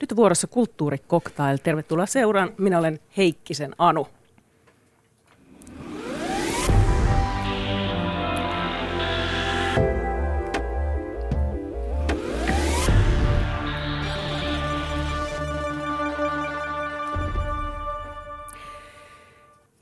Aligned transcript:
Nyt 0.00 0.16
vuorossa 0.16 0.46
kulttuurikoktail. 0.46 1.58
Tervetuloa 1.62 2.06
seuraan. 2.06 2.50
Minä 2.58 2.78
olen 2.78 3.00
Heikkisen 3.16 3.74
Anu. 3.78 4.08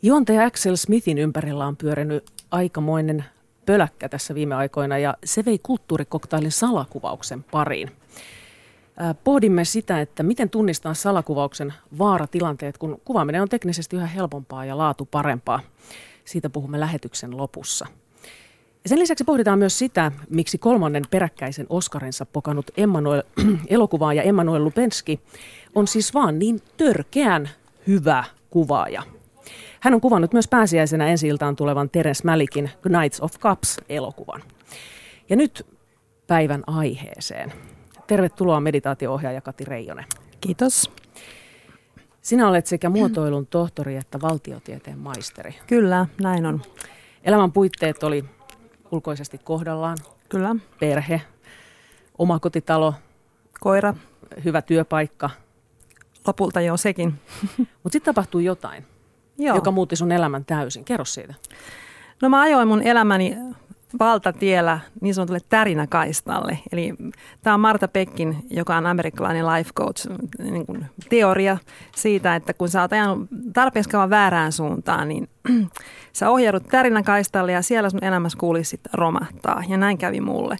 Juontaja 0.02 0.44
Axel 0.44 0.76
Smithin 0.76 1.18
ympärillä 1.18 1.66
on 1.66 1.76
pyörinyt 1.76 2.24
aikamoinen 2.50 3.24
pöläkkä 3.66 4.08
tässä 4.08 4.34
viime 4.34 4.54
aikoina 4.54 4.98
ja 4.98 5.16
se 5.24 5.44
vei 5.44 5.58
kulttuurikoktailin 5.62 6.52
salakuvauksen 6.52 7.44
pariin. 7.44 7.90
Pohdimme 9.24 9.64
sitä, 9.64 10.00
että 10.00 10.22
miten 10.22 10.50
tunnistaa 10.50 10.94
salakuvauksen 10.94 11.74
vaaratilanteet, 11.98 12.78
kun 12.78 13.00
kuvaaminen 13.04 13.42
on 13.42 13.48
teknisesti 13.48 13.96
yhä 13.96 14.06
helpompaa 14.06 14.64
ja 14.64 14.78
laatu 14.78 15.08
parempaa. 15.10 15.60
Siitä 16.24 16.50
puhumme 16.50 16.80
lähetyksen 16.80 17.36
lopussa. 17.36 17.86
Ja 18.84 18.88
sen 18.88 18.98
lisäksi 18.98 19.24
pohditaan 19.24 19.58
myös 19.58 19.78
sitä, 19.78 20.12
miksi 20.30 20.58
kolmannen 20.58 21.04
peräkkäisen 21.10 21.66
Oscarinsa 21.68 22.26
pokanut 22.26 22.70
Emmanuel, 22.76 23.22
elokuvaaja 23.68 24.22
Emmanuel 24.22 24.64
Lupenski 24.64 25.20
on 25.74 25.86
siis 25.86 26.14
vaan 26.14 26.38
niin 26.38 26.60
törkeän 26.76 27.48
hyvä 27.86 28.24
kuvaaja– 28.50 29.02
hän 29.80 29.94
on 29.94 30.00
kuvannut 30.00 30.32
myös 30.32 30.48
pääsiäisenä 30.48 31.08
ensi 31.08 31.28
iltaan 31.28 31.56
tulevan 31.56 31.90
Terence 31.90 32.24
Malikin 32.24 32.70
Knights 32.82 33.20
of 33.20 33.32
Cups-elokuvan. 33.38 34.42
Ja 35.28 35.36
nyt 35.36 35.66
päivän 36.26 36.62
aiheeseen. 36.66 37.52
Tervetuloa 38.08 38.60
meditaatio-ohjaaja 38.60 39.40
Kati 39.40 39.64
Reijonen. 39.64 40.04
Kiitos. 40.40 40.90
Sinä 42.22 42.48
olet 42.48 42.66
sekä 42.66 42.90
muotoilun 42.90 43.46
tohtori 43.46 43.96
että 43.96 44.20
valtiotieteen 44.20 44.98
maisteri. 44.98 45.54
Kyllä, 45.66 46.06
näin 46.20 46.46
on. 46.46 46.62
Elämän 47.24 47.52
puitteet 47.52 48.02
oli 48.02 48.24
ulkoisesti 48.90 49.38
kohdallaan. 49.38 49.96
Kyllä. 50.28 50.56
Perhe, 50.80 51.20
omakotitalo. 52.18 52.94
Koira. 53.60 53.94
Hyvä 54.44 54.62
työpaikka. 54.62 55.30
Lopulta 56.26 56.60
jo 56.60 56.76
sekin. 56.76 57.14
Mutta 57.82 57.92
sitten 57.92 58.14
tapahtui 58.14 58.44
jotain. 58.44 58.86
Joo. 59.38 59.56
joka 59.56 59.70
muutti 59.70 59.96
sun 59.96 60.12
elämän 60.12 60.44
täysin. 60.44 60.84
Kerro 60.84 61.04
siitä. 61.04 61.34
No 62.22 62.28
mä 62.28 62.40
ajoin 62.40 62.68
mun 62.68 62.82
elämäni 62.82 63.36
valtatiellä 63.98 64.80
niin 65.00 65.14
sanotulle 65.14 65.40
tärinäkaistalle. 65.48 66.58
Eli 66.72 66.94
tämä 67.42 67.54
on 67.54 67.60
Marta 67.60 67.88
Pekkin, 67.88 68.36
joka 68.50 68.76
on 68.76 68.86
amerikkalainen 68.86 69.46
life 69.46 69.70
coach, 69.72 70.08
niin 70.38 70.66
kuin 70.66 70.86
teoria 71.08 71.58
siitä, 71.96 72.34
että 72.34 72.54
kun 72.54 72.68
sä 72.68 72.82
oot 72.82 72.92
ajanut 72.92 73.28
tarpeeksi 73.52 73.90
väärään 74.10 74.52
suuntaan, 74.52 75.08
niin 75.08 75.28
sä 76.12 76.30
ohjaudut 76.30 76.68
tärinäkaistalle 76.68 77.52
ja 77.52 77.62
siellä 77.62 77.90
sun 77.90 78.04
elämässä 78.04 78.38
kuulisi 78.38 78.80
romahtaa. 78.92 79.62
Ja 79.68 79.76
näin 79.76 79.98
kävi 79.98 80.20
mulle. 80.20 80.56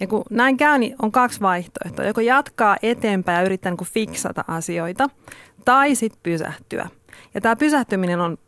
Ja 0.00 0.06
kun 0.06 0.24
näin 0.30 0.56
käy, 0.56 0.78
niin 0.78 0.94
on 1.02 1.12
kaksi 1.12 1.40
vaihtoehtoa. 1.40 2.04
Joko 2.04 2.20
jatkaa 2.20 2.76
eteenpäin 2.82 3.36
ja 3.38 3.46
yrittää 3.46 3.72
niin 3.72 3.88
fiksata 3.88 4.44
asioita, 4.48 5.10
tai 5.64 5.94
sitten 5.94 6.20
pysähtyä. 6.22 6.88
Ja 7.34 7.40
tämä 7.40 7.56
pysähtyminen 7.56 8.20
on 8.20 8.38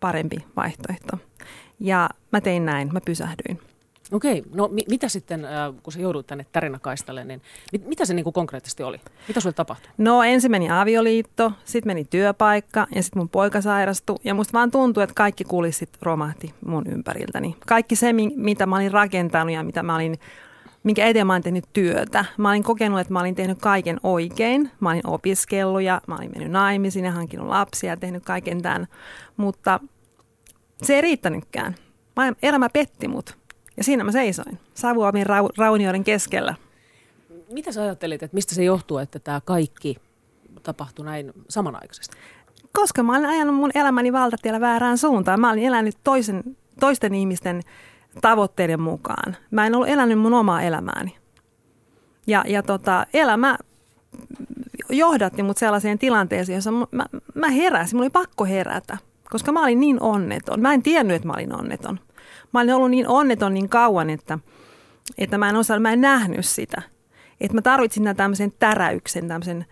parempi 0.00 0.44
vaihtoehto. 0.56 1.18
Ja 1.80 2.10
mä 2.32 2.40
tein 2.40 2.66
näin, 2.66 2.92
mä 2.92 3.00
pysähdyin. 3.00 3.71
Okei, 4.12 4.42
no 4.54 4.68
mi- 4.68 4.84
mitä 4.88 5.08
sitten, 5.08 5.44
äh, 5.44 5.50
kun 5.82 5.92
sä 5.92 6.00
joudut 6.00 6.26
tänne 6.26 6.46
tärinäkaistalle, 6.52 7.24
niin 7.24 7.42
mit- 7.72 7.86
mitä 7.86 8.04
se 8.04 8.14
niinku 8.14 8.32
konkreettisesti 8.32 8.82
oli? 8.82 9.00
Mitä 9.28 9.40
sulle 9.40 9.52
tapahtui? 9.52 9.90
No 9.98 10.22
ensin 10.22 10.50
meni 10.50 10.70
avioliitto, 10.70 11.52
sitten 11.64 11.90
meni 11.90 12.04
työpaikka 12.04 12.86
ja 12.94 13.02
sitten 13.02 13.20
mun 13.20 13.28
poika 13.28 13.60
sairastui. 13.60 14.16
Ja 14.24 14.34
musta 14.34 14.52
vaan 14.52 14.70
tuntui, 14.70 15.02
että 15.02 15.14
kaikki 15.14 15.44
kulisit 15.44 15.90
romahti 16.02 16.54
mun 16.66 16.86
ympäriltäni. 16.86 17.56
Kaikki 17.66 17.96
se, 17.96 18.12
mitä 18.36 18.66
mä 18.66 18.76
olin 18.76 18.92
rakentanut 18.92 19.54
ja 19.54 19.62
mitä 19.62 19.82
mä 19.82 19.94
olin 19.94 20.18
minkä 20.82 21.06
eteen 21.06 21.26
mä 21.26 21.32
olin 21.32 21.42
tehnyt 21.42 21.64
työtä. 21.72 22.24
Mä 22.36 22.50
olin 22.50 22.62
kokenut, 22.62 23.00
että 23.00 23.12
mä 23.12 23.20
olin 23.20 23.34
tehnyt 23.34 23.58
kaiken 23.60 24.00
oikein. 24.02 24.70
Mä 24.80 24.90
olin 24.90 25.06
opiskellut 25.06 25.82
ja 25.82 26.00
mä 26.06 26.16
olin 26.16 26.30
mennyt 26.34 26.50
naimisiin 26.52 27.04
ja 27.04 27.12
hankinut 27.12 27.48
lapsia 27.48 27.90
ja 27.90 27.96
tehnyt 27.96 28.24
kaiken 28.24 28.62
tämän. 28.62 28.88
Mutta 29.36 29.80
se 30.82 30.94
ei 30.94 31.00
riittänytkään. 31.00 31.74
Mä, 32.16 32.32
elämä 32.42 32.68
petti 32.68 33.08
mut. 33.08 33.38
Ja 33.76 33.84
siinä 33.84 34.04
mä 34.04 34.12
seisoin. 34.12 34.58
Savuamin 34.74 35.26
rau, 35.26 35.48
raunioiden 35.58 36.04
keskellä. 36.04 36.54
Mitä 37.52 37.72
sä 37.72 37.82
ajattelit, 37.82 38.22
että 38.22 38.34
mistä 38.34 38.54
se 38.54 38.64
johtuu, 38.64 38.98
että 38.98 39.18
tämä 39.18 39.40
kaikki 39.44 39.96
tapahtui 40.62 41.04
näin 41.04 41.32
samanaikaisesti? 41.48 42.16
Koska 42.72 43.02
mä 43.02 43.12
olin 43.12 43.26
ajanut 43.26 43.56
mun 43.56 43.70
elämäni 43.74 44.12
valtatiellä 44.12 44.60
väärään 44.60 44.98
suuntaan. 44.98 45.40
Mä 45.40 45.50
olin 45.50 45.64
elänyt 45.64 45.96
toisen, 46.04 46.42
toisten 46.80 47.14
ihmisten 47.14 47.62
tavoitteiden 48.20 48.80
mukaan. 48.80 49.36
Mä 49.50 49.66
en 49.66 49.74
ollut 49.74 49.88
elänyt 49.88 50.18
mun 50.18 50.34
omaa 50.34 50.62
elämääni. 50.62 51.16
Ja, 52.26 52.44
ja 52.46 52.62
tota, 52.62 53.06
elämä 53.14 53.58
johdatti 54.90 55.42
mut 55.42 55.58
sellaiseen 55.58 55.98
tilanteeseen, 55.98 56.56
jossa 56.56 56.70
mä, 56.70 57.06
mä 57.34 57.48
heräsin, 57.48 57.96
mulla 57.96 58.04
oli 58.04 58.10
pakko 58.10 58.44
herätä, 58.44 58.98
koska 59.30 59.52
mä 59.52 59.62
olin 59.62 59.80
niin 59.80 60.02
onneton. 60.02 60.60
Mä 60.60 60.74
en 60.74 60.82
tiennyt, 60.82 61.16
että 61.16 61.28
mä 61.28 61.34
olin 61.34 61.54
onneton. 61.54 62.00
Mä 62.52 62.60
olin 62.60 62.74
ollut 62.74 62.90
niin 62.90 63.08
onneton 63.08 63.54
niin 63.54 63.68
kauan, 63.68 64.10
että, 64.10 64.38
että 65.18 65.38
mä 65.38 65.48
en 65.48 65.56
osaa, 65.56 65.80
mä 65.80 65.92
en 65.92 66.00
nähnyt 66.00 66.46
sitä. 66.46 66.82
Että 67.40 67.54
mä 67.54 67.62
tarvitsin 67.62 68.04
tämmöisen 68.16 68.52
täräyksen, 68.58 69.28
tämmöisen 69.28 69.66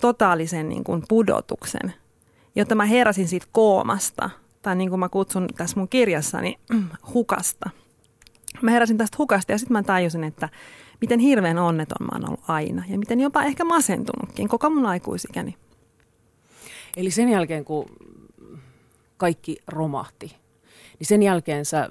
totaalisen 0.00 0.68
niin 0.68 0.84
kuin 0.84 1.02
pudotuksen, 1.08 1.94
jotta 2.56 2.74
mä 2.74 2.84
heräsin 2.84 3.28
siitä 3.28 3.46
koomasta, 3.52 4.30
tai 4.62 4.76
niin 4.76 4.90
kuin 4.90 5.00
mä 5.00 5.08
kutsun 5.08 5.48
tässä 5.56 5.80
mun 5.80 5.88
kirjassani, 5.88 6.58
hukasta 7.14 7.70
mä 8.62 8.70
heräsin 8.70 8.98
tästä 8.98 9.16
hukasta 9.18 9.52
ja 9.52 9.58
sitten 9.58 9.72
mä 9.72 9.82
tajusin, 9.82 10.24
että 10.24 10.48
miten 11.00 11.18
hirveän 11.18 11.58
onneton 11.58 12.06
mä 12.06 12.08
oon 12.12 12.28
ollut 12.28 12.44
aina 12.48 12.84
ja 12.88 12.98
miten 12.98 13.20
jopa 13.20 13.42
ehkä 13.42 13.64
masentunutkin 13.64 14.48
koko 14.48 14.70
mun 14.70 14.86
aikuisikäni. 14.86 15.56
Eli 16.96 17.10
sen 17.10 17.28
jälkeen, 17.28 17.64
kun 17.64 17.86
kaikki 19.16 19.56
romahti, 19.68 20.36
niin 21.00 21.06
sen 21.06 21.22
jälkeen 21.22 21.64
sä 21.64 21.88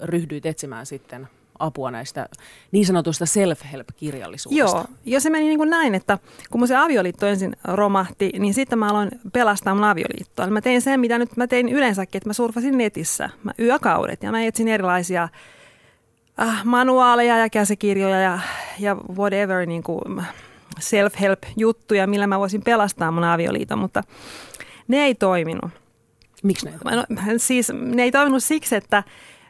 ryhdyit 0.00 0.46
etsimään 0.46 0.86
sitten 0.86 1.28
apua 1.58 1.90
näistä 1.90 2.28
niin 2.72 2.86
sanotuista 2.86 3.26
self-help-kirjallisuudesta. 3.26 4.76
Joo, 4.76 4.84
ja 5.04 5.20
se 5.20 5.30
meni 5.30 5.44
niin 5.44 5.58
kuin 5.58 5.70
näin, 5.70 5.94
että 5.94 6.18
kun 6.50 6.60
mun 6.60 6.68
se 6.68 6.76
avioliitto 6.76 7.26
ensin 7.26 7.56
romahti, 7.64 8.30
niin 8.38 8.54
sitten 8.54 8.78
mä 8.78 8.88
aloin 8.88 9.10
pelastaa 9.32 9.74
mun 9.74 9.84
avioliittoa. 9.84 10.46
Mä 10.46 10.60
tein 10.60 10.82
sen, 10.82 11.00
mitä 11.00 11.18
nyt 11.18 11.36
mä 11.36 11.46
tein 11.46 11.68
yleensäkin, 11.68 12.18
että 12.18 12.28
mä 12.28 12.32
surfasin 12.32 12.78
netissä 12.78 13.30
mä 13.44 13.52
yökaudet 13.58 14.22
ja 14.22 14.30
mä 14.30 14.44
etsin 14.44 14.68
erilaisia 14.68 15.28
äh, 16.40 16.64
manuaaleja 16.64 17.38
ja 17.38 17.50
käsikirjoja 17.50 18.20
ja, 18.20 18.38
ja 18.78 18.96
whatever 19.16 19.66
niin 19.66 19.82
kuin 19.82 20.24
self-help-juttuja, 20.80 22.06
millä 22.06 22.26
mä 22.26 22.38
voisin 22.38 22.62
pelastaa 22.62 23.10
mun 23.10 23.24
avioliiton, 23.24 23.78
mutta 23.78 24.02
ne 24.88 24.96
ei 25.04 25.14
toiminut. 25.14 25.70
Miksi 26.42 26.66
toiminut? 26.66 27.10
No, 27.10 27.22
siis 27.36 27.72
ne 27.74 28.02
ei 28.02 28.12
toiminut 28.12 28.44
siksi, 28.44 28.76
että 28.76 29.02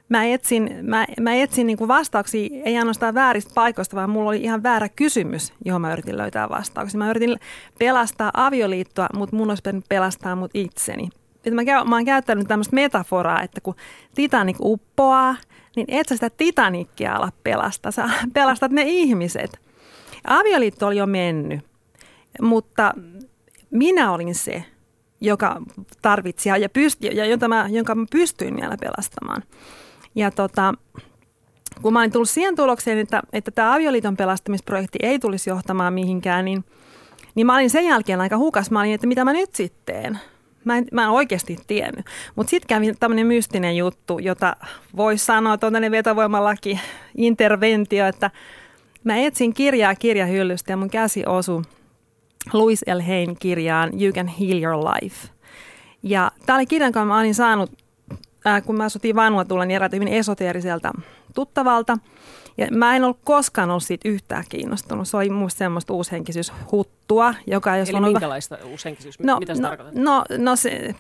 mä 0.09 0.25
etsin, 0.25 0.79
mä, 0.83 1.07
mä 1.21 1.35
etsin 1.35 1.67
niin 1.67 1.79
kuin 1.79 1.89
vastauksia 1.89 2.49
ei 2.65 2.79
ainoastaan 2.79 3.15
vääristä 3.15 3.51
paikoista, 3.55 3.97
vaan 3.97 4.11
mulla 4.11 4.29
oli 4.31 4.43
ihan 4.43 4.63
väärä 4.63 4.89
kysymys, 4.89 5.53
johon 5.65 5.81
mä 5.81 5.93
yritin 5.93 6.17
löytää 6.17 6.49
vastauksia. 6.49 6.99
Mä 6.99 7.11
yritin 7.11 7.37
pelastaa 7.79 8.31
avioliittoa, 8.35 9.07
mutta 9.15 9.37
mun 9.37 9.49
olisi 9.49 9.63
pelastaa 9.89 10.37
mut 10.37 10.51
itseni. 10.55 11.09
Et 11.45 11.55
mä, 11.55 11.65
käyn, 11.65 11.89
mä 11.89 11.97
oon 11.97 12.05
käyttänyt 12.05 12.49
tämmöistä 12.49 12.75
metaforaa, 12.75 13.43
että 13.43 13.61
kun 13.61 13.75
Titanic 14.15 14.57
uppoaa, 14.61 15.37
niin 15.77 15.87
et 15.89 16.09
sä 16.09 16.17
sitä 16.17 16.31
Titanikkia 16.31 17.15
ala 17.15 17.33
pelastaa. 17.45 17.93
Sä 17.93 18.11
pelastat 18.35 18.73
ne 18.73 18.83
ihmiset. 18.87 19.61
Avioliitto 20.25 20.87
oli 20.87 20.97
jo 20.97 21.07
mennyt, 21.07 21.61
mutta 22.43 22.95
minä 23.71 24.13
olin 24.13 24.35
se, 24.35 24.65
joka 25.21 25.63
tarvitsi 26.03 26.49
ja, 26.49 26.69
pyst- 26.69 27.15
ja 27.17 27.27
jota 27.27 27.49
mä, 27.49 27.67
jonka 27.71 27.95
mä 27.95 28.07
pystyin 28.11 28.57
vielä 28.57 28.77
pelastamaan. 28.81 29.43
Ja 30.15 30.31
tota, 30.31 30.75
kun 31.83 31.93
mä 31.93 31.99
olin 31.99 32.13
tullut 32.13 32.31
siihen 32.31 32.57
tulokseen, 32.57 32.99
että, 32.99 33.23
että 33.33 33.51
tämä 33.51 33.75
avioliiton 33.75 34.17
pelastamisprojekti 34.17 34.99
ei 35.03 35.19
tulisi 35.19 35.51
johtamaan 35.51 35.93
mihinkään, 35.93 36.45
niin, 36.45 36.65
niin 37.35 37.47
mä 37.47 37.55
olin 37.55 37.71
sen 37.71 37.85
jälkeen 37.85 38.21
aika 38.21 38.39
hukas. 38.39 38.71
Mä 38.71 38.81
olin, 38.81 38.95
että 38.95 39.07
mitä 39.07 39.25
mä 39.25 39.33
nyt 39.33 39.55
sitten 39.55 39.95
teen? 39.95 40.19
Mä 40.65 40.79
en, 40.79 40.87
mä 40.93 41.03
en 41.03 41.09
oikeasti 41.09 41.59
tiennyt. 41.67 42.07
Mutta 42.35 42.51
sitten 42.51 42.69
kävi 42.69 42.95
tämmöinen 42.95 43.27
mystinen 43.27 43.77
juttu, 43.77 44.19
jota 44.19 44.57
voisi 44.97 45.25
sanoa, 45.25 45.55
että 45.55 45.67
on 45.67 45.73
tämmöinen 45.73 45.93
vetovoimalaki, 45.93 46.81
interventio, 47.17 48.07
että 48.07 48.31
mä 49.05 49.17
etsin 49.17 49.55
kirjaa 49.55 49.95
kirjahyllystä 49.95 50.73
ja 50.73 50.77
mun 50.77 50.91
käsi 50.91 51.27
osui 51.27 51.63
Louis 52.53 52.85
L. 52.95 53.01
Hain 53.07 53.37
kirjaan 53.39 53.91
You 54.03 54.13
Can 54.13 54.27
Heal 54.27 54.63
Your 54.63 54.85
Life. 54.85 55.29
Ja 56.03 56.31
tämä 56.47 56.57
oli 56.57 56.67
kirja, 56.67 56.87
jonka 56.87 57.05
mä 57.05 57.19
olin 57.19 57.35
saanut, 57.35 57.71
äh, 58.47 58.63
kun 58.63 58.77
mä 58.77 58.85
asutin 58.85 59.17
Vanuatulla, 59.17 59.65
niin 59.65 59.77
eräältä 59.77 59.97
hyvin 59.97 60.09
esoteeriselta 60.09 60.93
tuttavalta. 61.35 61.99
Ja 62.59 62.67
mä 62.71 62.97
en 62.97 63.05
ollut 63.05 63.19
koskaan 63.25 63.71
ollut 63.71 63.83
siitä 63.83 64.09
yhtään 64.09 64.45
kiinnostunut. 64.49 65.09
Se 65.09 65.17
oli 65.17 65.31
muista 65.31 65.59
semmoista 65.59 65.93
uushenkisyys-huttua, 65.93 67.35
joka 67.47 67.77
jos 67.77 67.89
Eli 67.89 67.97
on... 67.97 68.03
minkälaista 68.03 68.59
uushenkisyys? 68.65 69.19
No, 69.19 69.39
Mitä 69.39 69.55
se 69.55 69.63
no, 69.63 69.69
tarkoittaa? 69.69 70.03
No, 70.03 70.25
no, 70.39 70.57
se, 70.57 70.95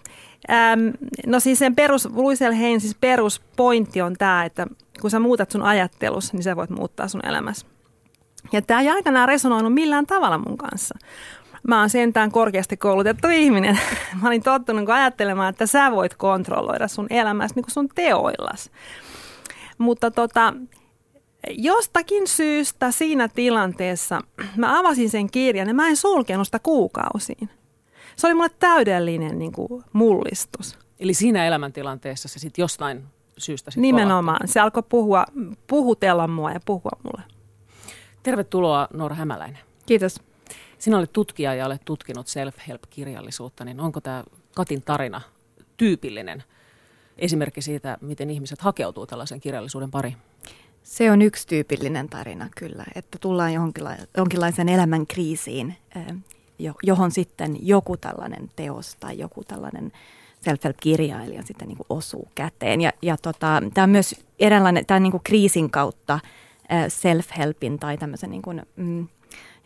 äm, 0.51 0.93
no 1.27 1.41
siis 1.41 1.59
sen 1.59 1.75
perus, 1.75 2.09
Louisel 2.15 2.55
Hain 2.55 2.81
siis 2.81 2.97
peruspointti 3.01 4.03
on 4.03 4.15
tämä, 4.19 4.45
että 4.45 4.67
kun 5.01 5.11
sä 5.11 5.21
muutat 5.21 5.51
sun 5.51 5.63
ajattelus, 5.63 6.33
niin 6.33 6.43
sä 6.43 6.57
voit 6.57 6.71
muuttaa 6.71 7.09
sun 7.09 7.27
elämässä. 7.27 7.67
Ja 8.53 8.63
tämä 8.63 8.81
ei 8.81 8.89
aikanaan 8.89 9.29
resonoinut 9.29 9.75
millään 9.75 10.07
tavalla 10.07 10.39
mun 10.39 10.59
kanssa. 10.59 10.99
Mä 11.69 11.81
oon 11.81 11.91
sentään 11.91 12.33
korkeasti 12.33 12.77
koulutettu 12.77 13.29
ihminen. 13.29 13.79
Mä 14.23 14.29
olin 14.29 14.43
tottunut 14.43 14.89
ajattelemaan, 14.89 15.49
että 15.49 15.67
sä 15.67 15.91
voit 15.91 16.15
kontrolloida 16.15 16.89
sun 16.89 17.07
elämässä 17.11 17.55
niin 17.55 17.65
kuin 17.65 17.73
sun 17.73 17.89
teoillas. 17.95 18.71
Mutta 19.79 20.11
tota, 20.11 20.55
jostakin 21.51 22.27
syystä 22.27 22.91
siinä 22.91 23.29
tilanteessa 23.29 24.21
mä 24.57 24.79
avasin 24.79 25.11
sen 25.11 25.31
kirjan 25.31 25.69
ja 25.69 25.75
mä 25.75 25.89
en 25.89 25.97
sulkenut 25.97 26.47
sitä 26.47 26.59
kuukausiin. 26.59 27.51
Se 28.17 28.27
oli 28.27 28.35
mulle 28.35 28.51
täydellinen 28.59 29.39
niin 29.39 29.53
kuin, 29.53 29.85
mullistus. 29.93 30.79
Eli 31.01 31.15
siinä 31.15 31.47
elämäntilanteessa 31.47 32.29
se 32.29 32.39
sitten 32.39 32.63
jostain 32.63 33.05
syystä 33.39 33.71
sit 33.71 33.81
Nimenomaan. 33.81 34.37
Kolahti. 34.39 34.53
Se 34.53 34.61
alkoi 34.61 34.83
puhua, 34.89 35.25
puhutella 35.67 36.29
mua 36.29 36.51
ja 36.51 36.61
puhua 36.65 36.91
mulle. 37.03 37.38
Tervetuloa 38.23 38.89
Noora 38.93 39.15
Hämäläinen. 39.15 39.63
Kiitos. 39.87 40.21
Sinä 40.79 40.99
olet 40.99 41.13
tutkija 41.13 41.55
ja 41.55 41.67
olet 41.67 41.83
tutkinut 41.85 42.27
self-help-kirjallisuutta, 42.27 43.65
niin 43.65 43.81
onko 43.81 44.01
tämä 44.01 44.25
Katin 44.55 44.83
tarina 44.83 45.21
tyypillinen 45.77 46.43
esimerkki 47.19 47.63
siitä, 47.63 47.99
miten 48.01 48.31
ihmiset 48.31 48.61
hakeutuu 48.61 49.07
tällaisen 49.07 49.41
kirjallisuuden 49.41 49.91
pariin? 49.91 50.17
Se 50.83 51.11
on 51.11 51.23
yksi 51.23 51.49
tyypillinen 51.49 52.09
tarina 52.09 52.49
kyllä, 52.57 52.85
että 52.95 53.19
tullaan 53.21 53.55
johonkinla- 53.55 54.07
jonkinlaiseen 54.17 54.69
elämän 54.69 55.07
kriisiin, 55.07 55.77
johon 56.83 57.11
sitten 57.11 57.57
joku 57.63 57.97
tällainen 57.97 58.51
teos 58.57 58.97
tai 59.01 59.19
joku 59.19 59.45
tällainen 59.45 59.93
self-help-kirjailija 60.41 61.43
sitten 61.43 61.69
niin 61.69 61.77
kuin 61.77 61.87
osuu 61.91 62.29
käteen. 62.35 62.81
Ja, 62.81 62.93
ja 63.03 63.17
tota, 63.17 63.63
tämä 63.75 63.83
on 63.83 63.91
myös 63.91 64.15
eräänlainen, 64.39 64.87
tämä 64.87 65.01
niin 65.01 65.11
kuin 65.11 65.23
kriisin 65.25 65.71
kautta 65.71 66.21
self-helpin 66.89 67.79
tai 67.79 67.99
tämmöisen 67.99 68.31
niin 68.31 68.43
kuin, 68.43 68.63
mm, 68.77 69.09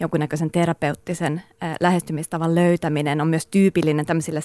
jonkunnäköisen 0.00 0.50
terapeuttisen 0.50 1.42
lähestymistavan 1.80 2.54
löytäminen 2.54 3.20
on 3.20 3.28
myös 3.28 3.46
tyypillinen 3.46 4.06
tämmöisille 4.06 4.40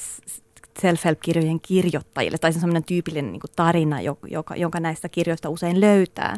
self-help-kirjojen 0.81 1.62
kirjoittajille, 1.62 2.38
tai 2.38 2.54
se 2.54 2.57
on 2.57 2.62
semmoinen 2.62 2.83
tyypillinen 2.83 3.31
niin 3.31 3.42
tarina, 3.56 4.01
joka, 4.27 4.56
jonka 4.56 4.80
näistä 4.80 5.09
kirjoista 5.09 5.50
usein 5.50 5.81
löytää. 5.81 6.36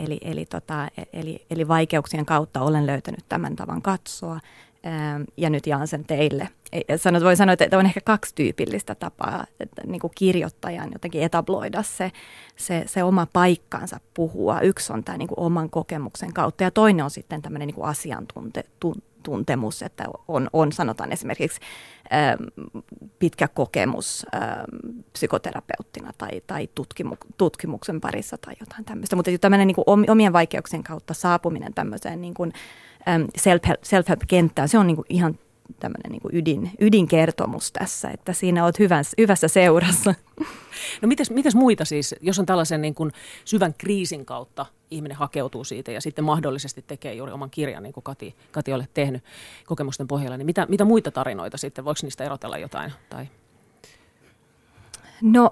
Eli, 0.00 0.18
eli, 0.22 0.46
tota, 0.46 0.88
eli, 1.12 1.46
eli 1.50 1.68
vaikeuksien 1.68 2.26
kautta 2.26 2.60
olen 2.60 2.86
löytänyt 2.86 3.24
tämän 3.28 3.56
tavan 3.56 3.82
katsoa 3.82 4.40
ja 5.36 5.50
nyt 5.50 5.66
jaan 5.66 5.88
sen 5.88 6.04
teille. 6.04 6.48
Sanot, 6.96 7.22
voi 7.22 7.36
sanoa, 7.36 7.56
että 7.60 7.78
on 7.78 7.86
ehkä 7.86 8.00
kaksi 8.00 8.34
tyypillistä 8.34 8.94
tapaa 8.94 9.44
että 9.60 9.82
niin 9.86 10.00
kuin 10.00 10.12
kirjoittajan 10.14 10.92
jotenkin 10.92 11.22
etabloida 11.22 11.82
se, 11.82 12.12
se, 12.56 12.82
se 12.86 13.02
oma 13.02 13.26
paikkansa 13.32 14.00
puhua. 14.14 14.60
Yksi 14.60 14.92
on 14.92 15.04
tämä 15.04 15.18
niin 15.18 15.28
kuin 15.28 15.40
oman 15.40 15.70
kokemuksen 15.70 16.32
kautta 16.32 16.64
ja 16.64 16.70
toinen 16.70 17.04
on 17.04 17.10
sitten 17.10 17.42
tämmöinen 17.42 17.66
niin 17.66 17.74
kuin 17.74 17.86
asiantuntemus, 17.86 19.82
että 19.82 20.04
on, 20.28 20.50
on 20.52 20.72
sanotaan 20.72 21.12
esimerkiksi 21.12 21.60
ä, 22.12 22.36
pitkä 23.18 23.48
kokemus 23.48 24.26
ä, 24.34 24.38
psykoterapeuttina 25.12 26.10
tai, 26.18 26.42
tai 26.46 26.68
tutkimu, 26.74 27.16
tutkimuksen 27.38 28.00
parissa 28.00 28.38
tai 28.38 28.54
jotain 28.60 28.84
tämmöistä. 28.84 29.16
Mutta 29.16 29.30
tämmöinen 29.40 29.66
niin 29.66 29.74
kuin 29.84 30.10
omien 30.10 30.32
vaikeuksien 30.32 30.82
kautta 30.82 31.14
saapuminen 31.14 31.74
tämmöiseen 31.74 32.20
niin 32.20 32.34
kuin, 32.34 32.52
self-help-kenttään, 33.82 34.68
se 34.68 34.78
on 34.78 34.86
niin 34.86 34.96
kuin 34.96 35.06
ihan 35.08 35.38
tämmöinen 35.80 36.12
niin 36.12 36.20
ydin, 36.32 36.70
ydinkertomus 36.80 37.72
tässä, 37.72 38.10
että 38.10 38.32
siinä 38.32 38.64
olet 38.64 38.78
hyvässä, 38.78 39.14
hyvässä 39.18 39.48
seurassa. 39.48 40.14
No 41.02 41.08
mitäs, 41.08 41.30
mitäs 41.30 41.54
muita 41.54 41.84
siis, 41.84 42.14
jos 42.20 42.38
on 42.38 42.46
tällaisen 42.46 42.82
niin 42.82 42.94
kuin 42.94 43.12
syvän 43.44 43.74
kriisin 43.78 44.24
kautta 44.24 44.66
ihminen 44.90 45.16
hakeutuu 45.16 45.64
siitä 45.64 45.92
ja 45.92 46.00
sitten 46.00 46.24
mahdollisesti 46.24 46.84
tekee 46.86 47.14
juuri 47.14 47.32
oman 47.32 47.50
kirjan, 47.50 47.82
niin 47.82 47.92
kuin 47.92 48.04
Kati, 48.04 48.36
Kati 48.52 48.72
olet 48.72 48.90
tehnyt 48.94 49.24
kokemusten 49.66 50.08
pohjalla, 50.08 50.36
niin 50.36 50.46
mitä, 50.46 50.66
mitä 50.68 50.84
muita 50.84 51.10
tarinoita 51.10 51.56
sitten, 51.56 51.84
voiko 51.84 51.98
niistä 52.02 52.24
erotella 52.24 52.58
jotain? 52.58 52.92
Tai? 53.10 53.26
No 55.22 55.50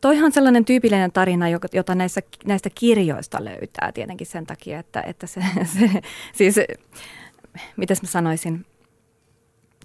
Toihan 0.00 0.32
sellainen 0.32 0.64
tyypillinen 0.64 1.12
tarina, 1.12 1.46
jota 1.72 1.94
näissä, 1.94 2.20
näistä 2.46 2.70
kirjoista 2.74 3.44
löytää 3.44 3.92
tietenkin 3.92 4.26
sen 4.26 4.46
takia, 4.46 4.78
että, 4.78 5.02
että 5.02 5.26
se, 5.26 5.40
se 5.78 5.90
siis, 6.32 6.54
mitäs 7.76 8.02
mä 8.02 8.08
sanoisin, 8.08 8.66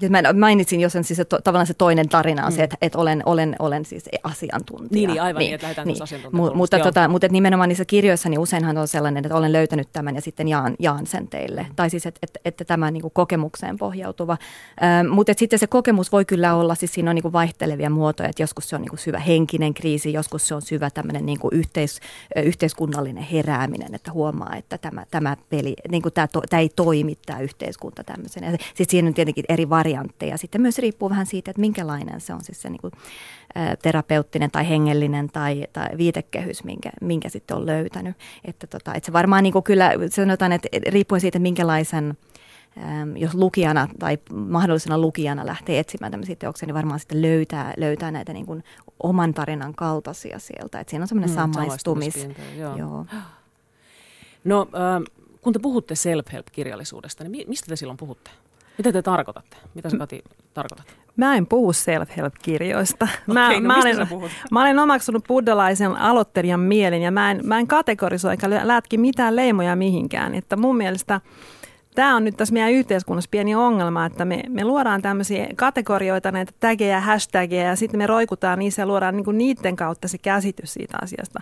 mä 0.10 0.34
mainitsin 0.34 0.82
jo 0.82 0.90
sen, 0.90 1.04
siis 1.04 1.18
se, 1.18 1.26
to, 1.26 1.42
tavallaan 1.42 1.68
se 1.68 1.74
toinen 1.74 2.10
tarina 2.10 2.46
on 2.46 2.54
mm. 2.54 2.56
se, 2.56 2.64
että, 2.64 2.78
että 2.82 2.98
olen, 2.98 3.24
olen, 3.26 3.56
olen 3.60 3.86
siis 3.86 4.04
asiantuntija. 4.24 4.88
Niin, 4.92 5.10
niin 5.10 5.22
aivan 5.22 5.40
niin, 5.40 5.54
että 5.54 5.66
lähdetään 5.66 5.88
niin. 5.88 5.98
M- 6.32 6.58
mutta, 6.58 6.80
tota, 6.80 7.08
mutta 7.08 7.26
että 7.26 7.34
nimenomaan 7.34 7.70
niissä 7.70 7.86
kirjoissa 7.86 8.30
niin 8.30 8.40
useinhan 8.40 8.78
on 8.78 8.88
sellainen, 8.88 9.26
että 9.26 9.36
olen 9.36 9.52
löytänyt 9.52 9.88
tämän 9.94 10.16
ja 10.16 10.22
sitten 10.22 10.48
jaan, 10.48 10.76
jaan 10.80 11.08
sen 11.08 11.28
teille. 11.28 11.64
Mm. 11.64 11.76
Tai 11.76 11.90
siis, 11.90 12.06
että, 12.06 12.20
että, 12.24 12.40
että 12.46 12.66
tämä 12.66 12.92
niin 12.92 13.02
kuin 13.02 13.12
kokemukseen 13.14 13.78
pohjautuva. 13.78 14.38
Ähm, 14.84 15.08
mutta 15.08 15.32
että 15.32 15.40
sitten 15.40 15.60
se 15.60 15.68
kokemus 15.68 16.12
voi 16.12 16.26
kyllä 16.26 16.56
olla, 16.56 16.76
siis 16.76 16.94
siinä 16.94 17.10
on 17.12 17.16
niin 17.16 17.24
kuin 17.24 17.34
vaihtelevia 17.34 17.90
muotoja, 17.90 18.30
että 18.30 18.44
joskus 18.44 18.70
se 18.70 18.76
on 18.76 18.82
niin 18.82 18.90
kuin 18.90 19.00
syvä 19.00 19.20
henkinen 19.20 19.74
kriisi, 19.74 20.14
joskus 20.14 20.48
se 20.48 20.56
on 20.56 20.62
syvä 20.62 20.90
tämmöinen 20.90 21.26
niin 21.26 21.40
kuin 21.40 21.54
yhteis, 21.54 22.00
yhteiskunnallinen 22.36 23.24
herääminen, 23.24 23.96
että 23.96 24.12
huomaa, 24.12 24.56
että 24.56 24.78
tämä, 24.78 25.06
tämä 25.12 25.38
peli, 25.50 25.76
niin 25.90 26.02
kuin 26.02 26.14
tämä, 26.14 26.28
to, 26.28 26.42
tämä 26.50 26.60
ei 26.60 26.70
toimi 26.70 27.18
tämä 27.26 27.40
yhteiskunta 27.40 28.04
tämmöisen. 28.04 28.58
Sitten 28.68 28.86
siinä 28.90 29.08
on 29.08 29.14
tietenkin 29.14 29.46
eri 29.50 29.70
variantteja 29.70 29.91
variantteja. 29.92 30.38
Sitten 30.38 30.62
myös 30.62 30.78
riippuu 30.78 31.10
vähän 31.10 31.26
siitä, 31.26 31.52
että 31.52 31.62
minkälainen 31.62 32.22
se 32.22 32.34
on 32.34 32.44
siis 32.44 32.62
se 32.62 32.70
niin 32.70 32.82
kuin, 32.82 32.94
ä, 33.58 33.76
terapeuttinen 33.76 34.52
tai 34.52 34.70
hengellinen 34.70 35.30
tai, 35.30 35.68
tai 35.74 35.88
viitekehys, 35.98 36.64
minkä, 36.64 36.90
minkä 37.02 37.30
sitten 37.30 37.58
on 37.58 37.66
löytänyt. 37.66 38.16
Että, 38.46 38.68
tota, 38.68 38.94
että 38.94 39.06
se 39.06 39.14
varmaan 39.14 39.44
niin 39.44 39.54
kuin 39.54 39.64
kyllä 39.64 39.92
sanotaan, 40.10 40.52
että 40.52 40.70
riippuen 40.88 41.22
siitä, 41.22 41.40
minkälaisen 41.40 42.18
jos 43.16 43.34
lukijana 43.34 43.88
tai 44.00 44.18
mahdollisena 44.34 44.98
lukijana 44.98 45.46
lähtee 45.46 45.80
etsimään 45.80 46.12
tämmöisiä 46.12 46.36
teoksia, 46.36 46.68
niin 46.68 46.74
varmaan 46.74 47.00
sitten 47.00 47.22
löytää, 47.22 47.74
löytää 47.78 48.12
näitä 48.12 48.34
niin 48.34 48.46
kuin 48.46 48.64
oman 49.04 49.34
tarinan 49.34 49.76
kaltaisia 49.76 50.40
sieltä. 50.40 50.80
Että 50.80 50.92
siinä 50.92 51.04
on 51.04 51.08
semmoinen 51.08 51.30
mm, 51.30 51.36
samaistumis. 51.36 52.28
Joo. 52.58 52.78
joo. 52.78 53.06
No, 54.44 54.62
äh, 54.62 55.14
kun 55.42 55.54
te 55.54 55.60
puhutte 55.60 55.96
self-help-kirjallisuudesta, 55.96 57.24
niin 57.24 57.50
mistä 57.50 57.68
te 57.68 57.76
silloin 57.76 57.98
puhutte? 57.98 58.32
Mitä 58.82 58.92
te 58.92 59.02
tarkoitatte? 59.02 59.58
Mitä 59.74 59.90
sä 59.90 59.98
Kati 59.98 60.24
tarkoitat? 60.54 60.86
Mä 61.16 61.36
en 61.36 61.48
puhu 61.48 61.74
self-help-kirjoista. 61.74 63.08
Mä, 63.28 63.48
okay, 63.48 63.60
no 63.60 63.68
mä, 63.68 63.82
olen, 63.82 63.98
mä 64.52 64.62
olen 64.62 64.80
omaksunut 64.80 65.24
buddhalaisen 65.28 65.96
aloittelijan 65.96 66.60
mielen 66.60 67.02
ja 67.02 67.12
mä 67.12 67.32
en, 67.32 67.40
mä 67.44 67.60
en 67.60 67.68
kategorisoi 67.68 68.32
eikä 68.32 68.50
lätki 68.64 68.98
mitään 68.98 69.36
leimoja 69.36 69.76
mihinkään. 69.76 70.36
Että 70.36 70.56
mun 70.56 70.78
mielestä 70.78 71.22
tämä 71.96 72.16
on 72.16 72.24
nyt 72.24 72.38
tässä 72.38 72.54
meidän 72.54 72.72
yhteiskunnassa 72.72 73.28
pieni 73.32 73.56
ongelma, 73.56 74.06
että 74.06 74.26
me, 74.26 74.44
me 74.50 74.64
luodaan 74.64 75.02
tämmöisiä 75.02 75.48
kategorioita, 75.56 76.32
näitä 76.32 76.52
tägejä, 76.60 77.00
hashtageja 77.00 77.64
ja 77.64 77.76
sitten 77.76 77.98
me 77.98 78.08
roikutaan 78.08 78.60
niissä 78.60 78.82
ja 78.82 78.86
luodaan 78.86 79.16
niinku 79.16 79.32
niiden 79.32 79.76
kautta 79.76 80.08
se 80.08 80.18
käsitys 80.18 80.74
siitä 80.74 80.98
asiasta. 81.02 81.40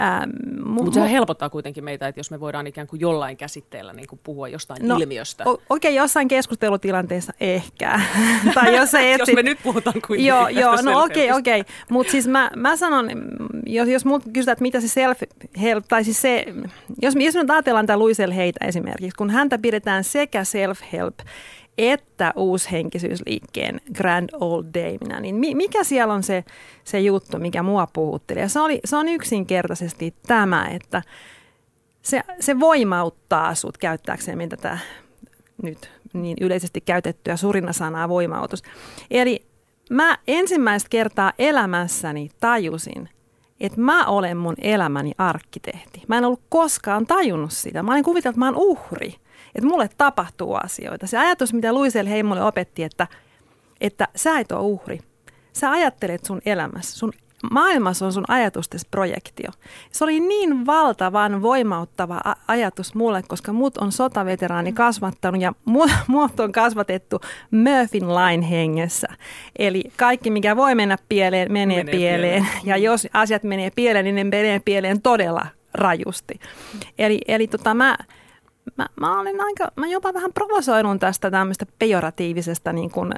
Ähm, 0.00 0.30
Mutta 0.64 0.94
sehän 0.94 1.10
helpottaa 1.10 1.50
kuitenkin 1.50 1.84
meitä, 1.84 2.08
että 2.08 2.18
jos 2.18 2.30
me 2.30 2.40
voidaan 2.40 2.66
ikään 2.66 2.86
kuin 2.86 3.00
jollain 3.00 3.36
käsitteellä 3.36 3.92
niin 3.92 4.06
kuin 4.06 4.20
puhua 4.24 4.48
jostain 4.48 4.88
no, 4.88 4.96
ilmiöstä. 4.96 5.44
Okei, 5.46 5.60
okay, 5.70 5.92
jossain 5.92 6.28
keskustelutilanteessa 6.28 7.32
ehkä. 7.40 8.00
tai 8.54 8.76
jos, 8.76 8.94
ei 8.94 9.18
jos 9.18 9.28
me 9.34 9.42
nyt 9.42 9.58
puhutaan 9.62 10.02
kuitenkin 10.06 10.26
Joo, 10.26 10.48
joo 10.48 10.76
no 10.82 11.02
okei, 11.02 11.26
okay, 11.26 11.38
okei. 11.38 11.60
Okay. 11.60 11.74
Mutta 11.90 12.10
siis 12.10 12.28
mä, 12.28 12.50
mä 12.56 12.76
sanon, 12.76 13.10
jos, 13.66 13.88
jos 13.88 14.04
multa 14.04 14.30
kysytään, 14.32 14.52
että 14.52 14.62
mitä 14.62 14.80
se 14.80 14.86
self-help, 14.86 15.84
tai 15.88 16.04
siis 16.04 16.22
se, 16.22 16.46
jos, 17.02 17.14
jos 17.16 17.34
me 17.34 17.44
ajatellaan 17.48 17.86
tätä 17.86 17.96
Luisel 17.96 18.32
Heitä 18.32 18.66
esimerkiksi, 18.66 19.16
kun 19.16 19.30
häntä 19.30 19.58
pidetään 19.58 19.81
sekä 20.02 20.42
self-help 20.42 21.26
että 21.78 22.32
uushenkisyysliikkeen 22.36 23.80
Grand 23.94 24.28
Old 24.32 24.64
Dameina, 24.74 25.20
niin 25.20 25.56
mikä 25.56 25.84
siellä 25.84 26.14
on 26.14 26.22
se, 26.22 26.44
se 26.84 27.00
juttu, 27.00 27.38
mikä 27.38 27.62
mua 27.62 27.86
puhutteli? 27.92 28.40
Ja 28.40 28.48
se, 28.48 28.60
oli, 28.60 28.80
se 28.84 28.96
on 28.96 29.08
yksinkertaisesti 29.08 30.14
tämä, 30.26 30.68
että 30.68 31.02
se, 32.02 32.20
se 32.40 32.60
voimauttaa 32.60 33.54
sut 33.54 33.78
käyttääkseen 33.78 34.48
tätä 34.48 34.78
nyt 35.62 35.90
niin 36.12 36.36
yleisesti 36.40 36.80
käytettyä 36.80 37.36
surinasanaa 37.36 38.08
voimautus. 38.08 38.62
Eli 39.10 39.46
mä 39.90 40.18
ensimmäistä 40.28 40.88
kertaa 40.88 41.32
elämässäni 41.38 42.30
tajusin, 42.40 43.08
että 43.60 43.80
mä 43.80 44.06
olen 44.06 44.36
mun 44.36 44.54
elämäni 44.58 45.12
arkkitehti. 45.18 46.02
Mä 46.08 46.18
en 46.18 46.24
ollut 46.24 46.42
koskaan 46.48 47.06
tajunnut 47.06 47.52
sitä. 47.52 47.82
Mä 47.82 47.92
olin 47.92 48.04
kuvitellut, 48.04 48.34
että 48.34 48.38
mä 48.38 48.46
oon 48.46 48.56
uhri 48.56 49.14
että 49.54 49.68
mulle 49.68 49.88
tapahtuu 49.98 50.54
asioita. 50.54 51.06
Se 51.06 51.18
ajatus, 51.18 51.52
mitä 51.52 51.72
Luisel 51.72 52.06
Heimolle 52.06 52.44
opetti, 52.44 52.82
että, 52.82 53.06
että 53.80 54.08
sä 54.16 54.38
et 54.38 54.52
ole 54.52 54.60
uhri. 54.60 54.98
Sä 55.52 55.70
ajattelet 55.70 56.24
sun 56.24 56.40
elämässä, 56.46 56.98
sun 56.98 57.12
maailmassa 57.50 58.06
on 58.06 58.12
sun 58.12 58.24
ajatustesi 58.28 58.86
projektio. 58.90 59.50
Se 59.92 60.04
oli 60.04 60.20
niin 60.20 60.66
valtavan 60.66 61.42
voimauttava 61.42 62.20
ajatus 62.48 62.94
mulle, 62.94 63.22
koska 63.28 63.52
mut 63.52 63.78
on 63.78 63.92
sotaveteraani 63.92 64.72
kasvattanut 64.72 65.42
ja 65.42 65.52
mu- 65.70 65.92
muut 66.08 66.40
on 66.40 66.52
kasvatettu 66.52 67.20
Murphyn 67.50 68.08
line 68.08 68.50
hengessä. 68.50 69.08
Eli 69.58 69.84
kaikki, 69.96 70.30
mikä 70.30 70.56
voi 70.56 70.74
mennä 70.74 70.96
pieleen, 71.08 71.52
menee, 71.52 71.76
menee 71.76 71.94
pieleen. 71.94 72.42
pieleen. 72.44 72.66
Ja 72.72 72.76
jos 72.76 73.08
asiat 73.12 73.42
menee 73.42 73.70
pieleen, 73.70 74.04
niin 74.04 74.14
ne 74.14 74.24
menee 74.24 74.60
pieleen 74.64 75.02
todella 75.02 75.46
rajusti. 75.74 76.40
Eli, 76.98 77.20
eli 77.28 77.46
tota, 77.46 77.74
mä, 77.74 77.96
mä, 78.76 78.86
mä, 79.00 79.20
olin 79.20 79.40
aika, 79.40 79.68
mä 79.76 79.86
jopa 79.86 80.14
vähän 80.14 80.32
provosoinut 80.32 81.00
tästä 81.00 81.30
tämmöistä 81.30 81.66
pejoratiivisesta 81.78 82.72
niin 82.72 82.90
kuin, 82.90 83.12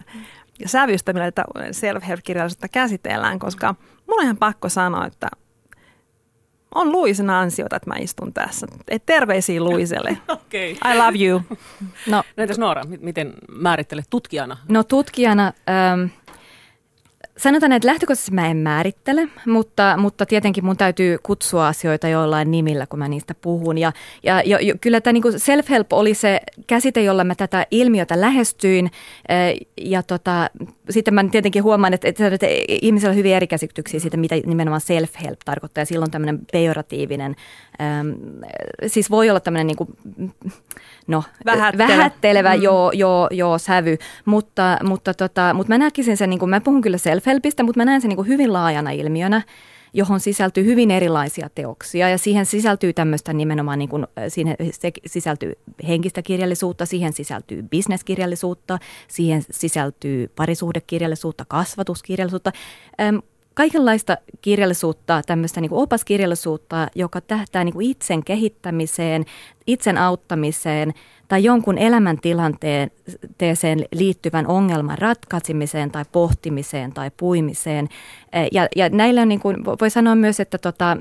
sävystä, 0.67 1.13
millä 1.13 1.33
tätä 1.33 1.45
self-help-kirjallisuutta 1.71 2.69
käsitellään, 2.69 3.39
koska 3.39 3.75
mulla 4.07 4.21
on 4.21 4.25
ihan 4.25 4.37
pakko 4.37 4.69
sanoa, 4.69 5.07
että 5.07 5.29
on 6.75 6.93
Luisen 6.93 7.31
ansiota, 7.31 7.77
että 7.77 7.91
mä 7.91 7.97
istun 7.99 8.33
tässä. 8.33 8.67
Et 8.89 9.07
terveisiä 9.07 9.61
Luiselle. 9.61 10.17
okay. 10.29 10.71
I 10.71 10.99
love 10.99 11.25
you. 11.25 11.43
No, 12.07 12.23
Entäs 12.37 12.59
Noora, 12.59 12.83
miten 13.01 13.33
määrittelet 13.53 14.07
tutkijana? 14.11 14.57
No 14.69 14.85
tutkijana... 14.85 15.53
Ähm, 15.69 16.07
Sanotaan, 17.37 17.73
että 17.73 17.89
lähtökohtaisesti 17.89 18.33
mä 18.33 18.51
en 18.51 18.57
määrittele, 18.57 19.29
mutta, 19.47 19.97
mutta 19.97 20.27
tietenkin 20.27 20.65
mun 20.65 20.77
täytyy 20.77 21.19
kutsua 21.23 21.69
asioita 21.69 22.09
jollain 22.09 22.51
nimillä, 22.51 22.87
kun 22.87 22.99
mä 22.99 23.09
niistä 23.09 23.35
puhun. 23.35 23.79
Ja, 23.79 23.93
ja 24.23 24.43
jo, 24.43 24.75
kyllä 24.81 25.01
tämä 25.01 25.13
niinku 25.13 25.29
self-help 25.29 25.87
oli 25.93 26.15
se 26.15 26.41
käsite, 26.67 27.03
jolla 27.03 27.25
mä 27.25 27.35
tätä 27.35 27.67
ilmiötä 27.71 28.21
lähestyin. 28.21 28.91
Ja 29.81 30.03
tota, 30.03 30.51
sitten 30.91 31.15
mä 31.15 31.25
tietenkin 31.31 31.63
huomaan, 31.63 31.95
että, 31.95 32.09
että, 32.09 32.27
että 32.27 32.47
ihmisillä 32.69 33.11
on 33.11 33.17
hyvin 33.17 33.35
eri 33.35 33.47
käsityksiä 33.47 34.01
siitä, 34.01 34.17
mitä 34.17 34.35
nimenomaan 34.47 34.81
self-help 34.81 35.39
tarkoittaa. 35.45 35.83
Ja 35.83 35.87
silloin 35.87 36.11
tämmöinen 36.11 36.39
pejoratiivinen, 36.53 37.37
ähm, 37.81 38.09
siis 38.87 39.11
voi 39.11 39.31
olla 39.31 39.41
tämmöinen 39.41 39.67
niinku, 39.67 39.89
no, 41.07 41.23
vähättelevä, 41.45 41.97
vähättelevä 41.97 42.57
mm. 42.57 42.63
joo, 42.63 42.93
joo, 42.93 43.29
joo, 43.31 43.59
sävy. 43.59 43.99
Mutta, 44.25 44.79
mutta, 44.83 45.15
tota, 45.15 45.55
mutta 45.55 45.73
mä 45.73 45.79
näkisin 45.79 46.17
sen, 46.17 46.31
niin 46.31 46.39
kuin, 46.39 46.51
mä 46.51 46.61
puhun 46.61 46.81
kyllä 46.81 46.97
self-helpistä, 46.97 47.63
mutta 47.63 47.81
mä 47.81 47.85
näen 47.85 48.01
sen 48.01 48.09
niin 48.09 48.17
kuin 48.17 48.29
hyvin 48.29 48.53
laajana 48.53 48.91
ilmiönä 48.91 49.43
johon 49.95 50.21
sisältyy 50.21 50.65
hyvin 50.65 50.91
erilaisia 50.91 51.49
teoksia 51.55 52.09
ja 52.09 52.19
siihen 52.19 52.47
sisältyy 52.47 52.93
tämmöistä 52.93 53.33
nimenomaan, 53.33 53.79
niin 53.79 53.89
kuin, 53.89 54.07
siihen 54.29 54.57
sisältyy 55.07 55.53
henkistä 55.89 56.23
kirjallisuutta, 56.23 56.87
siihen 56.87 57.13
sisältyy 57.13 57.63
bisneskirjallisuutta, 57.63 58.79
siihen 59.09 59.43
sisältyy 59.51 60.29
parisuhdekirjallisuutta, 60.37 61.45
kasvatuskirjallisuutta 61.49 62.53
kaikenlaista 63.55 64.17
kirjallisuutta, 64.41 65.23
tämmöistä 65.27 65.61
niin 65.61 65.69
kuin 65.69 65.83
opaskirjallisuutta, 65.83 66.89
joka 66.95 67.21
tähtää 67.21 67.65
niin 67.65 67.73
kuin 67.73 67.91
itsen 67.91 68.25
kehittämiseen, 68.25 69.25
itsen 69.67 69.99
auttamiseen 69.99 70.95
tai 71.29 71.45
jonkun 71.45 71.79
elämäntilanteeseen 71.79 73.85
liittyvän 73.95 74.47
ongelman 74.47 74.99
ratkaisemiseen 74.99 75.91
tai 75.91 76.05
pohtimiseen 76.13 76.93
tai 76.93 77.11
puimiseen. 77.17 77.89
Ja, 78.53 78.69
ja 78.77 78.89
näillä 78.89 79.23
on 79.23 79.29
niin 79.29 79.41
kuin, 79.41 79.65
voi 79.65 79.91
sanoa 79.91 80.15
myös, 80.15 80.41
että 80.41 80.59
tota, 80.59 80.97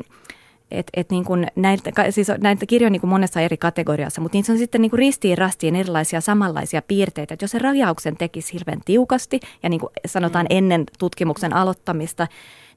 et, 0.73 0.87
et 0.93 1.09
niin 1.09 1.25
kuin 1.25 1.47
näitä, 1.55 1.91
siis 2.09 2.27
näitä 2.39 2.65
kirjoja 2.65 2.89
niin 2.89 3.01
kuin 3.01 3.09
monessa 3.09 3.41
eri 3.41 3.57
kategoriassa, 3.57 4.21
mutta 4.21 4.37
niissä 4.37 4.53
on 4.53 4.59
sitten 4.59 4.81
niin 4.81 4.89
kuin 4.89 4.97
ristiin 4.97 5.37
rastiin 5.37 5.75
erilaisia 5.75 6.21
samanlaisia 6.21 6.81
piirteitä. 6.81 7.33
Et 7.33 7.41
jos 7.41 7.51
se 7.51 7.59
rajauksen 7.59 8.17
tekisi 8.17 8.53
hirveän 8.53 8.81
tiukasti 8.85 9.39
ja 9.63 9.69
niin 9.69 9.79
kuin 9.79 9.89
sanotaan 10.05 10.45
mm. 10.49 10.57
ennen 10.57 10.83
tutkimuksen 10.99 11.53
aloittamista, 11.53 12.27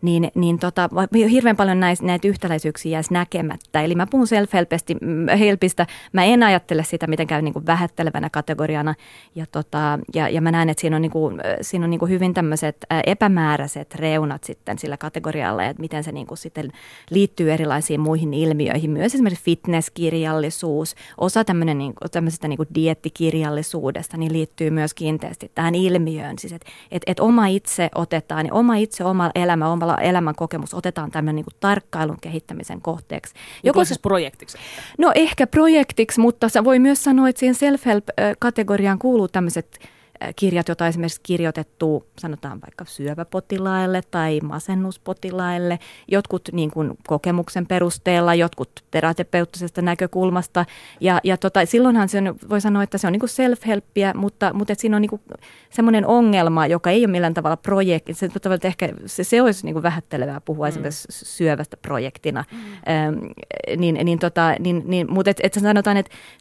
niin, 0.02 0.30
niin 0.34 0.58
tota, 0.58 0.88
hirveän 1.30 1.56
paljon 1.56 1.80
näis, 1.80 2.02
näitä 2.02 2.28
yhtäläisyyksiä 2.28 2.92
jäisi 2.92 3.12
näkemättä. 3.12 3.82
Eli 3.82 3.94
mä 3.94 4.06
puhun 4.06 4.26
self-helpistä, 4.26 5.86
mä 6.12 6.24
en 6.24 6.42
ajattele 6.42 6.84
sitä 6.84 7.06
mitenkään 7.06 7.44
niin 7.44 7.52
kuin 7.52 7.66
vähättelevänä 7.66 8.30
kategoriana. 8.30 8.94
Ja, 9.34 9.46
tota, 9.52 9.98
ja, 10.14 10.28
ja 10.28 10.40
mä 10.40 10.50
näen, 10.50 10.68
että 10.68 10.80
siinä 10.80 10.96
on, 10.96 11.02
niin 11.02 11.12
kuin, 11.12 11.40
siinä 11.60 11.84
on 11.84 11.90
niin 11.90 11.98
kuin 11.98 12.10
hyvin 12.10 12.34
tämmöiset 12.34 12.76
epämääräiset 13.06 13.94
reunat 13.94 14.44
sitten 14.44 14.78
sillä 14.78 14.96
kategorialla, 14.96 15.64
että 15.64 15.80
miten 15.80 16.04
se 16.04 16.12
niin 16.12 16.26
kuin 16.26 16.38
sitten 16.38 16.72
liittyy 17.10 17.52
erilaisiin 17.52 18.00
muihin 18.00 18.34
ilmiöihin. 18.34 18.90
Myös 18.90 19.14
esimerkiksi 19.14 19.44
fitnesskirjallisuus, 19.44 20.94
osa 21.18 21.44
tämmöinen, 21.44 21.78
niin 21.78 21.94
kuin, 21.94 22.10
tämmöisestä 22.10 22.48
niin 22.48 22.56
kuin 22.56 22.68
diettikirjallisuudesta 22.74 24.16
niin 24.16 24.32
liittyy 24.32 24.70
myös 24.70 24.94
kiinteästi 24.94 25.50
tähän 25.54 25.74
ilmiöön. 25.74 26.38
Siis 26.38 26.52
että 26.52 26.66
et, 26.90 27.02
et 27.06 27.20
oma 27.20 27.46
itse 27.46 27.88
otetaan, 27.94 28.44
niin 28.44 28.52
oma 28.52 28.76
itse, 28.76 29.04
oma 29.04 29.30
elämä, 29.34 29.72
oma 29.72 29.85
tavalla 29.86 30.08
elämänkokemus 30.08 30.74
otetaan 30.74 31.10
tämmöinen 31.10 31.36
niin 31.36 31.44
kuin 31.44 31.54
tarkkailun 31.60 32.18
kehittämisen 32.20 32.80
kohteeksi. 32.80 33.34
Joko 33.62 33.84
siis 33.84 33.98
projektiksi? 33.98 34.58
No 34.98 35.12
ehkä 35.14 35.46
projektiksi, 35.46 36.20
mutta 36.20 36.48
se 36.48 36.64
voi 36.64 36.78
myös 36.78 37.04
sanoa, 37.04 37.28
että 37.28 37.40
siihen 37.40 37.54
self-help-kategoriaan 37.54 38.98
kuuluu 38.98 39.28
tämmöiset 39.28 39.80
kirjat, 40.36 40.68
joita 40.68 40.86
esimerkiksi 40.86 41.20
kirjoitettu, 41.22 42.06
sanotaan 42.18 42.60
vaikka 42.60 42.84
syöväpotilaille 42.84 44.00
tai 44.10 44.40
masennuspotilaille, 44.42 45.78
jotkut 46.08 46.48
niin 46.52 46.70
kuin 46.70 46.98
kokemuksen 47.06 47.66
perusteella, 47.66 48.34
jotkut 48.34 48.70
terapeuttisesta 48.90 49.82
näkökulmasta. 49.82 50.64
Ja, 51.00 51.20
ja 51.24 51.36
tota, 51.36 51.66
silloinhan 51.66 52.08
se 52.08 52.18
on, 52.18 52.34
voi 52.48 52.60
sanoa, 52.60 52.82
että 52.82 52.98
se 52.98 53.06
on 53.06 53.12
niin 53.12 53.20
kuin 53.20 53.30
self-helppiä, 53.30 54.14
mutta, 54.14 54.52
mutta 54.52 54.72
että 54.72 54.80
siinä 54.80 54.96
on 54.96 55.02
niin 55.02 55.10
kuin 55.10 55.22
semmoinen 55.70 56.06
ongelma, 56.06 56.66
joka 56.66 56.90
ei 56.90 57.04
ole 57.04 57.12
millään 57.12 57.34
tavalla 57.34 57.56
projekti. 57.56 58.14
Se, 58.14 58.26
että 58.26 58.68
ehkä 58.68 58.88
se, 59.06 59.24
se 59.24 59.42
olisi 59.42 59.64
niin 59.64 59.74
kuin 59.74 59.82
vähättelevää 59.82 60.40
puhua 60.40 60.66
mm. 60.66 60.68
esimerkiksi 60.68 61.08
syövästä 61.10 61.76
projektina. 61.76 62.44
Mm. 62.52 62.58
Ähm, 62.92 63.14
niin, 63.76 63.98
niin, 64.04 64.18
tota, 64.18 64.54
niin, 64.58 64.82
niin, 64.86 65.12
mutta 65.12 65.30
että 65.30 65.40
et 65.44 65.54
sanotaan, 65.54 65.96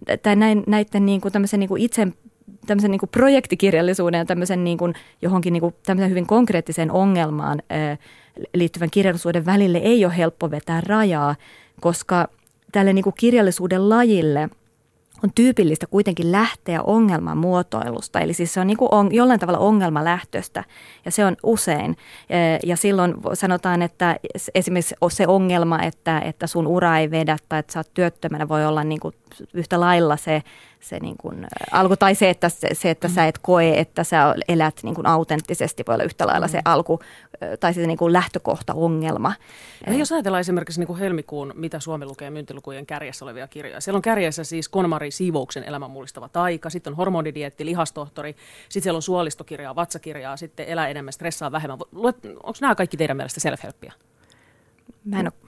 että 0.07 0.35
näin, 0.35 0.63
näiden 0.67 1.05
niin 1.05 1.21
kuin, 1.21 1.31
niin 1.57 1.69
kuin 1.69 1.81
itse 1.81 2.07
tämmöisen 2.67 2.91
niin 2.91 2.99
kuin 2.99 3.09
projektikirjallisuuden 3.09 4.17
ja 4.17 4.25
tämmöisen 4.25 4.63
niin 4.63 4.77
kuin 4.77 4.93
johonkin 5.21 5.53
niin 5.53 5.61
kuin 5.61 5.75
tämmöisen 5.85 6.09
hyvin 6.09 6.27
konkreettiseen 6.27 6.91
ongelmaan 6.91 7.61
liittyvän 8.53 8.89
kirjallisuuden 8.89 9.45
välille 9.45 9.77
ei 9.77 10.05
ole 10.05 10.17
helppo 10.17 10.51
vetää 10.51 10.81
rajaa, 10.81 11.35
koska 11.81 12.27
tälle 12.71 12.93
niin 12.93 13.03
kuin 13.03 13.15
kirjallisuuden 13.17 13.89
lajille 13.89 14.49
on 15.23 15.31
tyypillistä 15.35 15.87
kuitenkin 15.87 16.31
lähteä 16.31 16.81
ongelman 16.81 17.37
muotoilusta. 17.37 18.19
Eli 18.19 18.33
siis 18.33 18.53
se 18.53 18.59
on 18.59 18.67
niin 18.67 18.77
kuin 18.77 18.89
on, 18.91 19.15
jollain 19.15 19.39
tavalla 19.39 19.59
ongelmalähtöistä 19.59 20.63
ja 21.05 21.11
se 21.11 21.25
on 21.25 21.37
usein. 21.43 21.97
Ja 22.65 22.77
silloin 22.77 23.13
sanotaan, 23.33 23.81
että 23.81 24.17
esimerkiksi 24.55 24.95
se 25.09 25.27
ongelma, 25.27 25.83
että, 25.83 26.19
että 26.19 26.47
sun 26.47 26.67
ura 26.67 26.97
ei 26.97 27.11
vedä 27.11 27.37
tai 27.49 27.59
että 27.59 27.73
sä 27.73 27.79
oot 27.79 27.93
työttömänä 27.93 28.49
voi 28.49 28.65
olla 28.65 28.83
niin 28.83 28.99
kuin 28.99 29.15
yhtä 29.53 29.79
lailla 29.79 30.17
se 30.17 30.43
se 30.85 30.99
niin 30.99 31.17
kuin 31.17 31.47
alku, 31.71 31.95
tai 31.95 32.15
se, 32.15 32.29
että, 32.29 32.49
se, 32.49 32.67
se, 32.73 32.89
että 32.89 33.07
mm. 33.07 33.13
sä 33.13 33.27
et 33.27 33.37
koe, 33.37 33.79
että 33.79 34.03
sä 34.03 34.35
elät 34.47 34.75
niin 34.83 34.95
kuin 34.95 35.07
autenttisesti, 35.07 35.83
voi 35.87 35.95
olla 35.95 36.03
yhtä 36.03 36.27
lailla 36.27 36.47
mm. 36.47 36.51
se 36.51 36.61
alku, 36.65 36.99
tai 37.59 37.73
se 37.73 37.87
niin 37.87 37.97
kuin 37.97 38.13
lähtökohta-ongelma. 38.13 39.33
Ja 39.87 39.93
jos 39.93 40.11
ajatellaan 40.11 40.41
esimerkiksi 40.41 40.79
niin 40.79 40.87
kuin 40.87 40.99
helmikuun, 40.99 41.53
mitä 41.55 41.79
Suomi 41.79 42.05
lukee 42.05 42.29
myyntilukujen 42.29 42.85
kärjessä 42.85 43.25
olevia 43.25 43.47
kirjoja. 43.47 43.81
Siellä 43.81 43.97
on 43.97 44.01
kärjessä 44.01 44.43
siis 44.43 44.69
Konmari 44.69 45.11
Siivouksen 45.11 45.63
elämän 45.63 45.91
mullistava 45.91 46.29
taika, 46.29 46.69
sitten 46.69 46.93
on 46.93 46.97
hormonidietti, 46.97 47.65
lihastohtori, 47.65 48.35
sitten 48.69 48.83
siellä 48.83 48.97
on 48.97 49.01
suolistokirjaa, 49.01 49.75
vatsakirjaa, 49.75 50.37
sitten 50.37 50.65
elää 50.65 50.87
enemmän, 50.87 51.13
stressaa 51.13 51.51
vähemmän. 51.51 51.77
Onko 52.43 52.57
nämä 52.61 52.75
kaikki 52.75 52.97
teidän 52.97 53.17
mielestä 53.17 53.49
self-helppiä? 53.49 53.93
Mä 55.05 55.19
en 55.19 55.25
ole 55.25 55.44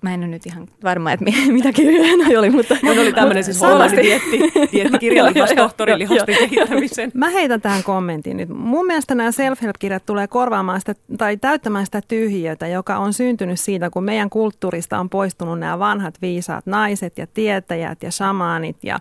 Mä 0.00 0.14
en 0.14 0.20
ole 0.20 0.26
nyt 0.26 0.46
ihan 0.46 0.68
varma, 0.84 1.12
että 1.12 1.24
mitä 1.52 1.72
kirjoja 1.72 2.38
oli, 2.38 2.50
mutta... 2.50 2.76
Mun 2.82 2.98
oli 2.98 3.12
tämmöinen 3.12 3.44
siis 3.44 3.60
hollannin 3.60 4.02
dietti, 4.02 4.52
diettikirja 4.72 5.24
lihastohtori 5.24 5.98
lihasten 5.98 6.36
kehittämisen. 6.36 7.10
Mä 7.14 7.28
heitän 7.28 7.60
tähän 7.60 7.82
kommentin 7.82 8.36
nyt. 8.36 8.48
Mun 8.48 8.86
mielestä 8.86 9.14
nämä 9.14 9.32
self-help-kirjat 9.32 10.06
tulee 10.06 10.26
korvaamaan 10.26 10.80
sitä, 10.80 10.94
tai 11.18 11.36
täyttämään 11.36 11.84
sitä 11.84 12.00
tyhjiötä, 12.08 12.66
joka 12.66 12.96
on 12.96 13.12
syntynyt 13.12 13.60
siitä, 13.60 13.90
kun 13.90 14.04
meidän 14.04 14.30
kulttuurista 14.30 14.98
on 14.98 15.10
poistunut 15.10 15.58
nämä 15.58 15.78
vanhat 15.78 16.14
viisaat 16.22 16.66
naiset 16.66 17.18
ja 17.18 17.26
tietäjät 17.26 18.02
ja 18.02 18.10
shamaanit 18.10 18.76
ja 18.82 18.98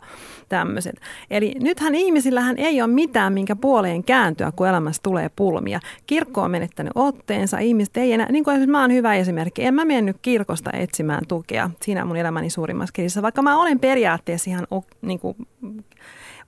tämmöiset. 0.50 0.96
Eli 1.32 1.56
nythän 1.62 1.96
ihmisillähän 1.96 2.58
ei 2.58 2.82
ole 2.82 2.92
mitään, 2.92 3.34
minkä 3.34 3.56
puoleen 3.56 4.04
kääntyä, 4.04 4.51
kun 4.56 4.68
elämässä 4.68 5.01
tulee 5.04 5.30
pulmia. 5.36 5.80
Kirkko 6.08 6.42
on 6.42 6.51
menettänyt 6.51 6.92
otteensa, 6.96 7.60
ihmiset 7.60 7.98
ei 7.98 8.13
enää, 8.13 8.32
niin 8.32 8.44
kuin 8.44 8.54
esimerkiksi 8.54 8.72
mä 8.72 8.82
oon 8.82 8.94
hyvä 8.94 9.16
esimerkki, 9.16 9.63
en 9.63 9.74
mä 9.74 9.86
mennyt 9.86 10.18
kirkosta 10.22 10.72
etsimään 10.88 11.24
tukea 11.27 11.70
siinä 11.82 12.06
mun 12.06 12.17
elämäni 12.17 12.50
suurimmassa 12.50 12.94
kriisissä, 12.94 13.22
vaikka 13.22 13.41
mä 13.41 13.62
olen 13.62 13.79
periaatteessa 13.79 14.50
ihan 14.50 14.67
niin 15.01 15.20
kuin, 15.20 15.36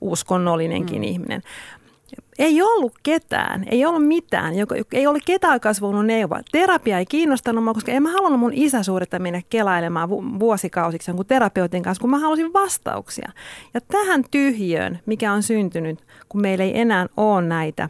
uskonnollinenkin 0.01 0.97
mm. 0.97 1.03
ihminen. 1.03 1.41
Ei 2.39 2.61
ollut 2.61 2.93
ketään, 3.03 3.65
ei 3.71 3.85
ollut 3.85 4.07
mitään, 4.07 4.55
joka, 4.55 4.75
ei 4.93 5.07
ollut 5.07 5.23
ketään, 5.25 5.53
joka 5.53 5.69
olisi 5.69 5.81
voinut 5.81 6.05
neuvoa. 6.05 6.39
Terapia 6.51 6.99
ei 6.99 7.05
kiinnostanut 7.05 7.63
mua, 7.63 7.73
koska 7.73 7.91
en 7.91 8.03
mä 8.03 8.11
halunnut 8.11 8.39
mun 8.39 8.53
isäsuudetta 8.53 9.19
mennä 9.19 9.41
kelailemaan 9.49 10.09
vuosikausiksi 10.39 11.11
jonkun 11.11 11.25
terapeutin 11.25 11.83
kanssa, 11.83 12.01
kun 12.01 12.09
mä 12.09 12.19
halusin 12.19 12.53
vastauksia. 12.53 13.31
Ja 13.73 13.81
tähän 13.81 14.23
tyhjöön, 14.31 14.99
mikä 15.05 15.33
on 15.33 15.43
syntynyt, 15.43 15.99
kun 16.29 16.41
meillä 16.41 16.63
ei 16.63 16.79
enää 16.79 17.07
ole 17.17 17.41
näitä 17.41 17.89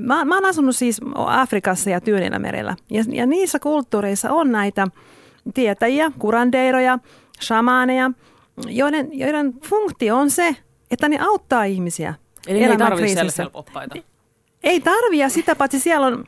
Mä, 0.00 0.24
mä 0.24 0.34
oon 0.34 0.44
asunut 0.44 0.76
siis 0.76 1.00
Afrikassa 1.14 1.90
ja 1.90 2.00
Tyynellämerellä 2.00 2.76
ja, 2.90 3.04
ja 3.08 3.26
niissä 3.26 3.58
kulttuureissa 3.58 4.32
on 4.32 4.52
näitä 4.52 4.86
tietäjiä, 5.54 6.10
kurandeiroja, 6.18 6.98
shamaaneja, 7.42 8.10
joiden, 8.66 9.08
joiden 9.12 9.54
funktio 9.60 10.16
on 10.16 10.30
se, 10.30 10.56
että 10.90 11.08
ne 11.08 11.18
auttaa 11.20 11.64
ihmisiä 11.64 12.14
Eli 12.46 12.64
ei 12.64 12.76
tarvitse 12.76 13.44
Ei 14.62 14.80
tarvitse, 14.80 15.22
ja 15.22 15.28
sitä 15.28 15.56
paitsi 15.56 15.80
siellä 15.80 16.06
on 16.06 16.24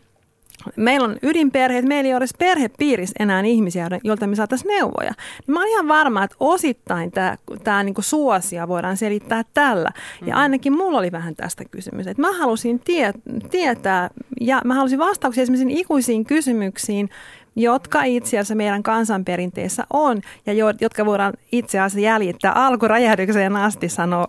meillä 0.77 1.05
on 1.05 1.17
ydinperheet, 1.23 1.85
meillä 1.85 2.09
ei 2.09 2.15
ole 2.15 2.19
edes 2.19 2.35
perhepiirissä 2.39 3.15
enää 3.19 3.41
ihmisiä, 3.41 3.89
joilta 4.05 4.27
me 4.27 4.37
saataisiin 4.37 4.69
neuvoja. 4.69 5.11
Niin 5.47 5.55
mä 5.55 5.61
olen 5.61 5.71
ihan 5.71 5.89
varma, 5.89 6.25
että 6.25 6.37
osittain 6.41 7.11
tämä, 7.11 7.37
tämä 7.65 7.83
niin 7.83 7.95
suosia 8.01 8.69
voidaan 8.69 8.97
selittää 8.97 9.43
tällä. 9.55 9.91
Ja 10.21 10.35
mm. 10.35 10.41
ainakin 10.41 10.73
mulla 10.73 10.99
oli 10.99 11.13
vähän 11.13 11.37
tästä 11.37 11.65
kysymys. 11.65 12.07
Että 12.07 12.23
mä 12.23 12.33
halusin 12.39 12.81
tie, 12.81 13.13
tietää 13.51 14.11
ja 14.41 14.61
mä 14.65 14.75
halusin 14.75 14.99
vastauksia 14.99 15.43
esimerkiksi 15.43 15.81
ikuisiin 15.81 16.25
kysymyksiin, 16.25 17.11
jotka 17.57 18.03
itse 18.03 18.37
asiassa 18.37 18.55
meidän 18.55 18.83
kansanperinteessä 18.83 19.87
on 19.93 20.21
ja 20.47 20.53
jo, 20.53 20.67
jotka 20.81 21.07
voidaan 21.07 21.33
itse 21.53 21.79
asiassa 21.79 22.01
jäljittää 22.01 22.53
alkuräjähdykseen 22.53 23.57
asti, 23.57 23.89
sanoo 23.89 24.27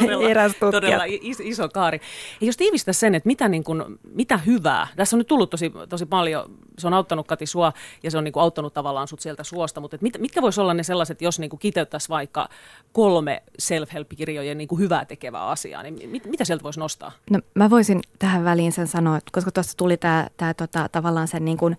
todella, 0.00 0.28
eräs 0.28 0.52
tutkija. 0.52 0.70
Todella 0.70 1.04
iso 1.42 1.68
kaari. 1.68 2.00
Ja 2.40 2.46
jos 2.46 2.56
tiivistä 2.56 2.92
sen, 2.92 3.14
että 3.14 3.26
mitä, 3.26 3.48
niin 3.48 3.64
kuin, 3.64 3.84
mitä 4.14 4.38
hyvää, 4.38 4.86
tässä 4.96 5.16
on 5.16 5.18
nyt 5.18 5.26
tullut 5.26 5.50
tosi, 5.50 5.72
tosi 5.88 6.06
paljon, 6.06 6.50
se 6.78 6.86
on 6.86 6.94
auttanut 6.94 7.26
Kati 7.26 7.46
sua 7.46 7.72
ja 8.02 8.10
se 8.10 8.18
on 8.18 8.24
niin 8.24 8.32
kuin 8.32 8.42
auttanut 8.42 8.74
tavallaan 8.74 9.08
sut 9.08 9.20
sieltä 9.20 9.44
suosta, 9.44 9.80
mutta 9.80 9.98
mit, 10.00 10.18
mitkä 10.18 10.42
voisi 10.42 10.60
olla 10.60 10.74
ne 10.74 10.82
sellaiset, 10.82 11.22
jos 11.22 11.38
niin 11.38 11.50
kuin 11.50 11.60
kiteyttäisiin 11.60 12.08
vaikka 12.08 12.48
kolme 12.92 13.42
self-help-kirjojen 13.58 14.58
niin 14.58 14.68
kuin 14.68 14.78
hyvää 14.78 15.04
tekevää 15.04 15.46
asiaa, 15.46 15.82
niin 15.82 16.10
mit, 16.10 16.26
mitä 16.26 16.44
sieltä 16.44 16.62
voisi 16.64 16.80
nostaa? 16.80 17.12
No, 17.30 17.40
mä 17.54 17.70
voisin 17.70 18.00
tähän 18.18 18.44
väliin 18.44 18.72
sen 18.72 18.86
sanoa, 18.86 19.18
koska 19.32 19.50
tuossa 19.50 19.76
tuli 19.76 19.96
tämä 19.96 20.54
tota, 20.56 20.88
tavallaan 20.92 21.28
sen 21.28 21.44
niin 21.44 21.58
kuin 21.58 21.76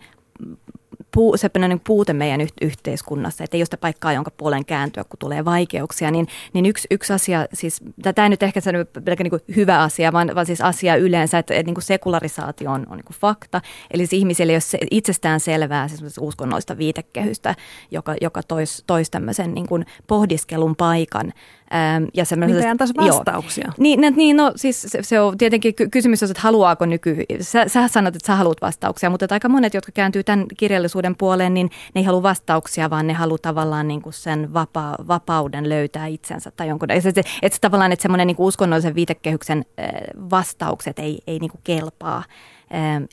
puu, 1.11 1.37
sellainen 1.37 1.79
puute 1.79 2.13
meidän 2.13 2.41
yhteiskunnassa, 2.61 3.43
että 3.43 3.57
ei 3.57 3.61
ole 3.61 3.65
sitä 3.65 3.77
paikkaa, 3.77 4.13
jonka 4.13 4.31
puolen 4.31 4.65
kääntyä, 4.65 5.03
kun 5.03 5.19
tulee 5.19 5.45
vaikeuksia, 5.45 6.11
niin, 6.11 6.27
niin 6.53 6.65
yksi, 6.65 6.87
yksi 6.91 7.13
asia, 7.13 7.45
siis 7.53 7.81
tämä 8.01 8.25
ei 8.25 8.29
nyt 8.29 8.43
ehkä 8.43 8.61
se 8.61 8.71
pelkä 9.05 9.23
niin 9.23 9.55
hyvä 9.55 9.81
asia, 9.81 10.11
vaan, 10.11 10.31
vaan 10.35 10.45
siis 10.45 10.61
asia 10.61 10.95
yleensä, 10.95 11.37
että, 11.37 11.53
että 11.53 11.67
niin 11.67 11.75
kuin 11.75 11.83
sekularisaatio 11.83 12.71
on, 12.71 12.85
on 12.89 12.97
niin 12.97 13.05
kuin 13.05 13.17
fakta, 13.17 13.61
eli 13.91 14.05
siis 14.05 14.19
ihmisille 14.19 14.51
ei 14.51 14.55
ole 14.55 14.87
itsestään 14.91 15.39
selvää 15.39 15.87
siis 15.87 16.17
uskonnollista 16.19 16.77
viitekehystä, 16.77 17.55
joka, 17.91 18.15
joka 18.21 18.43
toisi 18.43 18.83
tois 18.87 19.09
tämmöisen 19.09 19.53
niin 19.53 19.67
kuin 19.67 19.85
pohdiskelun 20.07 20.75
paikan 20.75 21.33
Ähm, 21.73 22.03
ja 22.13 22.25
Mitä 22.47 22.71
antaisi 22.71 22.93
vastauksia? 22.97 23.63
Joo. 23.67 23.73
Niin, 23.77 24.01
niin, 24.15 24.37
no 24.37 24.51
siis 24.55 24.81
se, 24.81 25.03
se 25.03 25.19
on 25.19 25.37
tietenkin 25.37 25.73
kysymys, 25.91 26.23
että 26.23 26.41
haluaako 26.41 26.85
nyky... 26.85 27.17
Sä, 27.41 27.67
sä 27.67 27.87
sanot, 27.87 28.15
että 28.15 28.27
sä 28.27 28.35
haluat 28.35 28.61
vastauksia, 28.61 29.09
mutta 29.09 29.27
aika 29.31 29.49
monet, 29.49 29.73
jotka 29.73 29.91
kääntyy 29.91 30.23
tämän 30.23 30.45
kirjallisuuden 30.57 31.15
puoleen, 31.15 31.53
niin 31.53 31.69
ne 31.95 32.01
ei 32.01 32.05
halua 32.05 32.23
vastauksia, 32.23 32.89
vaan 32.89 33.07
ne 33.07 33.13
haluaa 33.13 33.37
tavallaan 33.41 33.87
niin 33.87 34.01
kuin 34.01 34.13
sen 34.13 34.53
vapa, 34.53 34.95
vapauden 35.07 35.69
löytää 35.69 36.07
itsensä 36.07 36.51
tai 36.51 36.67
jonkun. 36.67 36.91
Että, 36.91 37.09
että, 37.09 37.21
että 37.41 37.57
tavallaan, 37.61 37.91
että 37.91 38.01
semmoinen 38.01 38.27
niin 38.27 38.37
uskonnollisen 38.39 38.95
viitekehyksen 38.95 39.65
äh, 39.79 39.89
vastaukset 40.29 40.99
ei, 40.99 41.19
ei 41.27 41.39
niin 41.39 41.51
kuin 41.51 41.61
kelpaa. 41.63 42.23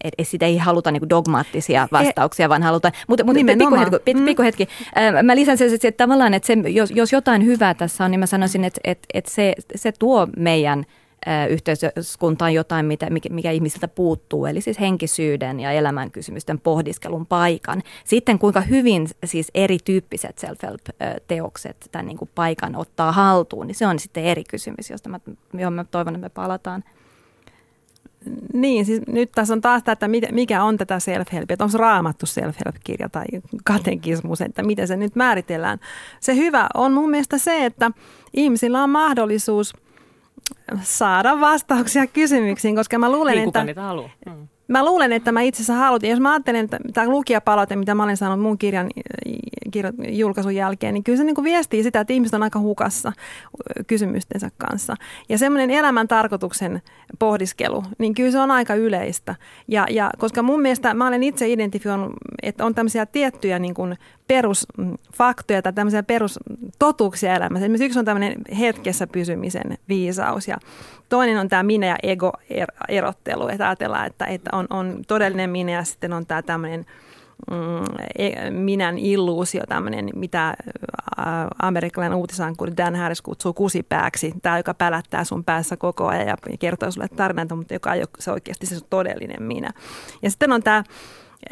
Että 0.04 0.14
et 0.18 0.28
sitä 0.28 0.46
ei 0.46 0.56
haluta 0.56 0.90
niinku 0.90 1.08
dogmaattisia 1.08 1.82
e- 1.82 1.88
vastauksia, 1.92 2.48
vaan 2.48 2.62
halutaan, 2.62 2.94
mutta, 3.08 3.24
mutta 3.24 3.40
pikku 3.58 3.76
hetki, 3.76 3.96
pikku, 4.04 4.24
pikku 4.24 4.42
hetki. 4.42 4.64
Mm. 4.64 5.26
Mä 5.26 5.36
lisän 5.36 5.58
sen, 5.58 5.74
että 5.74 5.92
tavallaan, 5.92 6.34
että 6.34 6.46
se, 6.46 6.52
jos, 6.68 6.90
jos 6.90 7.12
jotain 7.12 7.44
hyvää 7.44 7.74
tässä 7.74 8.04
on, 8.04 8.10
niin 8.10 8.20
mä 8.20 8.26
sanoisin, 8.26 8.64
että, 8.64 8.80
että, 8.84 9.06
että 9.14 9.30
se, 9.30 9.54
se 9.74 9.92
tuo 9.92 10.28
meidän 10.36 10.84
yhteiskuntaan 11.50 12.54
jotain, 12.54 12.86
mitä, 12.86 13.10
mikä, 13.10 13.28
mikä 13.28 13.50
ihmisiltä 13.50 13.88
puuttuu, 13.88 14.46
eli 14.46 14.60
siis 14.60 14.80
henkisyyden 14.80 15.60
ja 15.60 15.72
elämän 15.72 16.10
kysymysten 16.10 16.60
pohdiskelun 16.60 17.26
paikan. 17.26 17.82
Sitten 18.04 18.38
kuinka 18.38 18.60
hyvin 18.60 19.08
siis 19.24 19.50
erityyppiset 19.54 20.38
self-help-teokset 20.38 21.76
tämän 21.92 22.06
niin 22.06 22.18
kuin 22.18 22.30
paikan 22.34 22.76
ottaa 22.76 23.12
haltuun, 23.12 23.66
niin 23.66 23.74
se 23.74 23.86
on 23.86 23.98
sitten 23.98 24.24
eri 24.24 24.44
kysymys, 24.44 24.90
josta 24.90 25.08
mä, 25.08 25.20
johon 25.54 25.72
mä 25.72 25.84
toivon, 25.84 26.14
että 26.14 26.24
me 26.24 26.28
palataan. 26.28 26.84
Niin, 28.52 28.84
siis 28.84 29.00
nyt 29.06 29.32
tässä 29.32 29.54
on 29.54 29.60
taas 29.60 29.82
tämä, 29.82 29.92
että 29.92 30.08
mikä 30.32 30.64
on 30.64 30.76
tätä 30.76 30.98
self-help, 30.98 31.46
että 31.48 31.64
onko 31.64 31.78
raamattu 31.78 32.26
self-help-kirja 32.26 33.08
tai 33.08 33.24
katekismus, 33.64 34.40
että 34.40 34.62
miten 34.62 34.88
se 34.88 34.96
nyt 34.96 35.16
määritellään. 35.16 35.78
Se 36.20 36.36
hyvä 36.36 36.66
on 36.74 36.92
mun 36.92 37.10
mielestä 37.10 37.38
se, 37.38 37.64
että 37.64 37.90
ihmisillä 38.34 38.82
on 38.82 38.90
mahdollisuus 38.90 39.72
saada 40.82 41.40
vastauksia 41.40 42.06
kysymyksiin, 42.06 42.76
koska 42.76 42.98
mä 42.98 43.12
luulen, 43.12 43.34
niin, 43.34 43.48
että... 43.48 43.64
niitä 43.64 43.82
haluaa. 43.82 44.10
Hmm. 44.30 44.48
Mä 44.68 44.84
luulen, 44.84 45.12
että 45.12 45.32
mä 45.32 45.40
itse 45.40 45.62
asiassa 45.62 45.74
halutin, 45.74 46.10
jos 46.10 46.20
mä 46.20 46.32
ajattelen, 46.32 46.64
että 46.64 46.78
tämä 46.94 47.08
lukijapalaute, 47.08 47.76
mitä 47.76 47.94
mä 47.94 48.02
olen 48.02 48.16
saanut 48.16 48.40
mun 48.40 48.58
kirjan, 48.58 48.90
julkaisun 50.08 50.54
jälkeen, 50.54 50.94
niin 50.94 51.04
kyllä 51.04 51.18
se 51.18 51.24
niin 51.24 51.34
kuin 51.34 51.44
viestii 51.44 51.82
sitä, 51.82 52.00
että 52.00 52.12
ihmiset 52.12 52.34
on 52.34 52.42
aika 52.42 52.58
hukassa 52.58 53.12
kysymystensä 53.86 54.50
kanssa. 54.58 54.94
Ja 55.28 55.38
semmoinen 55.38 55.70
elämän 55.70 56.08
tarkoituksen 56.08 56.82
pohdiskelu, 57.18 57.82
niin 57.98 58.14
kyllä 58.14 58.30
se 58.30 58.38
on 58.38 58.50
aika 58.50 58.74
yleistä. 58.74 59.34
Ja, 59.68 59.86
ja 59.90 60.10
koska 60.18 60.42
mun 60.42 60.62
mielestä 60.62 60.94
mä 60.94 61.06
olen 61.06 61.22
itse 61.22 61.48
identifioinut, 61.48 62.12
että 62.42 62.64
on 62.64 62.74
tämmöisiä 62.74 63.06
tiettyjä 63.06 63.58
niin 63.58 63.74
kuin 63.74 63.96
perusfaktoja 64.28 65.62
tai 65.62 65.72
tämmöisiä 65.72 66.02
perustotuuksia 66.02 67.34
elämässä. 67.34 67.64
Esimerkiksi 67.64 67.86
yksi 67.86 67.98
on 67.98 68.04
tämmöinen 68.04 68.34
hetkessä 68.58 69.06
pysymisen 69.06 69.78
viisaus 69.88 70.48
ja 70.48 70.56
toinen 71.08 71.38
on 71.38 71.48
tämä 71.48 71.62
minä 71.62 71.86
ja 71.86 71.96
ego 72.02 72.32
erottelu, 72.88 73.48
että 73.48 73.68
ajatellaan, 73.68 74.06
että, 74.06 74.24
että 74.24 74.50
on, 74.52 74.66
on 74.70 75.02
todellinen 75.06 75.50
minä 75.50 75.72
ja 75.72 75.84
sitten 75.84 76.12
on 76.12 76.26
tämä 76.26 76.42
tämmöinen 76.42 76.86
mm, 77.50 77.84
e, 78.18 78.50
minän 78.50 78.98
illuusio, 78.98 79.62
tämmöinen, 79.68 80.10
mitä 80.14 80.54
amerikkalainen 81.62 82.18
uutisankuri 82.18 82.76
Dan 82.76 82.96
Harris 82.96 83.22
kutsuu 83.22 83.52
kusipääksi. 83.52 84.34
Tämä, 84.42 84.58
joka 84.58 84.74
pälättää 84.74 85.24
sun 85.24 85.44
päässä 85.44 85.76
koko 85.76 86.06
ajan 86.06 86.26
ja 86.26 86.36
kertoo 86.58 86.90
sulle 86.90 87.08
tarinaa, 87.08 87.56
mutta 87.56 87.74
joka 87.74 87.94
ei 87.94 88.00
ole 88.00 88.08
se 88.18 88.32
oikeasti 88.32 88.66
se 88.66 88.76
todellinen 88.90 89.42
minä. 89.42 89.70
Ja 90.22 90.30
sitten 90.30 90.52
on 90.52 90.62
tämä 90.62 90.84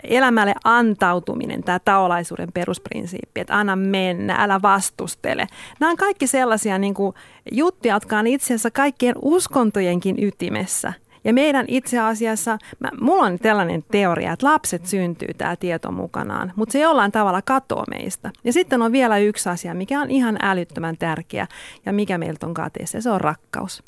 elämälle 0.02 0.54
antautuminen, 0.64 1.62
tämä 1.62 1.78
taolaisuuden 1.78 2.52
perusprinsiippi, 2.52 3.40
että 3.40 3.58
anna 3.58 3.76
mennä, 3.76 4.36
älä 4.38 4.62
vastustele. 4.62 5.46
Nämä 5.80 5.90
on 5.90 5.96
kaikki 5.96 6.26
sellaisia 6.26 6.78
niin 6.78 6.94
kuin, 6.94 7.14
juttuja, 7.52 7.94
jotka 7.94 8.18
on 8.18 8.26
itse 8.26 8.46
asiassa 8.46 8.70
kaikkien 8.70 9.14
uskontojenkin 9.22 10.24
ytimessä. 10.24 10.92
Ja 11.24 11.32
meidän 11.32 11.64
itse 11.68 11.98
asiassa, 11.98 12.58
mä, 12.80 12.90
mulla 13.00 13.24
on 13.24 13.38
tällainen 13.38 13.84
teoria, 13.90 14.32
että 14.32 14.46
lapset 14.46 14.86
syntyy 14.86 15.28
tämä 15.38 15.56
tieto 15.56 15.90
mukanaan, 15.90 16.52
mutta 16.56 16.72
se 16.72 16.78
jollain 16.78 17.12
tavalla 17.12 17.42
katoaa 17.42 17.84
meistä. 17.90 18.30
Ja 18.44 18.52
sitten 18.52 18.82
on 18.82 18.92
vielä 18.92 19.18
yksi 19.18 19.48
asia, 19.48 19.74
mikä 19.74 20.00
on 20.00 20.10
ihan 20.10 20.38
älyttömän 20.42 20.96
tärkeä 20.96 21.46
ja 21.86 21.92
mikä 21.92 22.18
meiltä 22.18 22.46
on 22.46 22.54
kateessa, 22.54 23.00
se 23.00 23.10
on 23.10 23.20
rakkaus. 23.20 23.82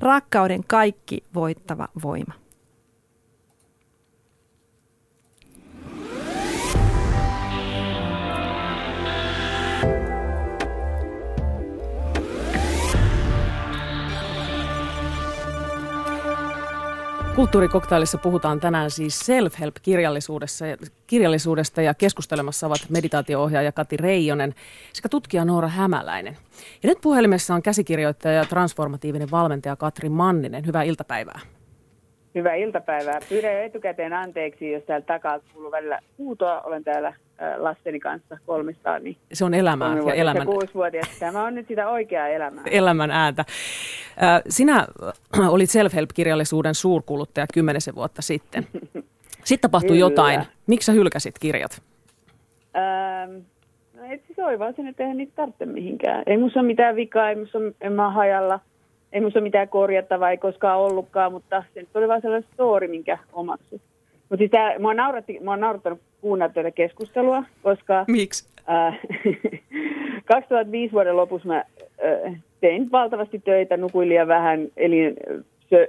Rakkauden 0.00 0.64
kaikki 0.66 1.24
voittava 1.34 1.88
voima. 2.02 2.41
Kulttuurikoktailissa 17.34 18.18
puhutaan 18.18 18.60
tänään 18.60 18.90
siis 18.90 19.20
self-help-kirjallisuudesta 19.20 20.64
kirjallisuudesta 21.06 21.82
ja 21.82 21.94
keskustelemassa 21.94 22.66
ovat 22.66 22.86
meditaatio-ohjaaja 22.88 23.72
Kati 23.72 23.96
Reijonen 23.96 24.54
sekä 24.92 25.08
tutkija 25.08 25.44
Noora 25.44 25.68
Hämäläinen. 25.68 26.36
Ja 26.82 26.88
nyt 26.88 27.00
puhelimessa 27.00 27.54
on 27.54 27.62
käsikirjoittaja 27.62 28.34
ja 28.34 28.44
transformatiivinen 28.44 29.30
valmentaja 29.30 29.76
Katri 29.76 30.08
Manninen. 30.08 30.66
Hyvää 30.66 30.82
iltapäivää. 30.82 31.40
Hyvää 32.34 32.54
iltapäivää. 32.54 33.18
Pyydän 33.28 33.64
etukäteen 33.64 34.12
anteeksi, 34.12 34.70
jos 34.70 34.84
täällä 34.84 35.06
takaa 35.06 35.40
kuuluu 35.52 35.70
välillä 35.70 35.98
huutoa. 36.18 36.60
Olen 36.60 36.84
täällä 36.84 37.14
lasteni 37.56 38.00
kanssa 38.00 38.38
kolmistaan. 38.46 39.04
Niin 39.04 39.16
se 39.32 39.44
on 39.44 39.54
elämää 39.54 39.96
ja 40.06 40.14
elämän... 40.14 40.46
Kuusivuotias. 40.46 41.18
Tämä 41.18 41.44
on 41.44 41.54
nyt 41.54 41.68
sitä 41.68 41.88
oikeaa 41.88 42.28
elämää. 42.28 42.64
Elämän 42.70 43.10
ääntä. 43.10 43.44
Sinä 44.48 44.86
olit 45.48 45.70
self-help-kirjallisuuden 45.70 46.74
suurkuluttaja 46.74 47.46
kymmenisen 47.54 47.94
vuotta 47.94 48.22
sitten. 48.22 48.66
Sitten 49.44 49.70
tapahtui 49.70 49.88
Kyllä. 49.88 50.00
jotain. 50.00 50.40
Miksi 50.66 50.86
sä 50.86 50.92
hylkäsit 50.92 51.38
kirjat? 51.38 51.82
Ähm, 52.76 53.34
no 53.94 54.02
et 54.12 54.22
siis 54.26 54.76
sen, 54.76 54.86
että 54.86 55.02
eihän 55.02 55.16
niitä 55.16 55.32
tarvitse 55.36 55.66
mihinkään. 55.66 56.22
Ei 56.26 56.36
musta 56.36 56.60
ole 56.60 56.66
mitään 56.66 56.96
vikaa, 56.96 57.28
ei 57.28 57.36
musta 57.36 57.58
ole, 57.58 57.72
en 57.80 57.92
mä 57.92 58.10
hajalla. 58.10 58.60
Ei 59.12 59.24
ole 59.24 59.40
mitään 59.40 59.68
korjattavaa, 59.68 60.30
ei 60.30 60.38
koskaan 60.38 60.78
ollutkaan, 60.78 61.32
mutta 61.32 61.64
se 61.74 61.86
oli 61.94 62.08
vaan 62.08 62.20
sellainen 62.20 62.48
story, 62.54 62.88
minkä 62.88 63.18
omaksui. 63.32 63.80
Mutta 64.28 64.40
siis 64.40 64.50
tää, 64.50 64.78
mua, 64.78 64.94
nauratti, 64.94 65.38
mua 65.44 65.52
on 65.52 65.60
naurattanut 65.60 66.00
kuunnella 66.20 66.52
tätä 66.52 66.70
keskustelua, 66.70 67.44
koska... 67.62 68.04
Miksi? 68.08 68.48
Äh, 68.70 69.00
2005 70.24 70.92
vuoden 70.92 71.16
lopussa 71.16 71.48
mä 71.48 71.56
äh, 71.56 72.40
tein 72.60 72.92
valtavasti 72.92 73.38
töitä, 73.38 73.76
nukuin 73.76 74.08
liian 74.08 74.28
vähän, 74.28 74.68
eli 74.76 75.14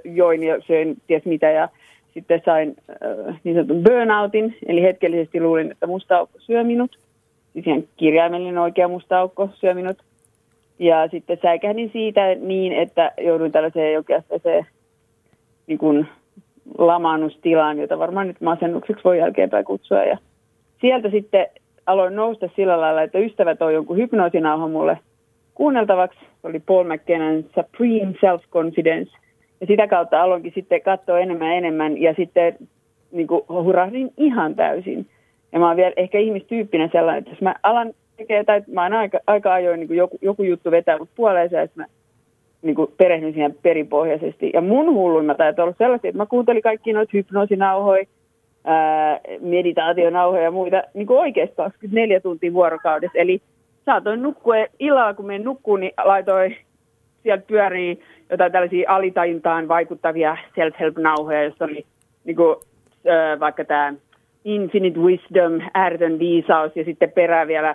join 0.04 0.42
ja 0.42 0.60
söin 0.66 0.96
ties 1.06 1.24
mitä 1.24 1.50
ja 1.50 1.68
sitten 2.14 2.42
sain 2.44 2.76
äh, 2.90 3.40
niin 3.44 3.56
sanotun 3.56 3.82
burnoutin, 3.82 4.56
eli 4.66 4.82
hetkellisesti 4.82 5.40
luulin, 5.40 5.70
että 5.70 5.86
musta 5.86 6.16
aukko 6.16 6.38
syö 6.40 6.64
minut. 6.64 6.98
Siis 7.52 7.66
ihan 7.66 7.84
kirjaimellinen 7.96 8.58
oikea 8.58 8.88
musta 8.88 9.18
aukko 9.18 9.50
syö 9.54 9.74
minut. 9.74 9.96
Ja 10.78 11.08
sitten 11.08 11.38
säikähdin 11.42 11.90
siitä 11.92 12.34
niin, 12.34 12.72
että 12.72 13.12
jouduin 13.20 13.52
tällaiseen 13.52 14.04
se 14.42 14.66
niin 15.66 15.78
kuin 15.78 16.06
lamaannustilaan, 16.78 17.78
jota 17.78 17.98
varmaan 17.98 18.28
nyt 18.28 18.40
masennukseksi 18.40 19.04
voi 19.04 19.18
jälkeenpäin 19.18 19.64
kutsua. 19.64 20.04
Ja 20.04 20.18
sieltä 20.80 21.10
sitten 21.10 21.46
aloin 21.86 22.16
nousta 22.16 22.48
sillä 22.56 22.80
lailla, 22.80 23.02
että 23.02 23.18
ystävät 23.18 23.58
toi 23.58 23.74
jonkun 23.74 23.96
hypnoosinauhan 23.96 24.70
mulle 24.70 24.98
kuunneltavaksi. 25.54 26.18
Oli 26.42 26.60
Paul 26.60 26.84
McKennan 26.84 27.42
Supreme 27.42 28.12
Self-Confidence. 28.12 29.18
Ja 29.60 29.66
sitä 29.66 29.86
kautta 29.86 30.22
aloinkin 30.22 30.52
sitten 30.54 30.82
katsoa 30.82 31.18
enemmän 31.18 31.48
ja 31.48 31.54
enemmän 31.54 32.02
ja 32.02 32.14
sitten 32.14 32.56
niin 33.12 33.26
kuin 33.26 33.42
hurahdin 33.48 34.10
ihan 34.16 34.54
täysin. 34.54 35.06
Ja 35.52 35.58
mä 35.58 35.68
oon 35.68 35.76
vielä 35.76 35.92
ehkä 35.96 36.18
ihmistyyppinen 36.18 36.90
sellainen, 36.92 37.18
että 37.18 37.30
jos 37.30 37.40
mä 37.40 37.54
alan 37.62 37.92
tekee, 38.16 38.44
tai 38.44 38.62
mä 38.72 38.82
oon 38.82 38.92
aika, 38.92 39.18
aika 39.26 39.54
ajoin 39.54 39.80
niin 39.80 39.96
joku, 39.96 40.18
joku 40.22 40.42
juttu 40.42 40.70
vetää 40.70 40.98
mut 40.98 41.08
puoleensa, 41.16 41.60
että 41.60 41.80
mä 41.80 41.86
niin 42.62 42.74
kuin 42.74 42.92
perehdyn 42.96 43.32
siihen 43.32 43.56
perinpohjaisesti. 43.62 44.50
Ja 44.54 44.60
mun 44.60 44.94
hulluimmat 44.94 45.40
ajat 45.40 45.58
ollut 45.58 45.78
sellaisia, 45.78 46.08
että 46.08 46.22
mä 46.22 46.26
kuuntelin 46.26 46.62
kaikki 46.62 46.92
noita 46.92 47.10
hypnoosinauhoja, 47.14 48.04
ää, 48.64 49.20
meditaationauhoja 49.40 50.42
ja 50.42 50.50
muita 50.50 50.82
niin 50.94 51.06
kuin 51.06 51.18
oikeasti 51.18 51.56
24 51.56 52.20
tuntia 52.20 52.52
vuorokaudessa. 52.52 53.18
Eli 53.18 53.40
saatoin 53.84 54.22
nukkua 54.22 54.54
illalla, 54.78 55.14
kun 55.14 55.26
menen 55.26 55.44
nukkuun, 55.44 55.80
niin 55.80 55.92
laitoin, 56.04 56.56
sieltä 57.22 57.44
pyörii 57.46 58.00
jotain 58.30 58.52
tällaisia 58.52 58.90
alitajuntaan 58.90 59.68
vaikuttavia 59.68 60.36
self-help-nauhoja, 60.54 61.44
jossa 61.44 61.64
oli 61.64 61.84
niin 62.24 62.36
kuin, 62.36 62.56
ää, 63.06 63.40
vaikka 63.40 63.64
tämä 63.64 63.94
Infinite 64.44 65.00
Wisdom, 65.00 65.60
ääretön 65.74 66.18
viisaus 66.18 66.76
ja 66.76 66.84
sitten 66.84 67.12
perään 67.12 67.48
vielä 67.48 67.74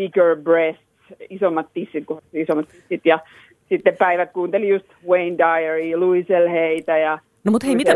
Bigger 0.00 0.36
Breasts, 0.36 0.82
isommat 1.30 1.66
tissit 1.74 2.06
kuin 2.06 2.20
isommat 2.32 2.68
tissit 2.68 3.06
ja 3.06 3.18
sitten 3.68 3.96
päivät 3.98 4.32
kuuntelin 4.32 4.68
just 4.68 4.86
Wayne 5.08 5.38
Diary, 5.38 5.96
Louis 5.96 6.26
L. 6.28 6.48
Heitä 6.50 6.98
ja 6.98 7.18
No 7.44 7.52
mutta 7.52 7.66
hei, 7.66 7.76
mitä, 7.76 7.92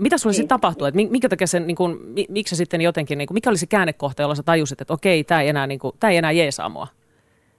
mitä 0.00 0.18
sulle 0.18 0.30
niin. 0.30 0.36
sitten 0.36 0.48
tapahtuu? 0.48 0.86
Että 0.86 0.96
minkä 0.96 1.28
takia 1.28 1.46
sen, 1.46 1.66
niin 1.66 1.76
kun, 1.76 2.00
miksi 2.28 2.56
sitten 2.56 2.80
jotenkin, 2.80 3.18
niin 3.18 3.26
kun, 3.26 3.34
mikä 3.34 3.50
oli 3.50 3.56
se 3.56 3.66
käännekohta, 3.66 4.22
jolla 4.22 4.34
sä 4.34 4.42
tajusit, 4.42 4.80
että 4.80 4.94
okei, 4.94 5.24
tämä 5.24 5.40
ei 5.40 5.48
enää, 5.48 5.66
niin 5.66 5.78
kun, 5.78 5.92
tää 6.00 6.10
ei 6.10 6.16
enää 6.16 6.32
jeesaa 6.32 6.68
mua? 6.68 6.86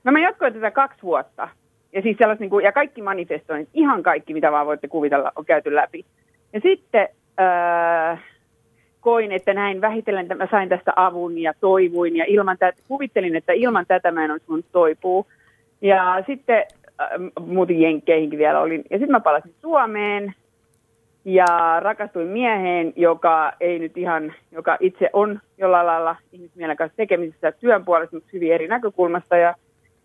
No 0.04 0.12
mä 0.12 0.20
jatkoin 0.20 0.54
tätä 0.54 0.72
kaksi 0.72 1.04
vuotta. 1.04 1.50
Ja, 1.94 2.02
siis 2.02 2.18
niin 2.40 2.50
kuin, 2.50 2.66
ja 2.66 2.72
kaikki 2.72 3.02
manifestoinnit, 3.02 3.70
ihan 3.74 4.04
kaikki, 4.04 4.34
mitä 4.34 4.52
vaan 4.52 4.66
voitte 4.66 4.88
kuvitella, 4.88 5.32
on 5.36 5.46
käyty 5.46 5.76
läpi. 5.76 6.06
Ja 6.54 6.60
sitten 6.64 7.08
äh, 7.40 8.24
koin, 9.02 9.32
että 9.32 9.54
näin 9.54 9.82
vähitellen 9.82 10.22
että 10.22 10.36
mä 10.36 10.48
sain 10.52 10.70
tästä 10.70 10.94
avun 10.96 11.38
ja 11.38 11.54
toivuin. 11.60 12.16
Ja 12.16 12.26
ilman 12.28 12.58
tätä, 12.58 12.82
kuvittelin, 12.88 13.36
että 13.36 13.54
ilman 13.54 13.86
tätä 13.86 14.12
mä 14.12 14.26
en 14.26 14.32
olisi 14.32 14.46
voinut 14.50 14.66
toipua. 14.72 15.26
Ja 15.82 16.24
sitten 16.28 16.66
äh, 17.02 17.08
muutin 17.46 17.82
Jenkkeihinkin 17.82 18.40
vielä 18.40 18.60
olin. 18.60 18.84
Ja 18.90 18.98
sitten 18.98 19.12
mä 19.12 19.20
palasin 19.20 19.54
Suomeen 19.62 20.34
ja 21.26 21.80
rakastuin 21.80 22.28
mieheen, 22.28 22.94
joka 22.96 23.54
ei 23.60 23.80
nyt 23.80 23.98
ihan, 23.98 24.34
joka 24.52 24.78
itse 24.80 25.10
on 25.14 25.40
jollain 25.58 25.88
lailla 25.88 26.16
ihmismielen 26.32 26.78
kanssa 26.78 26.98
tekemisissä 26.98 27.52
työn 27.52 27.86
puolesta, 27.86 28.16
mutta 28.16 28.30
hyvin 28.34 28.54
eri 28.54 28.68
näkökulmasta. 28.68 29.38
Ja 29.38 29.56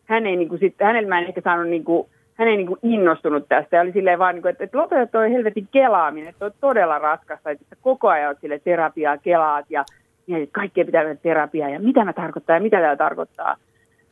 hän 0.05 0.27
ei, 0.27 0.37
niin 0.37 0.49
kuin, 0.49 0.59
sit, 0.59 0.75
hänellä 0.81 1.09
mä 1.09 1.19
en 1.19 1.29
ehkä 1.29 1.41
saanut 1.41 1.69
niin 1.69 1.85
kuin, 1.85 2.09
hän 2.39 2.49
ei 2.49 2.57
niin 2.57 2.67
kuin 2.67 2.81
innostunut 2.83 3.49
tästä. 3.49 3.77
Ja 3.77 3.83
oli 3.83 3.93
silleen 3.93 4.19
vaan, 4.19 4.35
niin 4.35 4.43
kuin, 4.43 4.51
että, 4.51 4.65
että 4.65 4.79
lopeta 4.79 5.07
toi 5.07 5.33
helvetin 5.33 5.69
kelaaminen, 5.73 6.29
että 6.29 6.45
on 6.45 6.53
todella 6.61 6.99
raskasta, 6.99 7.51
että 7.51 7.77
koko 7.81 8.09
ajan 8.09 8.29
olet 8.29 8.41
sille 8.41 8.59
terapiaa, 8.59 9.19
kelaat 9.19 9.67
ja 9.71 9.85
mietit, 10.27 10.51
kaikkea 10.53 10.85
pitää 10.85 11.03
tehdä 11.03 11.17
terapiaa 11.23 11.69
ja 11.69 11.81
mitä 11.81 12.05
mä 12.05 12.13
tarkoittaa 12.13 12.57
ja 12.57 12.63
mitä 12.63 12.81
tämä 12.81 12.97
tarkoittaa. 12.97 13.57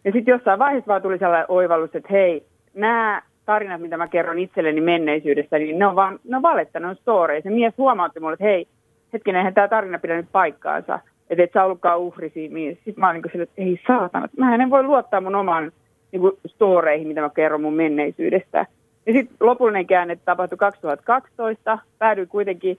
Ja 0.04 0.12
sitten 0.12 0.32
jossain 0.32 0.58
vaiheessa 0.58 0.88
vaan 0.88 1.02
tuli 1.02 1.18
sellainen 1.18 1.46
oivallus, 1.48 1.94
että 1.94 2.08
hei, 2.10 2.46
nämä 2.74 3.22
tarinat, 3.46 3.80
mitä 3.80 3.96
mä 3.96 4.08
kerron 4.08 4.38
itselleni 4.38 4.80
menneisyydestä, 4.80 5.58
niin 5.58 5.78
ne 5.78 5.86
on 5.86 5.96
vaan, 5.96 6.18
ne 6.24 6.36
on 6.36 6.42
valetta, 6.42 6.80
ne 6.80 6.86
on 6.86 6.96
story. 6.96 7.42
Se 7.42 7.50
mies 7.50 7.74
huomautti 7.78 8.20
mulle, 8.20 8.32
että 8.32 8.44
hei, 8.44 8.66
hetkinen, 9.12 9.38
eihän 9.38 9.54
tämä 9.54 9.68
tarina 9.68 9.98
pidä 9.98 10.16
nyt 10.16 10.32
paikkaansa. 10.32 11.00
Että 11.30 11.44
et 11.44 11.52
sä 11.52 11.64
ollutkaan 11.64 11.98
uhri 11.98 12.30
siinä. 12.30 12.74
Sitten 12.74 12.94
mä 12.96 13.10
olin 13.10 13.22
niin 13.22 13.32
sille, 13.32 13.42
että 13.42 13.62
ei 13.62 13.80
saatana, 13.86 14.28
mä 14.36 14.54
en 14.54 14.70
voi 14.70 14.82
luottaa 14.82 15.20
mun 15.20 15.34
oman 15.34 15.72
niin 16.14 16.20
kuin 16.20 16.38
storeihin, 16.46 17.08
mitä 17.08 17.20
mä 17.20 17.30
kerron 17.30 17.60
mun 17.60 17.74
menneisyydestä. 17.74 18.66
Ja 19.06 19.12
sitten 19.12 19.36
lopullinen 19.40 19.86
käänne 19.86 20.18
tapahtui 20.24 20.58
2012. 20.58 21.78
Päädyin 21.98 22.28
kuitenkin, 22.28 22.78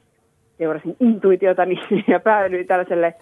seurasin 0.57 0.95
intuitiotani 0.99 1.75
ja 2.07 2.19
päädyin 2.19 2.67
tällaiselle 2.67 3.13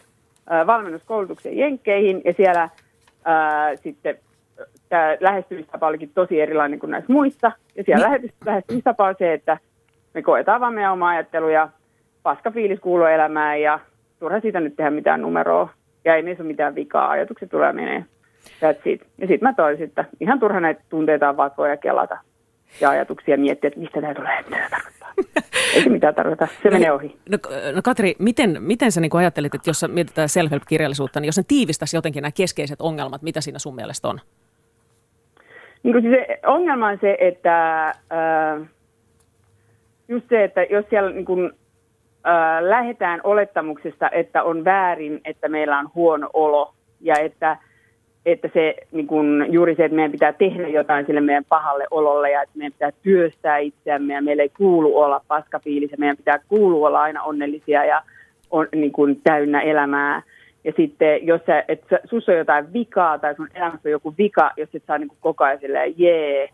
äh, 0.51 0.67
valmennuskoulutuksen 0.67 1.57
jenkkeihin. 1.57 2.21
Ja 2.25 2.33
siellä 2.33 2.63
äh, 2.63 3.79
sitten 3.83 4.17
tämä 4.89 5.17
lähestymistapa 5.19 5.87
olikin 5.87 6.11
tosi 6.15 6.41
erilainen 6.41 6.79
kuin 6.79 6.91
näissä 6.91 7.13
muissa. 7.13 7.51
Ja 7.75 7.83
siellä 7.83 8.17
niin. 8.17 8.31
lähestymistapa 8.45 9.07
on 9.07 9.15
se, 9.19 9.33
että 9.33 9.57
me 10.13 10.21
koetaan 10.21 10.61
vaan 10.61 10.73
meidän 10.73 10.93
oma 10.93 11.09
ajattelu 11.09 11.49
ja 11.49 11.69
paska 12.23 12.51
fiilis 12.51 12.79
kuuluu 12.79 13.05
elämään 13.05 13.61
ja 13.61 13.79
turha 14.19 14.39
siitä 14.39 14.59
nyt 14.59 14.75
tehdä 14.75 14.91
mitään 14.91 15.21
numeroa. 15.21 15.69
Ja 16.05 16.15
ei 16.15 16.21
niissä 16.21 16.43
ole 16.43 16.47
mitään 16.47 16.75
vikaa, 16.75 17.09
ajatukset 17.09 17.49
tulee 17.49 17.73
menee. 17.73 18.05
That's 18.45 18.81
it. 18.85 19.01
Ja 19.17 19.27
sitten 19.27 19.49
mä 19.49 19.53
toisin, 19.53 19.83
että 19.83 20.05
ihan 20.19 20.39
turha 20.39 20.59
näitä 20.59 20.81
tunteita 20.89 21.29
on 21.29 21.37
vakoja 21.37 21.71
ja 21.71 21.77
kelata 21.77 22.17
ja 22.81 22.89
ajatuksia 22.89 23.37
miettiä, 23.37 23.67
että 23.67 23.79
mistä 23.79 24.01
tämä 24.01 24.13
tulee, 24.13 24.37
mitä 24.37 24.49
tämä 24.57 24.69
tarkoittaa. 24.69 25.13
Ei 25.75 25.83
se 25.83 25.89
mitään 25.89 26.15
tarkoita, 26.15 26.47
se 26.63 26.69
no, 26.69 26.71
menee 26.71 26.91
ohi. 26.91 27.17
No, 27.29 27.37
no 27.75 27.81
Katri, 27.83 28.15
miten, 28.19 28.57
miten 28.59 28.91
sä 28.91 29.01
niin 29.01 29.11
ajattelit, 29.13 29.55
että 29.55 29.69
jos 29.69 29.85
mietitään 29.87 30.29
self-help-kirjallisuutta, 30.29 31.19
niin 31.19 31.27
jos 31.27 31.37
ne 31.37 31.43
tiivistäisi 31.47 31.97
jotenkin 31.97 32.21
nämä 32.21 32.31
keskeiset 32.31 32.81
ongelmat, 32.81 33.21
mitä 33.21 33.41
siinä 33.41 33.59
sun 33.59 33.75
mielestä 33.75 34.07
on? 34.07 34.19
Niin 35.83 35.93
kuin 35.93 36.03
se 36.11 36.39
ongelma 36.45 36.87
on 36.87 36.97
se, 37.01 37.17
että 37.19 37.87
äh, 37.87 38.67
just 40.07 40.29
se, 40.29 40.43
että 40.43 40.63
jos 40.63 40.85
siellä 40.89 41.11
niin 41.11 41.25
kuin, 41.25 41.51
äh, 42.27 42.61
lähdetään 42.61 43.19
olettamuksesta, 43.23 44.09
että 44.09 44.43
on 44.43 44.65
väärin, 44.65 45.21
että 45.25 45.49
meillä 45.49 45.79
on 45.79 45.89
huono 45.95 46.29
olo 46.33 46.73
ja 47.01 47.15
että, 47.19 47.57
että 48.25 48.49
se 48.53 48.75
niin 48.91 49.07
kuin, 49.07 49.45
juuri 49.49 49.75
se, 49.75 49.85
että 49.85 49.95
meidän 49.95 50.11
pitää 50.11 50.33
tehdä 50.33 50.67
jotain 50.67 51.05
sille 51.05 51.21
meidän 51.21 51.45
pahalle 51.49 51.87
ololle 51.91 52.31
ja 52.31 52.41
että 52.41 52.57
meidän 52.57 52.73
pitää 52.73 52.91
työstää 53.03 53.57
itseämme 53.57 54.13
ja 54.13 54.21
meillä 54.21 54.43
ei 54.43 54.49
kuulu 54.49 54.97
olla 54.99 55.21
paskafiilisiä, 55.27 55.97
meidän 55.99 56.17
pitää 56.17 56.39
kuulu 56.47 56.83
olla 56.83 57.01
aina 57.01 57.23
onnellisia 57.23 57.85
ja 57.85 58.01
on, 58.51 58.67
niin 58.75 58.91
kuin, 58.91 59.21
täynnä 59.23 59.61
elämää– 59.61 60.21
ja 60.63 60.73
sitten, 60.77 61.27
jos 61.27 61.41
sä, 61.45 61.63
et 61.67 61.83
sus 62.05 62.29
on 62.29 62.35
jotain 62.35 62.73
vikaa 62.73 63.19
tai 63.19 63.35
sun 63.35 63.47
elämässä 63.53 63.89
on 63.89 63.91
joku 63.91 64.13
vika, 64.17 64.51
jos 64.57 64.69
et 64.73 64.83
saa 64.87 64.97
niin 64.97 65.09
koko 65.21 65.43
ajan 65.43 65.59
silleen, 65.59 65.93
jee, 65.97 66.49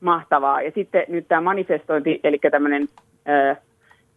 mahtavaa. 0.00 0.62
Ja 0.62 0.70
sitten 0.74 1.04
nyt 1.08 1.28
tämä 1.28 1.40
manifestointi, 1.40 2.20
eli 2.24 2.38
tämmöinen 2.50 2.88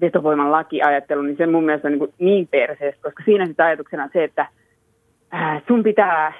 vetovoiman 0.01 0.51
lakiajattelu, 0.51 1.21
niin 1.21 1.37
se 1.37 1.47
mun 1.47 1.63
mielestä 1.63 1.87
on 1.87 1.97
niin, 1.97 2.13
niin 2.19 2.47
perseestä, 2.47 3.01
koska 3.01 3.23
siinä 3.25 3.45
sitten 3.45 3.65
ajatuksena 3.65 4.03
on 4.03 4.09
se, 4.13 4.23
että 4.23 4.47
ää, 5.31 5.61
sun 5.67 5.83
pitää, 5.83 6.33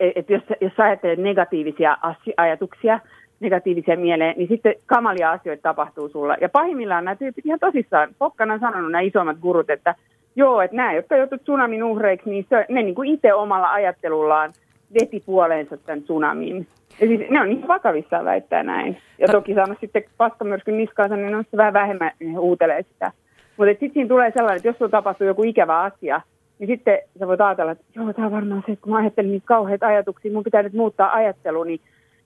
että 0.00 0.32
jos, 0.32 0.42
jos 0.60 0.72
ajattelet 0.78 1.18
negatiivisia 1.18 1.96
ajatuksia, 2.36 3.00
negatiivisia 3.40 3.96
mieleen, 3.96 4.34
niin 4.36 4.48
sitten 4.48 4.74
kamalia 4.86 5.30
asioita 5.30 5.62
tapahtuu 5.62 6.08
sulla. 6.08 6.36
Ja 6.40 6.48
pahimmillaan 6.48 7.04
nämä 7.04 7.16
tyypit 7.16 7.46
ihan 7.46 7.58
tosissaan, 7.58 8.08
Pokkana 8.18 8.54
on 8.54 8.60
sanonut 8.60 8.92
nämä 8.92 9.02
isommat 9.02 9.38
gurut, 9.38 9.70
että 9.70 9.94
Joo, 10.36 10.60
että 10.60 10.76
nämä, 10.76 10.92
jotka 10.92 11.16
joutuivat 11.16 11.42
tsunamin 11.42 11.84
uhreiksi, 11.84 12.30
niin 12.30 12.46
se, 12.48 12.66
ne 12.68 12.82
niin 12.82 12.94
kuin 12.94 13.08
itse 13.08 13.34
omalla 13.34 13.72
ajattelullaan 13.72 14.52
veti 15.00 15.22
puoleensa 15.26 15.76
tämän 15.76 16.02
tsunamin. 16.02 16.66
Ja 17.00 17.06
siis 17.06 17.30
ne 17.30 17.40
on 17.40 17.48
niin 17.48 17.68
vakavissaan 17.68 18.24
väittää 18.24 18.62
näin. 18.62 18.98
Ja 19.18 19.28
toki 19.28 19.54
saanut 19.54 19.78
sitten 19.80 20.04
paskamyrskyn 20.16 20.78
niskaansa, 20.78 21.16
niin 21.16 21.34
on 21.34 21.44
vähän 21.56 21.72
vähemmän 21.72 22.10
niin 22.20 22.38
uutelee 22.38 22.82
sitä. 22.82 23.12
Mutta 23.56 23.70
sitten 23.70 23.90
siinä 23.92 24.08
tulee 24.08 24.30
sellainen, 24.30 24.56
että 24.56 24.68
jos 24.68 24.78
sulla 24.78 24.90
tapahtuu 24.90 25.26
joku 25.26 25.42
ikävä 25.42 25.80
asia, 25.80 26.20
niin 26.62 26.76
sitten 26.76 26.98
sä 27.18 27.26
voit 27.26 27.40
ajatella, 27.40 27.72
että 27.72 27.84
joo, 27.94 28.12
tämä 28.12 28.26
on 28.26 28.32
varmaan 28.32 28.62
se, 28.66 28.72
että 28.72 28.82
kun 28.82 28.92
mä 28.92 28.98
ajattelin 28.98 29.30
niitä 29.30 29.46
kauheita 29.46 29.86
ajatuksia, 29.86 30.32
mun 30.32 30.44
pitää 30.44 30.62
nyt 30.62 30.72
muuttaa 30.72 31.14
ajattelu, 31.14 31.64
niin 31.64 31.80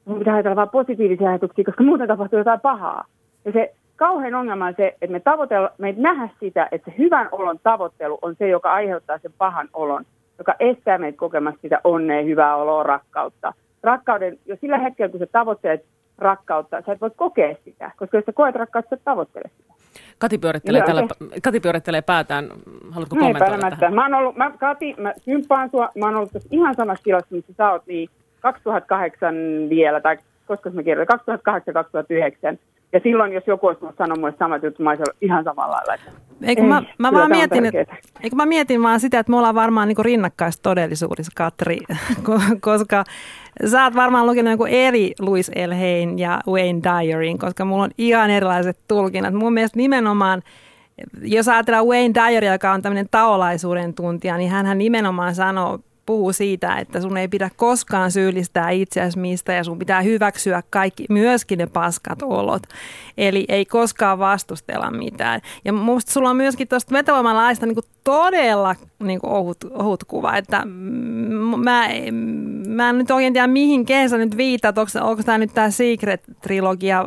mun 0.04 0.18
pitää 0.18 0.34
ajatella 0.34 0.56
vain 0.56 0.68
positiivisia 0.68 1.28
ajatuksia, 1.28 1.64
koska 1.64 1.84
muuten 1.84 2.08
tapahtuu 2.08 2.38
jotain 2.38 2.60
pahaa. 2.60 3.04
Ja 3.44 3.52
se 3.52 3.74
kauhean 3.96 4.34
ongelma 4.34 4.66
on 4.66 4.74
se, 4.76 4.86
että 5.02 5.12
me, 5.12 5.20
tavoitella, 5.20 5.70
me 5.78 5.86
ei 5.86 5.94
nähdä 5.96 6.28
sitä, 6.40 6.68
että 6.72 6.90
se 6.90 6.98
hyvän 6.98 7.28
olon 7.32 7.58
tavoittelu 7.62 8.18
on 8.22 8.34
se, 8.38 8.48
joka 8.48 8.72
aiheuttaa 8.72 9.18
sen 9.18 9.32
pahan 9.38 9.68
olon, 9.74 10.04
joka 10.38 10.54
estää 10.60 10.98
meitä 10.98 11.18
kokemasta 11.18 11.60
sitä 11.62 11.80
onnea, 11.84 12.22
hyvää 12.22 12.56
oloa, 12.56 12.82
rakkautta. 12.82 13.52
Rakkauden, 13.82 14.38
jo 14.46 14.56
sillä 14.60 14.78
hetkellä, 14.78 15.10
kun 15.10 15.20
sä 15.20 15.26
tavoittelet 15.26 15.84
rakkautta, 16.18 16.82
sä 16.86 16.92
et 16.92 17.00
voi 17.00 17.10
kokea 17.16 17.54
sitä, 17.64 17.90
koska 17.96 18.16
jos 18.16 18.24
sä 18.24 18.32
koet 18.32 18.54
rakkautta, 18.54 18.96
sä 18.96 19.02
tavoittelet 19.04 19.52
sitä. 19.56 19.74
Kati 20.18 20.38
pyörittelee, 20.38 20.82
tällä, 20.82 21.02
Kati 21.42 21.60
pyörittelee 21.60 22.02
päätään. 22.02 22.48
Haluatko 22.90 23.16
no, 23.16 23.22
kommentoida 23.22 23.70
tähän? 23.70 23.94
Mä 23.94 24.04
oon 24.04 24.14
ollut, 24.14 24.36
mä, 24.36 24.50
Kati, 24.58 24.94
mä 24.98 25.14
symppaan 25.18 25.70
sua, 25.70 25.88
mä 25.94 26.06
oon 26.06 26.16
ollut 26.16 26.30
ihan 26.50 26.74
samassa 26.74 27.04
tilassa, 27.04 27.34
missä 27.34 27.52
sä 27.56 27.70
oot, 27.70 27.86
niin 27.86 28.08
2008 28.40 29.34
vielä, 29.68 30.00
tai 30.00 30.16
koska 30.46 30.70
me 30.70 30.82
kirjoitin, 30.84 31.18
2008-2009, 32.54 32.58
Ja 32.92 33.00
silloin, 33.02 33.32
jos 33.32 33.46
joku 33.46 33.66
olisi 33.66 33.80
sanonut 33.98 34.20
mulle 34.20 34.34
samat 34.38 34.62
jutut, 34.62 34.78
mä 34.78 34.90
olisin 34.90 35.06
ihan 35.20 35.44
samalla 35.44 35.76
lailla. 35.86 36.04
Eikö 36.42 36.62
ei, 36.62 36.68
mä, 36.68 36.82
mä, 36.98 37.12
vaan 37.12 37.30
mietin, 37.30 37.64
eikö 38.22 38.36
mä 38.36 38.46
mietin 38.46 38.82
vaan 38.82 39.00
sitä, 39.00 39.18
että 39.18 39.30
me 39.30 39.36
ollaan 39.36 39.54
varmaan 39.54 39.88
niin 39.88 40.04
rinnakkaistodellisuudessa, 40.04 41.32
Katri, 41.36 41.78
ko- 42.28 42.58
koska 42.60 43.04
sä 43.66 43.84
oot 43.84 43.94
varmaan 43.94 44.26
lukenut 44.26 44.50
joku 44.50 44.66
eri 44.68 45.12
Louis 45.20 45.50
L. 45.66 45.72
Hain 45.74 46.18
ja 46.18 46.40
Wayne 46.48 46.80
Dyerin, 46.82 47.38
koska 47.38 47.64
mulla 47.64 47.84
on 47.84 47.90
ihan 47.98 48.30
erilaiset 48.30 48.78
tulkinnat. 48.88 49.34
Mun 49.34 49.52
mielestä 49.52 49.76
nimenomaan, 49.76 50.42
jos 51.22 51.48
ajatellaan 51.48 51.86
Wayne 51.86 52.14
Dyer, 52.14 52.44
joka 52.44 52.72
on 52.72 52.82
tämmöinen 52.82 53.08
taolaisuuden 53.10 53.94
tuntija, 53.94 54.36
niin 54.36 54.50
hän 54.50 54.78
nimenomaan 54.78 55.34
sanoo, 55.34 55.78
puhuu 56.06 56.32
siitä, 56.32 56.76
että 56.76 57.00
sun 57.00 57.16
ei 57.16 57.28
pidä 57.28 57.50
koskaan 57.56 58.12
syyllistää 58.12 58.70
itseäsi 58.70 59.18
mistä 59.18 59.52
ja 59.52 59.64
sun 59.64 59.78
pitää 59.78 60.02
hyväksyä 60.02 60.62
kaikki, 60.70 61.04
myöskin 61.08 61.58
ne 61.58 61.66
paskat 61.66 62.22
olot. 62.22 62.62
Eli 63.18 63.44
ei 63.48 63.64
koskaan 63.64 64.18
vastustella 64.18 64.90
mitään. 64.90 65.40
Ja 65.64 65.72
musta 65.72 66.12
sulla 66.12 66.30
on 66.30 66.36
myöskin 66.36 66.68
tuosta 66.68 66.92
vetovoimalaista 66.92 67.66
niin 67.66 67.76
todella 68.06 68.74
niin 69.02 69.20
kuin 69.20 69.32
ohut, 69.32 69.56
ohut 69.70 70.04
kuva, 70.04 70.36
että 70.36 70.62
mä, 71.64 71.88
mä 72.68 72.90
en 72.90 72.98
nyt 72.98 73.10
oikein 73.10 73.32
tiedä 73.32 73.46
mihin 73.46 73.86
sä 74.10 74.18
nyt 74.18 74.36
viitat, 74.36 74.78
onko, 74.78 74.90
onko 75.00 75.22
tämä 75.22 75.38
nyt 75.38 75.54
tämä 75.54 75.70
Secret-trilogia 75.70 77.04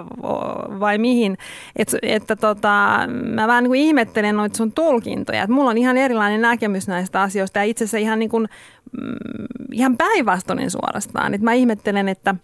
vai 0.80 0.98
mihin, 0.98 1.38
Et, 1.76 1.96
että 2.02 2.36
tota, 2.36 3.00
mä 3.36 3.48
vähän 3.48 3.64
niin 3.64 3.70
kuin 3.70 3.82
ihmettelen 3.82 4.36
noita 4.36 4.58
sun 4.58 4.72
tulkintoja, 4.72 5.44
että 5.44 5.54
mulla 5.54 5.70
on 5.70 5.78
ihan 5.78 5.98
erilainen 5.98 6.42
näkemys 6.42 6.88
näistä 6.88 7.22
asioista. 7.22 7.60
Ja 7.60 7.64
itse 7.64 7.84
asiassa 7.84 7.98
ihan, 7.98 8.20
niin 8.20 8.30
kuin, 8.30 8.48
ihan 9.72 9.98
päinvastoinen 9.98 10.72
suorastaan, 10.72 11.34
että 11.34 11.46
mä 11.46 11.54
ihmettelen, 11.54 12.10
että 12.10 12.36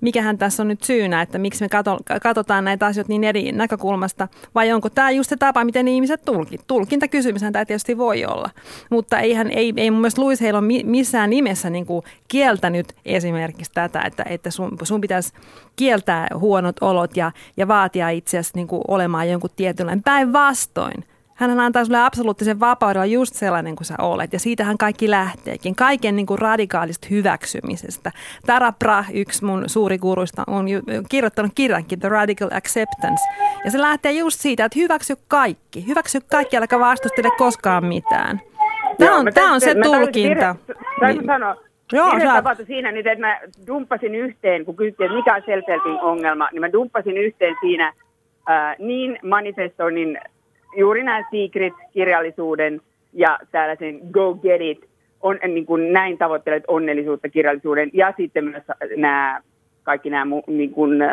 mikähän 0.00 0.38
tässä 0.38 0.62
on 0.62 0.68
nyt 0.68 0.82
syynä, 0.82 1.22
että 1.22 1.38
miksi 1.38 1.64
me 1.64 1.68
kato, 1.68 1.98
katsotaan 2.22 2.64
näitä 2.64 2.86
asioita 2.86 3.08
niin 3.08 3.24
eri 3.24 3.52
näkökulmasta, 3.52 4.28
vai 4.54 4.72
onko 4.72 4.90
tämä 4.90 5.10
just 5.10 5.30
se 5.30 5.36
tapa, 5.36 5.64
miten 5.64 5.88
ihmiset 5.88 6.24
tulkit. 6.24 6.60
Tulkintakysymyshän 6.66 7.52
tämä 7.52 7.64
tietysti 7.64 7.98
voi 7.98 8.24
olla, 8.24 8.50
mutta 8.90 9.18
eihän, 9.18 9.50
ei, 9.50 9.72
ei 9.76 9.90
mun 9.90 10.00
mielestä 10.00 10.20
Louis 10.20 10.40
Hale 10.40 10.58
ole 10.58 10.84
missään 10.84 11.30
nimessä 11.30 11.70
niin 11.70 11.86
kuin 11.86 12.02
kieltänyt 12.28 12.92
esimerkiksi 13.04 13.72
tätä, 13.74 14.02
että, 14.02 14.24
että 14.28 14.50
sun, 14.50 14.76
sun 14.82 15.00
pitäisi 15.00 15.32
kieltää 15.76 16.28
huonot 16.34 16.76
olot 16.80 17.16
ja, 17.16 17.32
ja 17.56 17.68
vaatia 17.68 18.10
itseäsi 18.10 18.50
niin 18.54 18.68
kuin 18.68 18.82
olemaan 18.88 19.30
jonkun 19.30 19.50
tietynlainen 19.56 20.02
päinvastoin. 20.02 21.04
Hän 21.40 21.60
antaa 21.60 21.84
sulle 21.84 22.04
absoluuttisen 22.04 22.60
vapaudella 22.60 23.06
just 23.06 23.34
sellainen 23.34 23.76
kuin 23.76 23.86
sä 23.86 23.94
olet. 23.98 24.32
Ja 24.32 24.38
siitähän 24.38 24.78
kaikki 24.78 25.10
lähteekin. 25.10 25.74
Kaiken 25.74 26.16
niin 26.16 26.26
kuin 26.26 26.38
radikaalista 26.38 27.06
hyväksymisestä. 27.10 28.12
Tara 28.46 28.72
Brah, 28.72 29.10
yksi 29.14 29.44
mun 29.44 29.64
suuri 29.66 29.98
guruista, 29.98 30.44
on 30.46 30.66
kirjoittanut 31.08 31.52
kirjankin 31.54 32.00
The 32.00 32.08
Radical 32.08 32.48
Acceptance. 32.52 33.24
Ja 33.64 33.70
se 33.70 33.80
lähtee 33.80 34.12
just 34.12 34.40
siitä, 34.40 34.64
että 34.64 34.78
hyväksy 34.78 35.14
kaikki. 35.28 35.86
Hyväksy 35.86 36.18
kaikki, 36.30 36.56
älä 36.56 36.66
vastustele 36.80 37.28
koskaan 37.38 37.84
mitään. 37.84 38.40
Tämä 38.98 39.16
on, 39.16 39.26
tämä 39.34 39.52
on 39.52 39.60
se 39.60 39.74
tulkinta. 39.74 40.56
Saanko 41.00 41.22
sanoa? 41.26 41.56
Joo, 41.92 42.10
saat. 42.10 42.34
tapahtui 42.34 42.66
siinä 42.66 42.92
nyt, 42.92 43.06
että 43.06 43.26
mä 43.26 43.40
dumppasin 43.66 44.14
yhteen, 44.14 44.64
kun 44.64 44.76
kysyttiin, 44.76 45.06
että 45.06 45.16
mikä 45.16 45.34
on 45.34 45.42
self 45.46 45.64
ongelma, 46.02 46.48
niin 46.52 46.60
mä 46.60 46.72
dumppasin 46.72 47.16
yhteen 47.16 47.56
siinä 47.60 47.86
äh, 48.50 48.76
niin 48.78 49.18
manifestoinnin 49.22 50.18
juuri 50.76 51.02
nämä 51.02 51.24
secret-kirjallisuuden 51.30 52.80
ja 53.12 53.38
tällaisen 53.52 54.00
go 54.10 54.34
get 54.34 54.60
it, 54.60 54.90
on, 55.20 55.38
niin 55.48 55.66
kuin 55.66 55.92
näin 55.92 56.18
tavoittelet 56.18 56.64
onnellisuutta 56.68 57.28
kirjallisuuden 57.28 57.90
ja 57.92 58.14
sitten 58.16 58.44
myös 58.44 58.62
nämä 58.96 59.40
kaikki 59.82 60.10
nämä, 60.10 60.36
niin 60.46 60.70
kuin, 60.70 61.02
äh, 61.02 61.10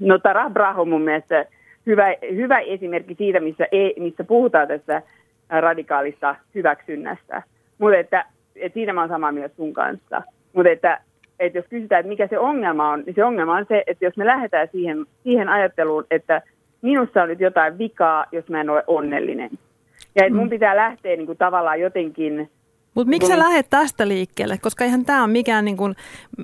no 0.00 0.18
Tara 0.18 0.50
Braho 0.50 0.84
mun 0.84 1.02
mielestä 1.02 1.46
hyvä, 1.86 2.14
hyvä 2.34 2.58
esimerkki 2.58 3.14
siitä, 3.14 3.40
missä, 3.40 3.66
ei, 3.72 3.94
missä 3.98 4.24
puhutaan 4.24 4.68
tästä 4.68 5.02
radikaalista 5.48 6.36
hyväksynnästä. 6.54 7.42
Mutta 7.78 7.98
että, 7.98 8.24
että 8.56 8.74
siinä 8.74 8.92
mä 8.92 9.00
oon 9.00 9.08
samaa 9.08 9.32
mieltä 9.32 9.56
sun 9.56 9.72
kanssa. 9.72 10.22
Mutta 10.52 10.70
että, 10.70 11.00
että 11.40 11.58
jos 11.58 11.66
kysytään, 11.70 12.00
että 12.00 12.08
mikä 12.08 12.26
se 12.26 12.38
ongelma 12.38 12.90
on, 12.90 13.02
niin 13.06 13.14
se 13.14 13.24
ongelma 13.24 13.56
on 13.56 13.66
se, 13.68 13.82
että 13.86 14.04
jos 14.04 14.16
me 14.16 14.26
lähdetään 14.26 14.68
siihen, 14.72 15.06
siihen 15.22 15.48
ajatteluun, 15.48 16.06
että 16.10 16.42
minussa 16.82 17.22
on 17.22 17.28
nyt 17.28 17.40
jotain 17.40 17.78
vikaa, 17.78 18.24
jos 18.32 18.48
mä 18.48 18.60
en 18.60 18.70
ole 18.70 18.84
onnellinen. 18.86 19.50
Ja 20.14 20.24
että 20.24 20.38
mun 20.38 20.50
pitää 20.50 20.76
lähteä 20.76 21.16
niin 21.16 21.26
kuin, 21.26 21.38
tavallaan 21.38 21.80
jotenkin... 21.80 22.50
Mutta 22.98 23.10
miksi 23.10 23.28
sä 23.28 23.34
Kun- 23.34 23.42
lähdet 23.44 23.70
tästä 23.70 24.08
liikkeelle? 24.08 24.58
Koska 24.58 24.84
eihän 24.84 25.04
tämä 25.04 25.24
ole 25.24 25.32
mikään, 25.32 25.64
niin 25.64 25.76
kuin, 25.76 25.94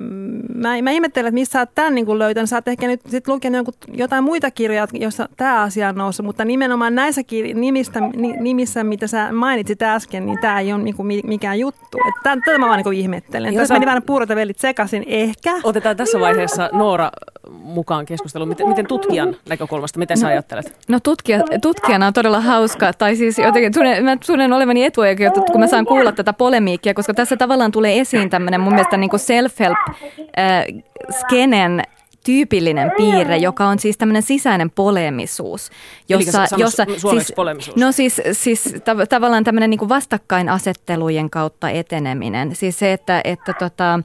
mm, 0.01 0.41
mä, 0.55 0.83
mä 0.83 0.91
ihmettelen, 0.91 1.29
että 1.29 1.35
missä 1.35 1.53
sä 1.53 1.59
oot 1.59 1.69
tämän 1.75 1.95
niin 1.95 2.07
kuin 2.07 2.19
löytänyt. 2.19 2.51
Sä 2.51 2.57
oot 2.57 2.69
ehkä 2.69 2.87
nyt 2.87 3.01
sit 3.09 3.29
lukenut 3.29 3.57
jonkun, 3.57 3.75
jotain 3.93 4.25
muita 4.25 4.51
kirjoja, 4.51 4.87
joissa 4.93 5.29
tämä 5.37 5.63
asia 5.63 5.89
on 5.89 5.95
noussut, 5.95 6.27
mutta 6.27 6.45
nimenomaan 6.45 6.95
näissä 6.95 7.21
kir- 7.21 7.55
nimistä, 7.55 8.01
ni, 8.01 8.33
nimissä, 8.41 8.85
mitä 8.85 9.07
sä 9.07 9.33
mainitsit 9.33 9.83
äsken, 9.83 10.27
niin 10.27 10.39
tämä 10.41 10.61
ei 10.61 10.73
ole 10.73 10.83
niin 10.83 10.97
kuin 10.97 11.07
mi- 11.07 11.21
mikään 11.25 11.59
juttu. 11.59 11.99
Että 12.09 12.21
tän- 12.35 12.41
Tätä 12.45 12.59
mä 12.59 12.67
vaan 12.69 12.83
niin 12.85 12.93
ihmettelen. 12.95 13.55
Joo, 13.55 13.61
Tässä 13.63 13.75
meni 13.75 13.87
vähän 13.87 14.03
puurot 14.03 14.29
ja 14.29 14.37
vellit 14.37 14.59
sekaisin, 14.59 15.05
ehkä. 15.07 15.53
Otetaan 15.63 15.97
tässä 15.97 16.21
vaiheessa 16.21 16.71
Noora 16.73 17.11
mukaan 17.51 18.07
keskusteluun. 18.07 18.49
Miten, 18.49 18.69
miten 18.69 18.87
tutkijan 18.87 19.37
näkökulmasta, 19.49 19.99
miten 19.99 20.17
sä 20.17 20.27
ajattelet? 20.27 20.79
No 20.89 21.01
tutkija, 21.01 21.41
tutkijana 21.63 22.07
on 22.07 22.13
todella 22.13 22.41
hauska, 22.41 22.93
tai 22.93 23.17
siis 23.17 23.39
jotenkin 23.39 23.73
tunnen, 23.73 24.05
mä 24.05 24.17
tunnen 24.27 24.53
olevani 24.53 24.85
etuoikeutettu, 24.85 25.53
kun 25.53 25.61
mä 25.61 25.67
saan 25.67 25.85
kuulla 25.87 26.13
tätä 26.13 26.33
polemiikkia, 26.45 26.95
koska 26.95 27.15
tässä 27.15 27.37
tavallaan 27.37 27.73
tulee 27.73 28.01
esiin 28.01 28.31
tämmöinen 28.31 28.61
mun 28.61 28.73
mielestä 28.73 28.97
niin 28.97 29.11
self-help-skenen 29.11 31.83
tyypillinen 32.25 32.93
piirre, 32.97 33.37
joka 33.37 33.67
on 33.67 33.79
siis 33.79 33.99
tämmöinen 33.99 34.23
sisäinen 34.23 34.71
polemisuus. 34.71 35.71
Eli 36.11 36.25
sano 36.25 36.47
suomeksi 36.97 37.33
polemisuus. 37.33 37.77
No 37.77 37.93
siis, 37.93 38.21
siis 38.33 38.75
tav- 38.75 39.07
tavallaan 39.09 39.45
tämmöinen 39.45 39.71
niin 39.71 39.89
vastakkainasettelujen 39.89 41.31
kautta 41.31 41.71
eteneminen. 41.71 42.57
Siis 42.57 42.79
se, 42.79 42.93
että, 42.93 43.21
että 43.25 43.53
tota, 43.53 44.01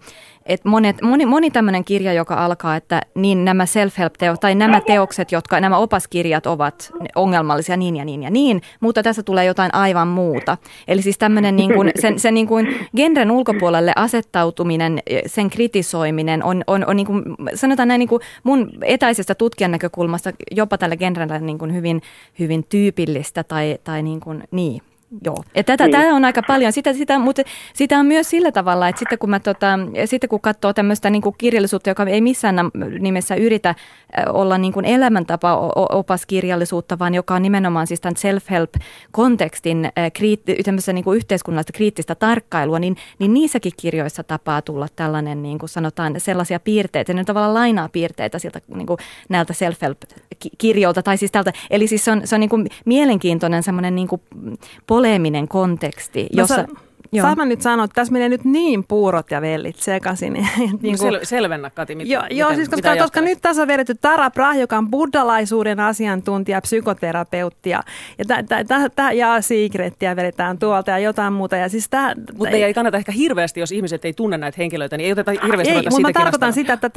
et 0.50 0.66
monet, 0.66 1.02
moni, 1.02 1.26
moni 1.26 1.52
tämmöinen 1.52 1.86
kirja, 1.86 2.14
joka 2.14 2.36
alkaa, 2.46 2.76
että 2.76 3.02
niin 3.16 3.46
nämä 3.46 3.66
self-help-teot 3.66 4.40
tai 4.40 4.56
nämä 4.56 4.82
teokset, 4.82 5.32
jotka 5.32 5.60
nämä 5.60 5.78
opaskirjat 5.78 6.46
ovat 6.46 6.92
ongelmallisia 7.16 7.78
niin 7.78 7.96
ja 7.96 8.06
niin 8.06 8.24
ja 8.24 8.30
niin, 8.30 8.62
mutta 8.80 9.04
tässä 9.04 9.24
tulee 9.24 9.46
jotain 9.46 9.74
aivan 9.74 10.08
muuta. 10.08 10.58
Eli 10.88 11.02
siis 11.02 11.18
tämmöinen 11.18 11.56
niin 11.56 11.74
kuin, 11.74 11.92
sen, 12.00 12.20
sen 12.20 12.34
niin 12.34 12.48
kuin 12.48 12.68
genren 12.96 13.32
ulkopuolelle 13.32 13.94
asettautuminen, 13.96 15.00
sen 15.26 15.50
kritisoiminen 15.50 16.44
on, 16.44 16.64
on, 16.68 16.86
on 16.88 16.96
niin 16.96 17.08
kuin, 17.08 17.24
sanotaan 17.56 17.88
näin 17.88 18.00
niin 18.00 18.10
kuin 18.10 18.22
mun 18.44 18.70
etäisestä 18.82 19.36
tutkijan 19.36 19.72
näkökulmasta 19.72 20.32
jopa 20.52 20.78
tällä 20.78 20.96
genrellä 20.98 21.40
niin 21.40 21.58
kuin 21.58 21.74
hyvin, 21.74 22.02
hyvin 22.40 22.66
tyypillistä 22.70 23.44
tai, 23.44 23.78
tai 23.84 24.04
niin 24.04 24.20
kuin, 24.20 24.44
niin. 24.52 24.89
Joo, 25.26 25.44
et 25.56 25.66
tätä, 25.66 25.84
Niin. 25.84 25.92
tämä 25.92 26.16
on 26.16 26.26
aika 26.26 26.42
paljon, 26.48 26.74
sitä, 26.74 26.94
sitä, 26.94 27.20
mutta 27.20 27.42
sitä 27.74 28.00
on 28.00 28.06
myös 28.06 28.30
sillä 28.30 28.52
tavalla, 28.52 28.88
että 28.88 29.00
sitten 29.00 29.20
kun, 29.20 29.30
mä, 29.30 29.40
tota, 29.40 29.80
sitten 30.06 30.30
kun 30.30 30.42
katsoo 30.42 30.74
tämmöistä 30.74 31.10
niin 31.10 31.22
kuin 31.22 31.36
kirjallisuutta, 31.38 31.90
joka 31.90 32.04
ei 32.04 32.22
missään 32.22 32.56
nimessä 33.00 33.36
yritä 33.36 33.76
olla 34.34 34.58
niin 34.58 34.74
kuin 34.74 34.86
elämäntapa 34.86 35.58
opaskirjallisuutta, 35.76 37.00
vaan 37.00 37.16
joka 37.16 37.36
on 37.36 37.42
nimenomaan 37.42 37.88
siis 37.88 38.02
tämän 38.02 38.16
self-help-kontekstin 38.16 39.92
tämmöistä 40.66 40.94
niin 40.94 41.04
kuin 41.04 41.18
yhteiskunnallista 41.18 41.74
kriittistä 41.74 42.16
tarkkailua, 42.16 42.80
niin, 42.80 42.96
niin 43.20 43.34
niissäkin 43.34 43.72
kirjoissa 43.78 44.24
tapaa 44.24 44.62
tulla 44.62 44.88
tällainen, 44.96 45.44
niin 45.44 45.60
kuin 45.60 45.70
sanotaan, 45.70 46.16
sellaisia 46.18 46.60
piirteitä, 46.60 47.14
ne 47.14 47.24
tavallaan 47.24 47.54
lainaa 47.54 47.90
piirteitä 47.90 48.40
siltä 48.40 48.62
niin 48.76 48.88
kuin 48.88 48.98
näiltä 49.30 49.54
self-help-kirjoilta, 49.54 51.04
tai 51.04 51.18
siis 51.18 51.32
tältä, 51.32 51.54
eli 51.70 51.88
siis 51.88 52.06
se 52.06 52.12
on, 52.12 52.22
se 52.26 52.36
on 52.36 52.40
niin 52.40 52.50
kuin 52.50 52.68
mielenkiintoinen 52.86 53.64
semmoinen 53.64 53.96
niin 53.96 54.08
kuin 54.08 54.22
poleeminen 55.00 55.48
konteksti, 55.48 56.22
No 56.22 56.42
jossa... 56.42 56.56
sä- 56.56 56.68
Joo. 57.12 57.24
Saan 57.24 57.38
mä 57.38 57.46
nyt 57.46 57.62
sanoa, 57.62 57.86
että 57.86 57.96
tässä 57.96 58.14
menee 58.14 58.30
nyt 58.30 58.46
niin 58.46 58.84
puurot 58.88 59.32
ja 59.32 59.42
vellit 59.42 59.76
sekaisin. 59.76 60.34
niin 60.34 60.48
Niin 60.82 60.98
kuin, 60.98 60.98
Sel, 60.98 61.20
selvennä, 61.24 61.70
Kati, 61.70 61.96
mit, 61.96 62.08
Joo, 62.08 62.24
miten, 62.24 62.38
joo 62.38 62.56
siis 62.56 62.70
koska, 62.70 62.90
mitä 62.90 63.04
koska 63.04 63.22
nyt 63.22 63.40
tässä 63.42 63.62
on 63.62 63.68
vedetty 63.68 63.96
Tara 64.02 64.32
Brah, 64.32 64.58
joka 64.58 64.78
on 64.78 64.92
buddhalaisuuden 64.92 65.80
asiantuntija, 65.80 66.62
psykoterapeutti 66.62 67.70
ja, 67.70 67.84
tä, 68.28 68.44
tä, 68.44 68.90
tä, 68.96 69.12
ja 69.12 69.42
Secrettiä 69.42 70.16
vedetään 70.16 70.58
tuolta 70.58 70.92
ja 70.92 71.00
jotain 71.00 71.34
muuta. 71.34 71.56
Ja 71.56 71.70
siis 71.70 71.90
tää, 71.90 72.14
Mutta 72.38 72.56
ei 72.56 72.74
kannata 72.74 72.98
ehkä 72.98 73.12
hirveästi, 73.12 73.60
jos 73.60 73.72
ihmiset 73.72 74.06
ei 74.06 74.14
tunne 74.14 74.38
näitä 74.38 74.56
henkilöitä, 74.58 74.98
niin 74.98 75.06
ei 75.06 75.12
oteta 75.12 75.32
hirveästi 75.32 75.74
ei, 75.74 75.82
mutta 75.90 76.02
mä 76.02 76.14
tarkoitan 76.14 76.54
sitä, 76.54 76.74
että 76.74 76.90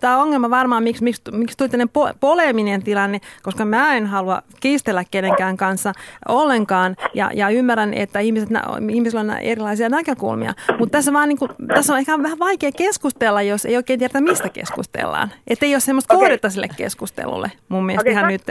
tämä, 0.00 0.18
ongelma 0.18 0.50
varmaan, 0.50 0.82
miksi, 0.82 1.04
miksi, 1.04 1.22
miksi 1.32 1.56
tuli 1.56 1.68
tämmöinen 1.68 1.88
po, 1.88 2.10
poleminen 2.20 2.82
tilanne, 2.82 3.20
koska 3.42 3.64
mä 3.64 3.96
en 3.96 4.06
halua 4.06 4.42
kiistellä 4.60 5.04
kenenkään 5.10 5.56
kanssa 5.56 5.92
ollenkaan 6.28 6.96
ja, 7.14 7.30
ja 7.34 7.48
ymmärrän, 7.48 7.94
että 7.94 8.20
ihmiset, 8.20 8.50
nä- 8.50 8.64
ihmisillä 8.90 9.20
on 9.20 9.45
erilaisia 9.50 9.88
näkökulmia, 9.88 10.52
mutta 10.78 10.92
tässä, 10.92 11.12
vaan 11.12 11.28
niin 11.28 11.38
kuin, 11.38 11.50
tässä 11.74 11.92
on 11.92 11.98
ehkä 11.98 12.22
vähän 12.22 12.38
vaikea 12.38 12.70
keskustella, 12.76 13.42
jos 13.42 13.64
ei 13.64 13.76
oikein 13.76 13.98
tiedä, 13.98 14.20
mistä 14.20 14.48
keskustellaan. 14.48 15.32
Että 15.46 15.66
ei 15.66 15.74
ole 15.74 15.80
semmoista 15.80 16.14
kohdetta 16.14 16.50
sille 16.50 16.68
keskustelulle 16.76 17.50
mun 17.68 17.86
mielestä 17.86 18.02
Okei, 18.02 18.12
ihan 18.12 18.28
nyt. 18.28 18.42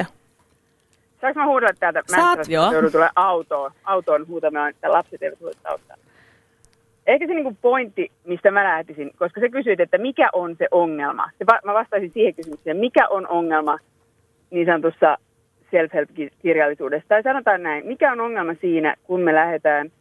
Saanko 1.22 1.40
mä 1.40 1.46
huudella 1.46 1.74
täältä? 1.80 2.04
Mä 2.12 2.18
Saat. 2.18 2.48
Joo. 2.48 2.72
joudu 2.72 2.92
tulee 2.92 3.10
autoon, 3.16 3.72
autoon 3.84 4.28
huutamaan, 4.28 4.70
että 4.70 4.92
lapset 4.92 5.24
eivät 5.24 5.42
voi 5.42 5.52
auttaa. 5.64 5.98
Ehkä 7.08 7.28
se 7.28 7.34
niinku 7.34 7.58
pointti, 7.62 8.12
mistä 8.26 8.52
mä 8.52 8.64
lähtisin, 8.64 9.12
koska 9.20 9.42
se 9.42 9.50
kysyit, 9.50 9.80
että 9.80 9.98
mikä 9.98 10.30
on 10.34 10.56
se 10.60 10.68
ongelma. 10.72 11.30
Se 11.38 11.46
va- 11.46 11.60
mä 11.66 11.74
vastaisin 11.74 12.12
siihen 12.12 12.36
kysymykseen, 12.36 12.78
mikä 12.78 13.08
on 13.08 13.28
ongelma 13.28 13.78
niin 14.52 14.66
sanotussa 14.66 15.18
self-help-kirjallisuudessa. 15.72 17.08
Tai 17.08 17.24
sanotaan 17.24 17.64
näin, 17.64 17.86
mikä 17.86 18.12
on 18.12 18.22
ongelma 18.22 18.54
siinä, 18.62 18.96
kun 19.04 19.22
me 19.22 19.34
lähdetään 19.36 19.92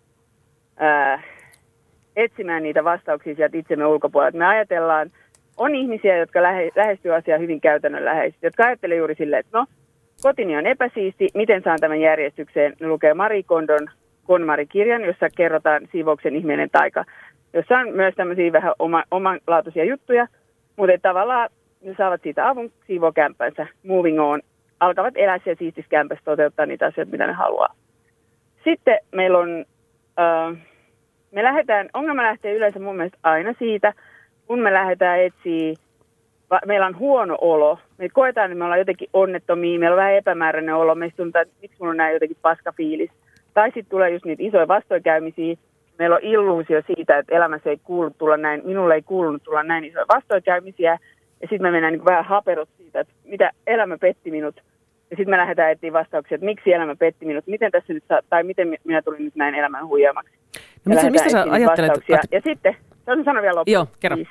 ää, 0.76 1.22
etsimään 2.16 2.62
niitä 2.62 2.84
vastauksia 2.84 3.34
sieltä 3.34 3.56
itsemme 3.58 3.86
ulkopuolelta. 3.86 4.38
Me 4.38 4.46
ajatellaan, 4.46 5.10
on 5.56 5.74
ihmisiä, 5.74 6.16
jotka 6.16 6.42
lähe, 6.42 6.70
lähestyy 6.76 7.14
asiaa 7.14 7.38
hyvin 7.38 7.60
käytännönläheisesti, 7.60 8.46
jotka 8.46 8.64
ajattelee 8.64 8.96
juuri 8.96 9.14
silleen, 9.14 9.40
että 9.40 9.58
no, 9.58 9.66
kotini 10.22 10.56
on 10.56 10.66
epäsiisti, 10.66 11.28
miten 11.34 11.62
saan 11.62 11.78
tämän 11.80 12.00
järjestykseen? 12.00 12.72
Ne 12.80 12.88
lukee 12.88 13.14
Marie 13.14 13.42
Kondon 13.42 13.88
KonMari-kirjan, 14.24 15.04
jossa 15.04 15.30
kerrotaan 15.36 15.88
siivouksen 15.92 16.36
ihmeinen 16.36 16.70
taika, 16.70 17.04
jossa 17.52 17.78
on 17.78 17.92
myös 17.92 18.14
tämmöisiä 18.14 18.52
vähän 18.52 18.72
oma, 18.78 19.04
omanlaatuisia 19.10 19.84
juttuja, 19.84 20.26
mutta 20.76 20.98
tavallaan 21.02 21.48
ne 21.82 21.94
saavat 21.98 22.22
siitä 22.22 22.48
avun 22.48 22.72
siivokämpänsä, 22.86 23.66
moving 23.82 24.20
on, 24.20 24.40
alkavat 24.80 25.14
elää 25.16 25.38
siellä 25.38 25.58
siistissä 25.58 25.90
kämpässä 25.90 26.24
toteuttaa 26.24 26.66
niitä 26.66 26.86
asioita, 26.86 27.12
mitä 27.12 27.26
ne 27.26 27.32
haluaa. 27.32 27.74
Sitten 28.64 28.98
meillä 29.12 29.38
on, 29.38 29.64
me 31.30 31.42
lähdetään, 31.42 31.88
ongelma 31.94 32.22
lähtee 32.22 32.54
yleensä 32.54 32.78
mun 32.78 32.96
mielestä 32.96 33.18
aina 33.22 33.54
siitä, 33.58 33.92
kun 34.46 34.58
me 34.58 34.72
lähdetään 34.72 35.20
etsiä, 35.20 35.74
meillä 36.66 36.86
on 36.86 36.98
huono 36.98 37.38
olo, 37.40 37.78
me 37.98 38.08
koetaan, 38.08 38.50
että 38.50 38.58
me 38.58 38.64
ollaan 38.64 38.78
jotenkin 38.78 39.08
onnettomia, 39.12 39.78
meillä 39.78 39.94
on 39.94 40.00
vähän 40.00 40.14
epämääräinen 40.14 40.74
olo, 40.74 40.94
meistä 40.94 41.16
tuntuu, 41.16 41.40
että 41.40 41.54
miksi 41.62 41.76
mulla 41.80 41.90
on 41.90 41.96
näin 41.96 42.14
jotenkin 42.14 42.38
paska 42.42 42.72
fiilis. 42.72 43.10
Tai 43.54 43.68
sitten 43.68 43.90
tulee 43.90 44.10
just 44.10 44.24
niitä 44.24 44.42
isoja 44.42 44.68
vastoinkäymisiä, 44.68 45.56
meillä 45.98 46.16
on 46.16 46.22
illuusio 46.22 46.82
siitä, 46.86 47.18
että 47.18 47.36
elämässä 47.36 47.70
ei 47.70 47.78
kuulu 47.84 48.10
tulla 48.10 48.36
näin, 48.36 48.62
minulle 48.64 48.94
ei 48.94 49.02
kuulunut 49.02 49.42
tulla 49.42 49.62
näin 49.62 49.84
isoja 49.84 50.04
vastoinkäymisiä, 50.14 50.98
ja 51.42 51.48
sitten 51.48 51.62
me 51.62 51.70
mennään 51.70 51.92
niin 51.92 52.04
vähän 52.04 52.24
haperot 52.24 52.68
siitä, 52.76 53.00
että 53.00 53.12
mitä 53.24 53.50
elämä 53.66 53.98
petti 53.98 54.30
minut. 54.30 54.60
Ja 55.14 55.16
sitten 55.16 55.30
me 55.30 55.38
lähdetään 55.38 55.72
etsiä 55.72 55.92
vastauksia, 55.92 56.34
että 56.34 56.44
miksi 56.44 56.72
elämä 56.72 56.96
petti 56.96 57.26
minut, 57.26 57.46
miten 57.46 57.72
tässä 57.72 57.92
nyt 57.92 58.04
saa, 58.08 58.20
tai 58.30 58.42
miten 58.42 58.68
minä 58.84 59.02
tulin 59.02 59.24
nyt 59.24 59.34
näin 59.34 59.54
elämän 59.54 59.86
huijamaksi. 59.86 60.32
No, 60.84 60.94
mistä, 60.94 61.10
mistä 61.10 61.28
sä 61.28 61.46
ajattelet? 61.50 61.90
Vastauksia. 61.90 62.18
Ja 62.32 62.40
sitten, 62.44 62.76
se 63.04 63.24
sanoa 63.24 63.42
vielä 63.42 63.54
loppuun. 63.54 63.72
Joo, 63.72 63.86
kerro. 64.00 64.16
Siis, 64.16 64.28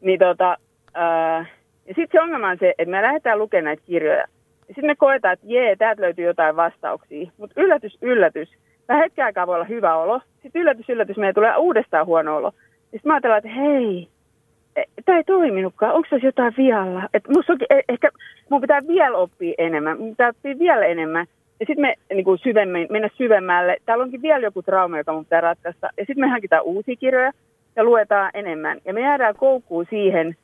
niin 0.00 0.18
tota, 0.18 0.56
äh, 0.96 1.50
ja 1.86 1.94
sitten 1.94 2.08
se 2.12 2.20
ongelma 2.20 2.48
on 2.48 2.56
se, 2.60 2.74
että 2.78 2.90
me 2.90 3.02
lähdetään 3.02 3.38
lukemaan 3.38 3.64
näitä 3.64 3.82
kirjoja. 3.86 4.18
Ja 4.18 4.26
sitten 4.66 4.86
me 4.86 4.96
koetaan, 4.96 5.32
että 5.32 5.46
jee, 5.48 5.76
täältä 5.76 6.02
löytyy 6.02 6.24
jotain 6.24 6.56
vastauksia. 6.56 7.30
Mutta 7.36 7.60
yllätys, 7.60 7.98
yllätys. 8.02 8.48
Tämä 8.86 9.00
hetken 9.00 9.24
aikaa 9.24 9.46
voi 9.46 9.54
olla 9.54 9.64
hyvä 9.64 9.96
olo. 9.96 10.20
Sitten 10.42 10.62
yllätys, 10.62 10.88
yllätys, 10.88 11.16
meillä 11.16 11.34
tulee 11.34 11.56
uudestaan 11.56 12.06
huono 12.06 12.36
olo. 12.36 12.52
Ja 12.56 12.98
sitten 12.98 13.10
mä 13.10 13.14
ajatellaan, 13.14 13.38
että 13.38 13.60
hei, 13.60 14.08
tämä 15.04 15.18
ei 15.18 15.24
toiminutkaan. 15.24 15.94
Onko 15.94 16.08
tässä 16.10 16.26
jotain 16.26 16.54
vialla? 16.56 17.08
Et 17.14 17.28
musta 17.28 17.52
onkin, 17.52 17.66
e, 17.70 17.80
ehkä 17.88 18.10
mun 18.48 18.60
pitää 18.60 18.80
vielä 18.88 19.16
oppia 19.16 19.54
enemmän. 19.58 19.98
Mun 19.98 20.10
pitää 20.10 20.28
oppia 20.28 20.58
vielä 20.58 20.86
enemmän. 20.86 21.26
Ja 21.60 21.66
sitten 21.66 21.82
me 21.82 21.94
niin 22.14 22.24
kuin 22.24 22.38
syvemmin, 22.38 22.86
mennä 22.90 23.08
syvemmälle. 23.16 23.76
Täällä 23.86 24.04
onkin 24.04 24.22
vielä 24.22 24.46
joku 24.46 24.62
trauma, 24.62 24.98
joka 24.98 25.12
mun 25.12 25.24
pitää 25.24 25.40
ratkaista. 25.40 25.88
Ja 25.96 26.04
sitten 26.04 26.20
me 26.20 26.28
hankitaan 26.28 26.62
uusia 26.62 26.96
kirjoja 26.96 27.32
ja 27.76 27.84
luetaan 27.84 28.30
enemmän. 28.34 28.78
Ja 28.84 28.94
me 28.94 29.00
jäädään 29.00 29.36
koukkuun 29.36 29.86
siihen 29.90 30.36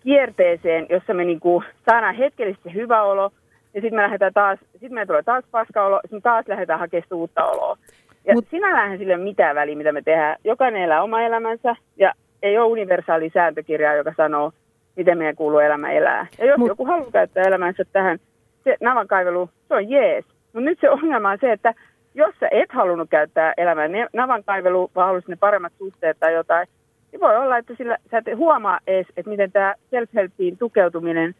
kierteeseen, 0.00 0.86
jossa 0.90 1.14
me 1.14 1.24
niin 1.24 1.40
kuin 1.40 1.64
saadaan 1.90 2.14
hetkellisesti 2.14 2.74
hyvä 2.74 3.02
olo. 3.02 3.30
Ja 3.74 3.80
sitten 3.80 3.94
me 3.94 4.02
lähdetään 4.02 4.32
taas, 4.32 4.58
sitten 4.72 4.94
me 4.94 5.06
tulee 5.06 5.22
taas 5.22 5.44
paska-olo, 5.50 6.00
sitten 6.02 6.22
taas 6.22 6.48
lähdetään 6.48 6.78
hakemaan 6.78 7.06
uutta 7.12 7.44
oloa. 7.44 7.76
Ja 8.24 8.34
Mut... 8.34 8.46
sinällähän 8.50 8.98
sille 8.98 9.16
mitään 9.16 9.56
väliä, 9.56 9.76
mitä 9.76 9.92
me 9.92 10.02
tehdään. 10.02 10.36
Jokainen 10.44 10.82
elää 10.82 11.02
oma 11.02 11.22
elämänsä 11.22 11.76
ja 11.96 12.12
ei 12.42 12.58
ole 12.58 12.66
universaali 12.66 13.30
sääntökirjaa, 13.34 13.94
joka 13.94 14.12
sanoo, 14.16 14.52
miten 14.96 15.18
meidän 15.18 15.36
kuuluu 15.36 15.58
elämä 15.58 15.92
elää. 15.92 16.26
Ja 16.38 16.46
jos 16.46 16.58
Mut... 16.58 16.68
joku 16.68 16.86
haluaa 16.86 17.10
käyttää 17.10 17.44
elämänsä 17.44 17.84
tähän, 17.92 18.18
se 18.64 18.76
navankaivelu, 18.80 19.50
se 19.68 19.74
on 19.74 19.90
jees. 19.90 20.24
Mutta 20.52 20.70
nyt 20.70 20.78
se 20.80 20.90
ongelma 20.90 21.30
on 21.30 21.38
se, 21.40 21.52
että 21.52 21.74
jos 22.14 22.34
sä 22.40 22.48
et 22.50 22.72
halunnut 22.72 23.10
käyttää 23.10 23.54
elämää 23.56 23.88
navankaivelu, 24.12 24.90
vaan 24.94 25.06
haluaisit 25.06 25.28
ne 25.28 25.36
paremmat 25.36 25.72
suhteet 25.78 26.16
tai 26.20 26.34
jotain, 26.34 26.68
niin 27.12 27.20
voi 27.20 27.36
olla, 27.36 27.58
että 27.58 27.74
sillä, 27.78 27.98
sä 28.10 28.18
et 28.18 28.36
huomaa 28.36 28.78
edes, 28.86 29.06
että 29.16 29.30
miten 29.30 29.52
tämä 29.52 29.74
self-helpiin 29.90 30.58
tukeutuminen, 30.58 31.34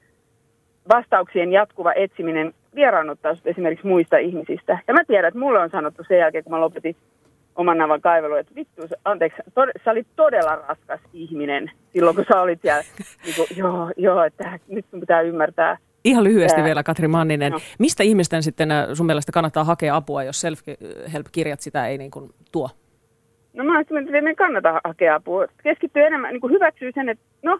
vastauksien 0.94 1.52
jatkuva 1.52 1.92
etsiminen 1.92 2.52
vieraannuttaa 2.74 3.36
esimerkiksi 3.44 3.86
muista 3.86 4.16
ihmisistä. 4.16 4.78
Ja 4.88 4.94
mä 4.94 5.04
tiedän, 5.04 5.28
että 5.28 5.40
mulle 5.40 5.58
on 5.58 5.70
sanottu 5.70 6.04
sen 6.08 6.18
jälkeen, 6.18 6.44
kun 6.44 6.52
mä 6.52 6.60
lopetin 6.60 6.96
oman 7.56 7.78
navan 7.78 8.00
kaivelun, 8.00 8.38
että 8.38 8.54
vittu, 8.54 8.82
anteeksi, 9.04 9.42
tod, 9.54 9.68
sä 9.84 9.90
olit 9.90 10.06
todella 10.16 10.56
raskas 10.56 11.00
ihminen 11.12 11.70
silloin, 11.92 12.16
kun 12.16 12.24
sä 12.28 12.40
olit 12.40 12.62
siellä. 12.62 12.82
Niin 13.24 13.36
kuin, 13.36 13.46
joo, 13.56 13.92
joo, 13.96 14.24
että 14.24 14.58
nyt 14.68 14.86
sun 14.90 15.00
pitää 15.00 15.20
ymmärtää. 15.20 15.78
Ihan 16.04 16.24
lyhyesti 16.24 16.62
vielä, 16.62 16.82
Katri 16.82 17.08
Manninen. 17.08 17.52
No. 17.52 17.58
Mistä 17.78 18.02
ihmisten 18.02 18.42
sitten 18.42 18.70
äh, 18.70 18.86
sun 18.92 19.06
mielestä 19.06 19.32
kannattaa 19.32 19.64
hakea 19.64 19.96
apua, 19.96 20.22
jos 20.22 20.40
self-help-kirjat 20.40 21.60
sitä 21.60 21.86
ei 21.86 21.98
niin 21.98 22.10
kuin 22.10 22.30
tuo? 22.52 22.70
No 23.54 23.64
mä 23.64 23.74
ajattelin, 23.76 24.02
että 24.02 24.12
meidän 24.12 24.36
kannata 24.36 24.80
hakea 24.84 25.14
apua. 25.14 25.46
Keskittyy 25.62 26.02
enemmän, 26.02 26.32
niin 26.32 26.40
kuin 26.40 26.52
hyväksyy 26.52 26.92
sen, 26.94 27.08
että 27.08 27.24
no, 27.42 27.58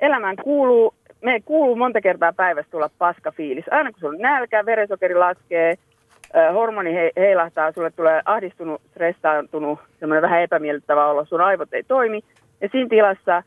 elämään 0.00 0.36
kuuluu 0.36 0.94
me 1.22 1.40
kuuluu 1.44 1.76
monta 1.76 2.00
kertaa 2.00 2.32
päivässä 2.32 2.70
tulla 2.70 2.90
paskafiilis. 2.98 3.64
Aina 3.70 3.90
kun 3.92 4.00
sulla 4.00 4.14
on 4.14 4.22
nälkä, 4.22 4.66
veresokeri 4.66 5.14
laskee, 5.14 5.74
hormoni 6.54 6.94
he, 6.94 7.10
heilahtaa, 7.16 7.72
sulle 7.72 7.90
tulee 7.90 8.22
ahdistunut, 8.24 8.82
stressaantunut, 8.90 9.78
semmoinen 10.00 10.22
vähän 10.22 10.42
epämiellyttävä 10.42 11.06
olo, 11.06 11.24
sun 11.24 11.40
aivot 11.40 11.74
ei 11.74 11.82
toimi. 11.82 12.20
Ja 12.60 12.68
siinä 12.72 12.88
tilassa 12.88 13.42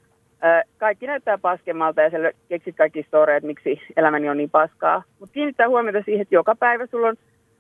kaikki 0.77 1.07
näyttää 1.07 1.37
paskemmalta 1.37 2.01
ja 2.01 2.09
siellä 2.09 2.31
keksit 2.49 2.75
kaikki 2.75 3.03
storeet, 3.03 3.43
miksi 3.43 3.81
elämäni 3.97 4.29
on 4.29 4.37
niin 4.37 4.49
paskaa. 4.49 5.03
Mutta 5.19 5.33
kiinnittää 5.33 5.69
huomiota 5.69 6.01
siihen, 6.05 6.21
että 6.21 6.35
joka 6.35 6.55
päivä 6.55 6.85
sulla 6.85 7.07
on 7.07 7.15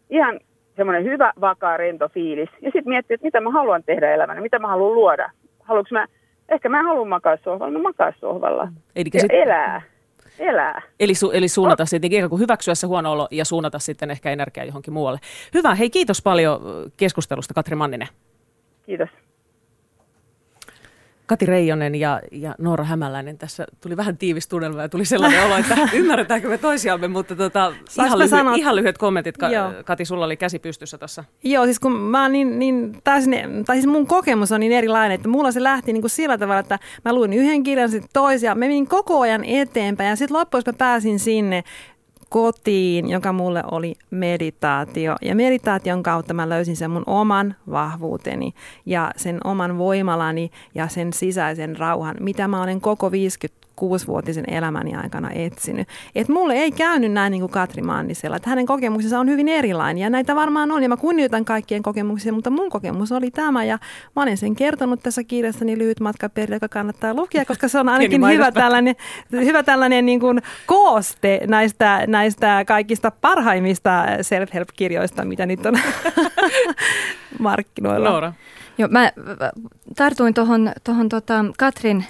ihan 0.09 0.39
semmoinen 0.75 1.03
hyvä, 1.03 1.33
vakaa, 1.41 1.77
rento 1.77 2.09
fiilis. 2.09 2.49
Ja 2.61 2.71
sitten 2.71 2.89
miettiä, 2.89 3.15
että 3.15 3.25
mitä 3.27 3.41
mä 3.41 3.51
haluan 3.51 3.83
tehdä 3.83 4.13
elämänä, 4.13 4.41
mitä 4.41 4.59
mä 4.59 4.67
haluan 4.67 4.95
luoda. 4.95 5.29
Haluanko 5.61 5.89
mä, 5.91 6.05
ehkä 6.49 6.69
mä 6.69 6.83
haluan 6.83 7.07
makaa 7.07 7.37
sohvalla, 7.37 7.77
mä 7.77 7.83
makaa 7.83 8.13
sohvalla. 8.19 8.67
Eli 8.95 9.09
ja 9.13 9.19
sit... 9.19 9.31
elää 9.33 9.81
elää. 10.39 10.81
Eli, 10.99 11.15
su, 11.15 11.31
eli 11.31 11.47
suunnata 11.47 11.83
oh. 11.83 11.87
sitten 11.87 12.13
ikään 12.13 12.29
kuin 12.29 12.39
hyväksyä 12.39 12.75
se 12.75 12.87
huono 12.87 13.11
olo 13.11 13.27
ja 13.31 13.45
suunnata 13.45 13.79
sitten 13.79 14.11
ehkä 14.11 14.31
energiaa 14.31 14.65
johonkin 14.65 14.93
muualle. 14.93 15.19
Hyvä, 15.53 15.75
hei 15.75 15.89
kiitos 15.89 16.21
paljon 16.21 16.61
keskustelusta 16.97 17.53
Katri 17.53 17.75
Manninen. 17.75 18.07
Kiitos. 18.85 19.09
Kati 21.25 21.45
Reijonen 21.45 21.95
ja, 21.95 22.21
ja 22.31 22.55
Noora 22.57 22.83
Hämäläinen. 22.83 23.37
Tässä 23.37 23.65
tuli 23.81 23.97
vähän 23.97 24.17
tiivis 24.17 24.47
tunnelma 24.47 24.81
ja 24.81 24.89
tuli 24.89 25.05
sellainen 25.05 25.45
olo, 25.45 25.57
että 25.57 25.75
ymmärretäänkö 25.93 26.49
me 26.49 26.57
toisiamme, 26.57 27.07
mutta 27.07 27.35
tota, 27.35 27.73
ihan, 28.05 28.19
lyhy- 28.19 28.57
ihan 28.57 28.75
lyhyet 28.75 28.97
kommentit. 28.97 29.37
Ka- 29.37 29.49
Kati, 29.85 30.05
sulla 30.05 30.25
oli 30.25 30.37
käsi 30.37 30.59
pystyssä 30.59 30.97
tuossa. 30.97 31.23
Joo, 31.43 31.65
siis 31.65 31.79
kun 31.79 31.91
mä 31.91 32.29
niin, 32.29 32.59
niin 32.59 32.97
täysin, 33.03 33.65
tai 33.65 33.75
siis 33.75 33.87
mun 33.87 34.07
kokemus 34.07 34.51
on 34.51 34.59
niin 34.59 34.71
erilainen, 34.71 35.15
että 35.15 35.27
mulla 35.27 35.51
se 35.51 35.63
lähti 35.63 35.93
niin 35.93 36.01
kuin 36.01 36.11
sillä 36.11 36.37
tavalla, 36.37 36.59
että 36.59 36.79
mä 37.05 37.13
luin 37.13 37.33
yhden 37.33 37.63
kirjan, 37.63 37.89
sitten 37.89 38.09
toisia, 38.13 38.55
menin 38.55 38.87
koko 38.87 39.19
ajan 39.19 39.43
eteenpäin 39.45 40.09
ja 40.09 40.15
sitten 40.15 40.37
loppujen 40.37 40.63
mä 40.67 40.73
pääsin 40.73 41.19
sinne 41.19 41.63
kotiin, 42.35 43.09
joka 43.09 43.33
mulle 43.33 43.63
oli 43.71 43.95
meditaatio. 44.11 45.15
Ja 45.21 45.35
meditaation 45.35 46.03
kautta 46.03 46.33
mä 46.33 46.49
löysin 46.49 46.77
sen 46.77 46.91
mun 46.91 47.03
oman 47.05 47.55
vahvuuteni 47.71 48.53
ja 48.85 49.11
sen 49.17 49.39
oman 49.43 49.77
voimalani 49.77 50.51
ja 50.75 50.87
sen 50.87 51.13
sisäisen 51.13 51.77
rauhan, 51.77 52.15
mitä 52.19 52.47
mä 52.47 52.63
olen 52.63 52.81
koko 52.81 53.11
50 53.11 53.64
kuusivuotisen 53.75 54.45
elämäni 54.47 54.95
aikana 54.95 55.31
etsinyt. 55.31 55.87
Et 56.15 56.29
mulle 56.29 56.53
ei 56.53 56.71
käynyt 56.71 57.11
näin 57.11 57.31
niin 57.31 57.41
kuin 57.41 57.51
Katri 57.51 57.81
Mannisella, 57.81 58.35
että 58.35 58.49
hänen 58.49 58.65
kokemuksensa 58.65 59.19
on 59.19 59.29
hyvin 59.29 59.47
erilainen 59.47 60.01
ja 60.01 60.09
näitä 60.09 60.35
varmaan 60.35 60.71
on 60.71 60.83
ja 60.83 60.89
mä 60.89 60.97
kunnioitan 60.97 61.45
kaikkien 61.45 61.83
kokemuksia, 61.83 62.33
mutta 62.33 62.49
mun 62.49 62.69
kokemus 62.69 63.11
oli 63.11 63.31
tämä 63.31 63.63
ja 63.63 63.79
mä 64.15 64.21
olen 64.21 64.37
sen 64.37 64.55
kertonut 64.55 65.03
tässä 65.03 65.23
kirjassani 65.23 65.77
Lyhyt 65.77 65.99
matka 65.99 66.29
perille, 66.29 66.55
joka 66.55 66.69
kannattaa 66.69 67.13
lukea, 67.13 67.45
koska 67.45 67.67
se 67.67 67.79
on 67.79 67.89
ainakin 67.89 68.27
hyvä 68.27 68.51
tällainen, 68.51 68.95
hyvä 69.31 69.63
tällainen 69.63 70.05
niin 70.05 70.19
kuin 70.19 70.41
kooste 70.65 71.41
näistä, 71.47 72.03
näistä 72.07 72.63
kaikista 72.67 73.11
parhaimmista 73.11 74.05
self-help-kirjoista, 74.21 75.25
mitä 75.25 75.45
nyt 75.45 75.65
on 75.65 75.75
markkinoilla. 77.39 78.09
Laura. 78.09 78.33
Joo, 78.77 78.89
mä 78.91 79.11
tartuin 79.95 80.33
tuohon 80.33 81.09
tota 81.09 81.45
Katrin 81.57 82.05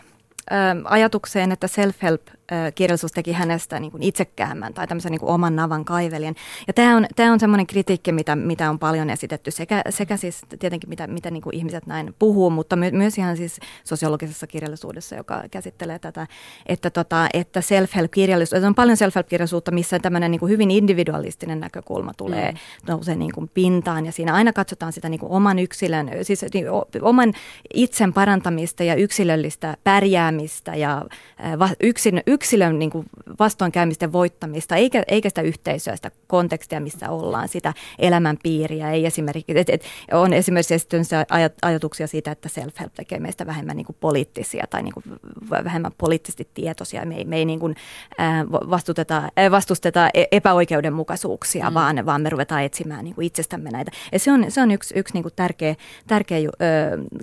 ajatukseen, 0.85 1.51
että 1.51 1.67
self-help 1.67 2.37
kirjallisuus 2.75 3.11
teki 3.11 3.31
hänestä 3.31 3.79
niin 3.79 3.91
kuin 3.91 4.03
itsekäämmän 4.03 4.73
tai 4.73 4.87
tämmöisen 4.87 5.11
niin 5.11 5.19
kuin 5.19 5.29
oman 5.29 5.55
navan 5.55 5.85
kaivelijan. 5.85 6.35
Ja 6.67 6.73
tämä 6.73 6.97
on, 6.97 7.05
tämä 7.15 7.33
on 7.33 7.39
semmoinen 7.39 7.67
kritiikki, 7.67 8.11
mitä, 8.11 8.35
mitä 8.35 8.69
on 8.69 8.79
paljon 8.79 9.09
esitetty 9.09 9.51
sekä, 9.51 9.81
sekä 9.89 10.17
siis 10.17 10.41
tietenkin 10.59 10.89
mitä, 10.89 11.07
mitä 11.07 11.31
niin 11.31 11.41
kuin 11.41 11.55
ihmiset 11.55 11.87
näin 11.87 12.15
puhuu, 12.19 12.49
mutta 12.49 12.75
my, 12.75 12.91
myös 12.91 13.17
ihan 13.17 13.37
siis 13.37 13.59
sosiologisessa 13.83 14.47
kirjallisuudessa, 14.47 15.15
joka 15.15 15.43
käsittelee 15.51 15.99
tätä, 15.99 16.27
että, 16.65 16.89
tota, 16.89 17.27
että 17.33 17.61
self-help-kirjallisuus, 17.61 18.63
on 18.63 18.75
paljon 18.75 18.97
self-help-kirjallisuutta, 18.97 19.71
missä 19.71 19.99
tämmöinen 19.99 20.31
niin 20.31 20.39
kuin 20.39 20.49
hyvin 20.49 20.71
individualistinen 20.71 21.59
näkökulma 21.59 22.11
tulee, 22.17 22.51
mm. 22.51 22.57
nousee 22.87 23.15
niin 23.15 23.31
kuin 23.31 23.49
pintaan 23.53 24.05
ja 24.05 24.11
siinä 24.11 24.33
aina 24.33 24.53
katsotaan 24.53 24.93
sitä 24.93 25.09
niin 25.09 25.19
kuin 25.19 25.31
oman 25.31 25.59
yksilön, 25.59 26.09
siis 26.21 26.45
niin, 26.53 26.65
oman 27.01 27.33
itsen 27.73 28.13
parantamista 28.13 28.83
ja 28.83 28.95
yksilöllistä 28.95 29.77
pärjäämistä 29.83 30.75
ja 30.75 31.05
yksin, 31.79 32.21
yksilön 32.35 32.79
niin 32.79 32.89
kuin 32.89 33.05
vastoinkäymisten 33.39 34.11
voittamista, 34.11 34.75
eikä, 34.75 35.03
eikä 35.07 35.29
sitä 35.29 35.41
yhteisöä, 35.41 35.95
sitä 35.95 36.11
kontekstia, 36.27 36.79
missä 36.79 37.09
ollaan, 37.09 37.47
sitä 37.47 37.73
elämänpiiriä. 37.99 38.91
Ei 38.91 39.05
esimerkiksi, 39.05 39.59
et, 39.59 39.69
et, 39.69 39.83
on 40.11 40.33
esimerkiksi 40.33 40.73
aj, 41.29 41.49
ajatuksia 41.61 42.07
siitä, 42.07 42.31
että 42.31 42.49
self-help 42.49 42.91
tekee 42.95 43.19
meistä 43.19 43.45
vähemmän 43.45 43.77
niin 43.77 43.85
kuin 43.85 43.97
poliittisia 43.99 44.65
tai 44.69 44.83
niin 44.83 44.93
kuin 44.93 45.03
vähemmän 45.49 45.91
poliittisesti 45.97 46.47
tietoisia. 46.53 47.05
Me 47.05 47.15
ei, 47.15 47.25
me 47.25 47.37
ei 47.37 47.45
niin 47.45 47.59
kuin, 47.59 47.75
äh, 48.19 48.45
vastusteta, 48.49 49.23
vastusteta 49.51 50.09
e, 50.13 50.23
epäoikeudenmukaisuuksia, 50.31 51.69
mm. 51.69 51.73
vaan, 51.73 52.05
vaan 52.05 52.21
me 52.21 52.29
ruvetaan 52.29 52.63
etsimään 52.63 53.03
niin 53.03 53.15
kuin 53.15 53.27
itsestämme 53.27 53.69
näitä. 53.69 53.91
Ja 54.11 54.19
se 54.19 54.31
on, 54.31 54.45
se 54.49 54.61
on 54.61 54.71
yksi, 54.71 54.99
yksi 54.99 55.13
niin 55.13 55.23
kuin 55.23 55.33
tärkeä, 55.35 55.75
tärkeä 56.07 56.37
ö, 56.37 56.51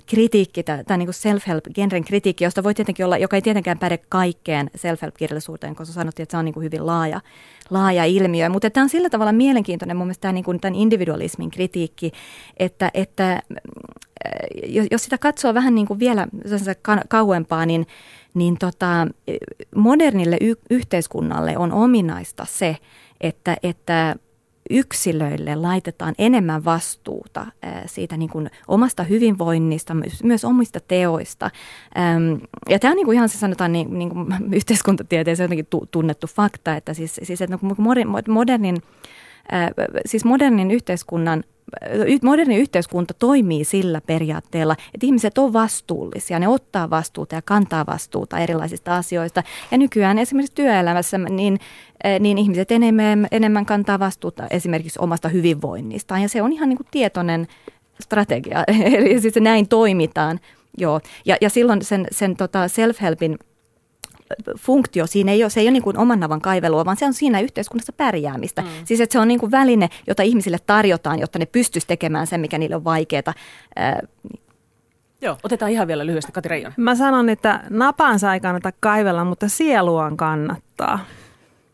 kritiikki, 0.05 0.63
tämä 0.63 0.97
niin 0.97 1.13
self-help-genren 1.13 2.03
kritiikki, 2.03 2.43
josta 2.43 2.63
voi 2.63 2.73
tietenkin 2.73 3.05
olla, 3.05 3.17
joka 3.17 3.35
ei 3.35 3.41
tietenkään 3.41 3.79
päde 3.79 3.99
kaikkeen 4.09 4.69
self-help-kirjallisuuteen, 5.03 5.75
koska 5.75 5.93
sanottiin, 5.93 6.23
että 6.23 6.31
se 6.31 6.37
on 6.37 6.45
niin 6.45 6.53
kuin 6.53 6.63
hyvin 6.63 6.85
laaja, 6.85 7.21
laaja 7.69 8.05
ilmiö. 8.05 8.49
Mutta 8.49 8.69
tämä 8.69 8.83
on 8.83 8.89
sillä 8.89 9.09
tavalla 9.09 9.31
mielenkiintoinen 9.31 9.97
mun 9.97 10.07
mielestä 10.07 10.21
tämä, 10.21 10.31
niin 10.31 10.43
kuin, 10.43 10.59
tämän 10.59 10.75
individualismin 10.75 11.51
kritiikki, 11.51 12.11
että, 12.57 12.91
että 12.93 13.41
jos 14.91 15.03
sitä 15.03 15.17
katsoo 15.17 15.53
vähän 15.53 15.75
niin 15.75 15.87
kuin 15.87 15.99
vielä 15.99 16.27
kauempaa, 17.07 17.65
niin, 17.65 17.87
niin 18.33 18.57
tota, 18.57 19.07
modernille 19.75 20.37
y- 20.41 20.61
yhteiskunnalle 20.69 21.57
on 21.57 21.71
ominaista 21.71 22.45
se, 22.49 22.77
että, 23.21 23.57
että 23.63 24.15
yksilöille 24.73 25.55
laitetaan 25.55 26.15
enemmän 26.17 26.65
vastuuta 26.65 27.45
siitä 27.85 28.17
niin 28.17 28.29
kuin 28.29 28.49
omasta 28.67 29.03
hyvinvoinnista, 29.03 29.95
myös 30.23 30.45
omista 30.45 30.79
teoista. 30.79 31.51
Ja 32.69 32.79
tämä 32.79 32.91
on 32.91 32.95
niin 32.95 33.05
kuin 33.05 33.15
ihan 33.15 33.29
se 33.29 33.37
sanotaan 33.37 33.71
niin, 33.71 33.99
niin 33.99 34.09
kuin 34.09 34.27
yhteiskuntatieteessä 34.55 35.43
jotenkin 35.43 35.67
tunnettu 35.91 36.27
fakta, 36.27 36.75
että 36.75 36.93
siis, 36.93 37.19
siis 37.23 37.41
että 37.41 37.59
modernin, 38.27 38.81
siis 40.05 40.25
modernin 40.25 40.71
yhteiskunnan 40.71 41.43
moderni 42.21 42.57
yhteiskunta 42.57 43.13
toimii 43.13 43.63
sillä 43.63 44.01
periaatteella, 44.01 44.75
että 44.93 45.05
ihmiset 45.05 45.37
on 45.37 45.53
vastuullisia, 45.53 46.39
ne 46.39 46.47
ottaa 46.47 46.89
vastuuta 46.89 47.35
ja 47.35 47.41
kantaa 47.41 47.85
vastuuta 47.85 48.39
erilaisista 48.39 48.97
asioista. 48.97 49.43
Ja 49.71 49.77
nykyään 49.77 50.19
esimerkiksi 50.19 50.55
työelämässä 50.55 51.17
niin, 51.17 51.59
eh, 52.03 52.19
niin 52.19 52.37
ihmiset 52.37 52.71
enemmän, 52.71 53.27
enemmän 53.31 53.65
kantaa 53.65 53.99
vastuuta 53.99 54.47
esimerkiksi 54.51 54.99
omasta 55.01 55.29
hyvinvoinnistaan 55.29 56.21
ja 56.21 56.29
se 56.29 56.41
on 56.41 56.53
ihan 56.53 56.69
niin 56.69 56.77
kuin 56.77 56.87
tietoinen 56.91 57.47
strategia, 58.01 58.63
eli 58.97 59.21
siis 59.21 59.35
näin 59.35 59.67
toimitaan. 59.67 60.39
Joo. 60.77 61.01
Ja, 61.25 61.37
ja 61.41 61.49
silloin 61.49 61.81
sen, 61.81 62.07
sen 62.11 62.35
tota 62.35 62.65
self-helpin 62.67 63.37
funktio 64.59 65.07
siinä 65.07 65.31
ei 65.31 65.43
ole, 65.43 65.49
se 65.49 65.59
ei 65.59 65.65
ole 65.65 65.71
niin 65.71 65.83
kuin 65.83 65.97
oman 65.97 66.19
navan 66.19 66.41
kaivelua, 66.41 66.85
vaan 66.85 66.97
se 66.97 67.05
on 67.05 67.13
siinä 67.13 67.39
yhteiskunnassa 67.39 67.93
pärjäämistä. 67.93 68.61
Mm. 68.61 68.67
Siis 68.85 69.01
että 69.01 69.13
se 69.13 69.19
on 69.19 69.27
niin 69.27 69.39
kuin 69.39 69.51
väline, 69.51 69.89
jota 70.07 70.23
ihmisille 70.23 70.57
tarjotaan, 70.65 71.19
jotta 71.19 71.39
ne 71.39 71.45
pystyisi 71.45 71.87
tekemään 71.87 72.27
sen, 72.27 72.41
mikä 72.41 72.57
niille 72.57 72.75
on 72.75 72.83
vaikeaa. 72.83 73.33
Joo, 75.21 75.37
otetaan 75.43 75.71
ihan 75.71 75.87
vielä 75.87 76.05
lyhyesti 76.05 76.31
Kati 76.31 76.49
Reijonen. 76.49 76.73
Mä 76.77 76.95
sanon, 76.95 77.29
että 77.29 77.63
napansa 77.69 78.33
ei 78.33 78.39
kannata 78.39 78.71
kaivella, 78.79 79.25
mutta 79.25 79.47
sieluaan 79.47 80.17
kannattaa. 80.17 80.99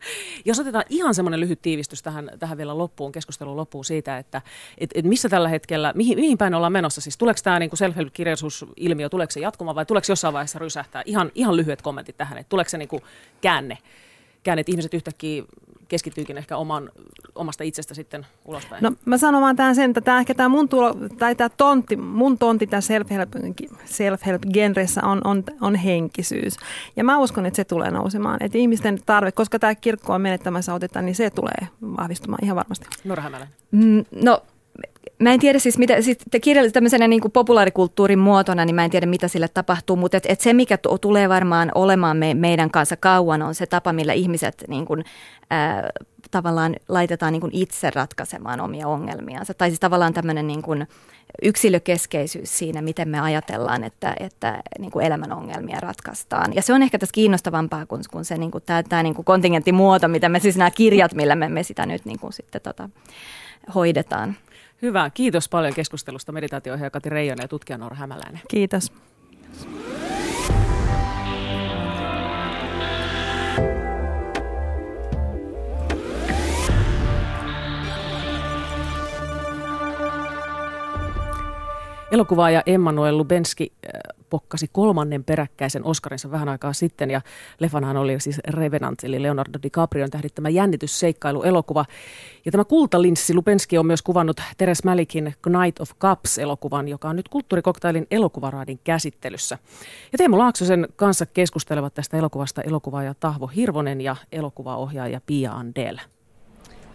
Jos 0.44 0.58
otetaan 0.60 0.84
ihan 0.88 1.14
semmoinen 1.14 1.40
lyhyt 1.40 1.62
tiivistys 1.62 2.02
tähän, 2.02 2.30
tähän 2.38 2.58
vielä 2.58 2.78
loppuun, 2.78 3.12
keskustelun 3.12 3.56
loppuun 3.56 3.84
siitä, 3.84 4.18
että 4.18 4.42
et, 4.78 4.90
et 4.94 5.04
missä 5.04 5.28
tällä 5.28 5.48
hetkellä, 5.48 5.92
mihin, 5.96 6.18
mihin 6.18 6.38
päin 6.38 6.54
ollaan 6.54 6.72
menossa? 6.72 7.00
Siis 7.00 7.18
tuleeko 7.18 7.40
tämä 7.44 7.58
niin 7.58 7.70
self-help-kirjallisuusilmiö, 7.74 9.08
tuleeko 9.08 9.30
se 9.30 9.40
jatkumaan 9.40 9.74
vai 9.74 9.86
tuleeko 9.86 10.06
jossain 10.08 10.34
vaiheessa 10.34 10.58
rysähtää? 10.58 11.02
Ihan, 11.06 11.32
ihan 11.34 11.56
lyhyet 11.56 11.82
kommentit 11.82 12.16
tähän, 12.16 12.38
että 12.38 12.50
tuleeko 12.50 12.68
se 12.68 12.78
niin 12.78 12.88
kuin 12.88 13.02
käänne, 13.40 13.78
käänne, 14.42 14.60
että 14.60 14.72
ihmiset 14.72 14.94
yhtäkkiä 14.94 15.42
keskittyykin 15.90 16.38
ehkä 16.38 16.56
oman, 16.56 16.90
omasta 17.34 17.64
itsestä 17.64 17.94
sitten 17.94 18.26
ulospäin? 18.44 18.82
No 18.82 18.92
mä 19.04 19.18
sanon 19.18 19.42
vaan 19.42 19.56
tämän 19.56 19.74
sen, 19.74 19.90
että 19.90 20.00
tämä 20.00 20.18
ehkä 20.18 20.34
tämä 20.34 20.48
mun, 20.48 20.68
tulo, 20.68 20.94
tai 21.18 21.34
tämä 21.34 21.48
tontti, 21.48 21.96
mun 21.96 22.38
tontti 22.38 22.66
tässä 22.66 22.98
self-help, 22.98 23.28
self-help-genressä 23.84 25.06
on, 25.06 25.20
on, 25.24 25.44
on 25.60 25.74
henkisyys. 25.74 26.56
Ja 26.96 27.04
mä 27.04 27.18
uskon, 27.18 27.46
että 27.46 27.56
se 27.56 27.64
tulee 27.64 27.90
nousemaan. 27.90 28.38
Että 28.40 28.58
ihmisten 28.58 28.98
tarve, 29.06 29.32
koska 29.32 29.58
tämä 29.58 29.74
kirkko 29.74 30.14
on 30.14 30.20
menettämässä 30.20 30.74
otetta, 30.74 31.02
niin 31.02 31.14
se 31.14 31.30
tulee 31.30 31.68
vahvistumaan 31.82 32.44
ihan 32.44 32.56
varmasti. 32.56 32.86
Nora. 33.04 33.30
Mm, 33.70 34.04
no 34.24 34.42
Mä 35.20 35.32
en 35.32 35.40
tiedä 35.40 35.58
siis, 35.58 35.78
mitä, 35.78 36.02
siis 36.02 36.18
kirjallis, 36.42 36.72
tämmöisenä 36.72 37.08
niin 37.08 37.20
kuin 37.20 37.32
populaarikulttuurin 37.32 38.18
muotona, 38.18 38.64
niin 38.64 38.74
mä 38.74 38.84
en 38.84 38.90
tiedä, 38.90 39.06
mitä 39.06 39.28
sille 39.28 39.48
tapahtuu, 39.48 39.96
mutta 39.96 40.16
et, 40.16 40.26
et 40.28 40.40
se, 40.40 40.52
mikä 40.52 40.78
t- 40.78 41.00
tulee 41.00 41.28
varmaan 41.28 41.72
olemaan 41.74 42.16
me, 42.16 42.34
meidän 42.34 42.70
kanssa 42.70 42.96
kauan, 42.96 43.42
on 43.42 43.54
se 43.54 43.66
tapa, 43.66 43.92
millä 43.92 44.12
ihmiset 44.12 44.64
niin 44.68 44.86
kuin, 44.86 45.04
ää, 45.50 45.90
tavallaan 46.30 46.76
laitetaan 46.88 47.32
niin 47.32 47.40
kuin 47.40 47.54
itse 47.54 47.90
ratkaisemaan 47.90 48.60
omia 48.60 48.88
ongelmiansa. 48.88 49.54
Tai 49.54 49.70
siis 49.70 49.80
tavallaan 49.80 50.14
tämmöinen 50.14 50.46
niin 50.46 50.62
kuin 50.62 50.86
yksilökeskeisyys 51.42 52.58
siinä, 52.58 52.82
miten 52.82 53.08
me 53.08 53.20
ajatellaan, 53.20 53.84
että, 53.84 54.14
että 54.20 54.62
niin 54.78 54.90
kuin 54.90 55.06
elämän 55.06 55.32
ongelmia 55.32 55.80
ratkaistaan. 55.80 56.54
Ja 56.54 56.62
se 56.62 56.72
on 56.72 56.82
ehkä 56.82 56.98
tässä 56.98 57.14
kiinnostavampaa 57.14 57.86
kuin, 57.86 58.02
kuin 58.10 58.24
se 58.24 58.38
niin 58.38 58.50
kuin, 58.50 58.64
tämä, 58.66 58.82
tämä 58.82 59.02
niin 59.02 59.14
kuin 59.14 59.24
kontingenttimuoto, 59.24 60.08
mitä 60.08 60.28
me 60.28 60.40
siis 60.40 60.56
nämä 60.56 60.70
kirjat, 60.70 61.14
millä 61.14 61.34
me, 61.34 61.48
me 61.48 61.62
sitä 61.62 61.86
nyt 61.86 62.04
niin 62.04 62.18
kuin 62.18 62.32
sitten 62.32 62.60
tota, 62.60 62.88
hoidetaan. 63.74 64.36
Hyvä. 64.82 65.10
Kiitos 65.10 65.48
paljon 65.48 65.74
keskustelusta 65.74 66.32
meditaatio 66.32 66.74
Kati 66.92 67.08
Reijonen 67.08 67.44
ja 67.44 67.48
tutkija 67.48 67.78
Noora 67.78 67.96
Hämäläinen. 67.96 68.40
Kiitos. 68.48 68.92
Elokuvaaja 82.10 82.62
Emmanuel 82.66 83.18
Lubenski 83.18 83.72
äh, 83.72 83.90
pokkasi 84.30 84.68
kolmannen 84.72 85.24
peräkkäisen 85.24 85.84
Oscarinsa 85.84 86.30
vähän 86.30 86.48
aikaa 86.48 86.72
sitten 86.72 87.10
ja 87.10 87.20
leffanahan 87.58 87.96
oli 87.96 88.20
siis 88.20 88.38
Revenant 88.48 89.04
eli 89.04 89.22
Leonardo 89.22 89.58
DiCaprion 89.62 90.10
tähdittämä 90.10 90.48
jännitysseikkailu 90.48 91.42
elokuva. 91.42 91.84
Ja 92.44 92.52
tämä 92.52 92.64
kultalinssi 92.64 93.34
Lubenski 93.34 93.78
on 93.78 93.86
myös 93.86 94.02
kuvannut 94.02 94.40
Teres 94.58 94.84
Malikin 94.84 95.34
Knight 95.42 95.80
of 95.80 95.90
Cups-elokuvan, 95.90 96.88
joka 96.88 97.08
on 97.08 97.16
nyt 97.16 97.28
kulttuurikoktailin 97.28 98.06
elokuvaraadin 98.10 98.80
käsittelyssä. 98.84 99.58
Ja 100.12 100.18
Teemu 100.18 100.38
Laaksosen 100.38 100.88
kanssa 100.96 101.26
keskustelevat 101.26 101.94
tästä 101.94 102.16
elokuvasta 102.16 102.62
elokuvaaja 102.62 103.14
Tahvo 103.14 103.46
Hirvonen 103.46 104.00
ja 104.00 104.16
elokuvaohjaaja 104.32 105.20
Pia 105.26 105.52
Andel. 105.52 105.98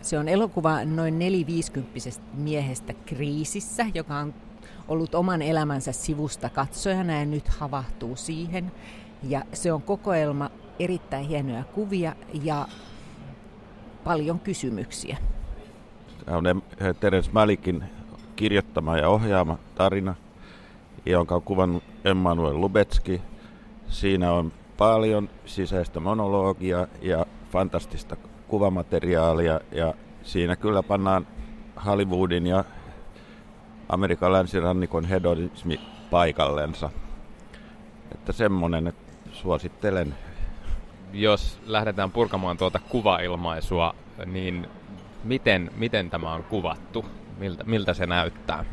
Se 0.01 0.19
on 0.19 0.27
elokuva 0.27 0.85
noin 0.85 1.19
neliviisikymppisestä 1.19 2.23
miehestä 2.33 2.93
kriisissä, 2.93 3.85
joka 3.93 4.17
on 4.17 4.33
ollut 4.87 5.15
oman 5.15 5.41
elämänsä 5.41 5.91
sivusta 5.91 6.49
katsojana 6.49 7.13
ja 7.13 7.25
nyt 7.25 7.47
havahtuu 7.47 8.15
siihen. 8.15 8.71
Ja 9.23 9.41
se 9.53 9.73
on 9.73 9.81
kokoelma 9.81 10.49
erittäin 10.79 11.25
hienoja 11.25 11.63
kuvia 11.63 12.15
ja 12.43 12.67
paljon 14.03 14.39
kysymyksiä. 14.39 15.17
Tämä 16.25 16.37
on 16.37 16.63
Terence 16.99 17.31
Malikin 17.33 17.83
kirjoittama 18.35 18.97
ja 18.97 19.09
ohjaama 19.09 19.57
tarina, 19.75 20.15
jonka 21.05 21.35
on 21.35 21.41
kuvannut 21.41 21.83
Emmanuel 22.05 22.61
Lubetski. 22.61 23.21
Siinä 23.87 24.31
on 24.31 24.51
paljon 24.77 25.29
sisäistä 25.45 25.99
monologia 25.99 26.87
ja 27.01 27.25
fantastista 27.51 28.15
kuvamateriaalia 28.47 29.59
ja 29.71 29.93
siinä 30.23 30.55
kyllä 30.55 30.83
pannaan 30.83 31.27
Hollywoodin 31.85 32.47
ja 32.47 32.63
Amerikan 33.89 34.33
länsirannikon 34.33 35.05
hedonismi 35.05 35.79
paikallensa. 36.11 36.89
Että 38.11 38.31
semmonen, 38.31 38.87
että 38.87 39.13
suosittelen. 39.31 40.15
Jos 41.13 41.59
lähdetään 41.65 42.11
purkamaan 42.11 42.57
tuota 42.57 42.79
kuvailmaisua, 42.89 43.95
niin 44.25 44.67
miten, 45.23 45.71
miten 45.75 46.09
tämä 46.09 46.33
on 46.33 46.43
kuvattu? 46.43 47.05
Miltä, 47.37 47.63
miltä 47.63 47.93
se 47.93 48.05
näyttää? 48.05 48.65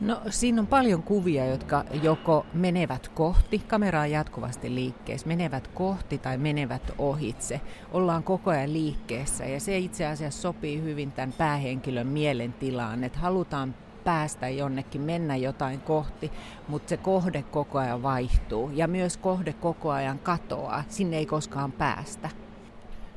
No 0.00 0.20
siinä 0.30 0.60
on 0.60 0.66
paljon 0.66 1.02
kuvia, 1.02 1.46
jotka 1.46 1.84
joko 2.02 2.46
menevät 2.54 3.08
kohti, 3.08 3.58
kamera 3.58 4.00
on 4.00 4.10
jatkuvasti 4.10 4.74
liikkeessä, 4.74 5.28
menevät 5.28 5.68
kohti 5.68 6.18
tai 6.18 6.38
menevät 6.38 6.92
ohitse. 6.98 7.60
Ollaan 7.92 8.22
koko 8.22 8.50
ajan 8.50 8.72
liikkeessä 8.72 9.44
ja 9.44 9.60
se 9.60 9.78
itse 9.78 10.06
asiassa 10.06 10.42
sopii 10.42 10.82
hyvin 10.82 11.12
tämän 11.12 11.32
päähenkilön 11.32 12.06
mielentilaan, 12.06 13.04
että 13.04 13.18
halutaan 13.18 13.74
päästä 14.04 14.48
jonnekin, 14.48 15.00
mennä 15.00 15.36
jotain 15.36 15.80
kohti, 15.80 16.32
mutta 16.68 16.88
se 16.88 16.96
kohde 16.96 17.42
koko 17.42 17.78
ajan 17.78 18.02
vaihtuu 18.02 18.70
ja 18.74 18.88
myös 18.88 19.16
kohde 19.16 19.52
koko 19.52 19.90
ajan 19.90 20.18
katoaa. 20.18 20.84
Sinne 20.88 21.16
ei 21.16 21.26
koskaan 21.26 21.72
päästä. 21.72 22.30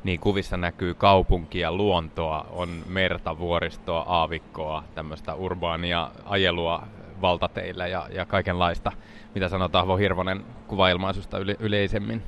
Niin, 0.04 0.20
kuvissa 0.20 0.58
näkyy 0.58 0.94
kaupunkia, 0.94 1.72
luontoa, 1.72 2.46
on 2.52 2.70
merta, 2.88 3.38
vuoristoa, 3.38 4.06
aavikkoa, 4.08 4.84
tämmöistä 4.96 5.34
urbaania 5.34 6.12
ajelua 6.26 6.88
valtateillä 7.22 7.88
ja, 7.88 8.08
ja 8.12 8.26
kaikenlaista. 8.26 8.92
Mitä 9.36 9.50
sanoo 9.50 9.68
Tahvo 9.68 9.98
Hirvonen 9.98 10.46
kuvailmaisusta 10.68 11.38
yle, 11.38 11.56
yleisemmin? 11.60 12.24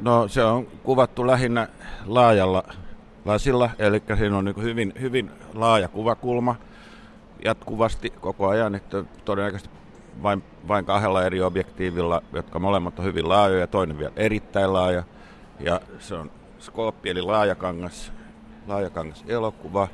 No 0.00 0.28
se 0.28 0.44
on 0.44 0.66
kuvattu 0.82 1.26
lähinnä 1.26 1.68
laajalla 2.06 2.62
lasilla, 3.24 3.70
eli 3.78 4.02
siinä 4.18 4.38
on 4.38 4.44
niin 4.44 4.62
hyvin, 4.62 4.92
hyvin 5.00 5.30
laaja 5.54 5.88
kuvakulma 5.88 6.56
jatkuvasti 7.44 8.10
koko 8.10 8.48
ajan, 8.48 8.74
että 8.74 9.04
todennäköisesti 9.24 9.74
vain, 10.22 10.42
vain 10.68 10.84
kahdella 10.84 11.24
eri 11.24 11.42
objektiivilla, 11.42 12.22
jotka 12.32 12.58
molemmat 12.58 12.98
on 12.98 13.04
hyvin 13.04 13.28
laajoja 13.28 13.60
ja 13.60 13.66
toinen 13.66 13.98
vielä 13.98 14.12
erittäin 14.16 14.72
laaja. 14.72 15.02
Ja 15.60 15.80
se 15.98 16.14
on 16.14 16.30
skooppi 16.58 17.10
eli 17.10 17.22
laajakangas, 17.22 18.12
laajakangas 18.66 19.24
elokuva. 19.28 19.88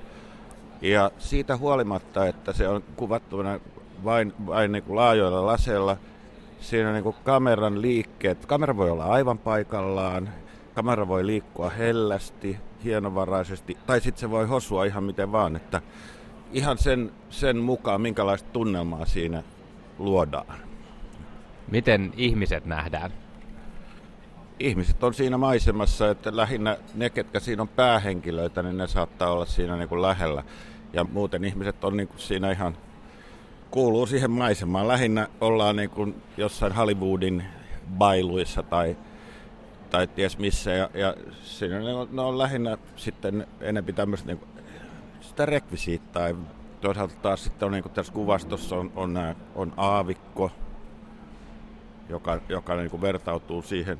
Ja 0.82 1.10
siitä 1.18 1.56
huolimatta, 1.56 2.26
että 2.26 2.52
se 2.52 2.68
on 2.68 2.84
kuvattuna 2.96 3.60
vain, 4.04 4.32
vain 4.46 4.72
niin 4.72 4.82
kuin 4.82 4.96
laajoilla 4.96 5.46
laseilla, 5.46 5.96
siinä 6.60 6.92
niin 6.92 7.02
kuin 7.02 7.16
kameran 7.24 7.82
liikkeet, 7.82 8.46
kamera 8.46 8.76
voi 8.76 8.90
olla 8.90 9.04
aivan 9.04 9.38
paikallaan, 9.38 10.28
kamera 10.74 11.08
voi 11.08 11.26
liikkua 11.26 11.70
hellästi, 11.70 12.58
hienovaraisesti, 12.84 13.78
tai 13.86 14.00
sitten 14.00 14.20
se 14.20 14.30
voi 14.30 14.46
hosua 14.46 14.84
ihan 14.84 15.04
miten 15.04 15.32
vaan, 15.32 15.56
että 15.56 15.82
ihan 16.52 16.78
sen, 16.78 17.12
sen 17.30 17.56
mukaan, 17.56 18.00
minkälaista 18.00 18.48
tunnelmaa 18.52 19.04
siinä 19.04 19.42
luodaan. 19.98 20.58
Miten 21.70 22.12
ihmiset 22.16 22.64
nähdään? 22.64 23.10
Ihmiset 24.60 25.04
on 25.04 25.14
siinä 25.14 25.38
maisemassa, 25.38 26.10
että 26.10 26.36
lähinnä 26.36 26.76
ne, 26.94 27.10
ketkä 27.10 27.40
siinä 27.40 27.62
on 27.62 27.68
päähenkilöitä, 27.68 28.62
niin 28.62 28.76
ne 28.76 28.86
saattaa 28.86 29.32
olla 29.32 29.46
siinä 29.46 29.76
niin 29.76 29.88
kuin 29.88 30.02
lähellä. 30.02 30.42
Ja 30.92 31.04
muuten 31.04 31.44
ihmiset 31.44 31.84
on 31.84 31.96
niin 31.96 32.08
kuin 32.08 32.18
siinä 32.18 32.50
ihan, 32.50 32.76
kuuluu 33.70 34.06
siihen 34.06 34.30
maisemaan. 34.30 34.88
Lähinnä 34.88 35.28
ollaan 35.40 35.76
niin 35.76 35.90
kuin 35.90 36.22
jossain 36.36 36.72
Hollywoodin 36.72 37.44
bailuissa 37.98 38.62
tai, 38.62 38.96
tai 39.90 40.06
ties 40.06 40.38
missä. 40.38 40.70
Ja, 40.70 40.90
ja 40.94 41.14
siinä 41.42 41.78
ne 41.78 41.94
on, 41.94 42.08
ne 42.12 42.22
on 42.22 42.38
lähinnä 42.38 42.78
sitten 42.96 43.46
enempi 43.60 43.92
tämmöistä 43.92 44.26
niin 44.26 44.38
kuin, 44.38 44.48
sitä 45.20 45.46
rekvisiittaa 45.46 46.28
toisaalta 46.80 47.14
taas 47.22 47.44
sitten 47.44 47.66
on 47.66 47.72
niin 47.72 47.82
kuin 47.82 47.92
tässä 47.92 48.12
kuvastossa 48.12 48.76
on, 48.76 48.92
on, 48.96 49.18
on 49.54 49.72
aavikko, 49.76 50.50
joka, 52.08 52.40
joka 52.48 52.76
niin 52.76 52.90
kuin 52.90 53.02
vertautuu 53.02 53.62
siihen 53.62 53.98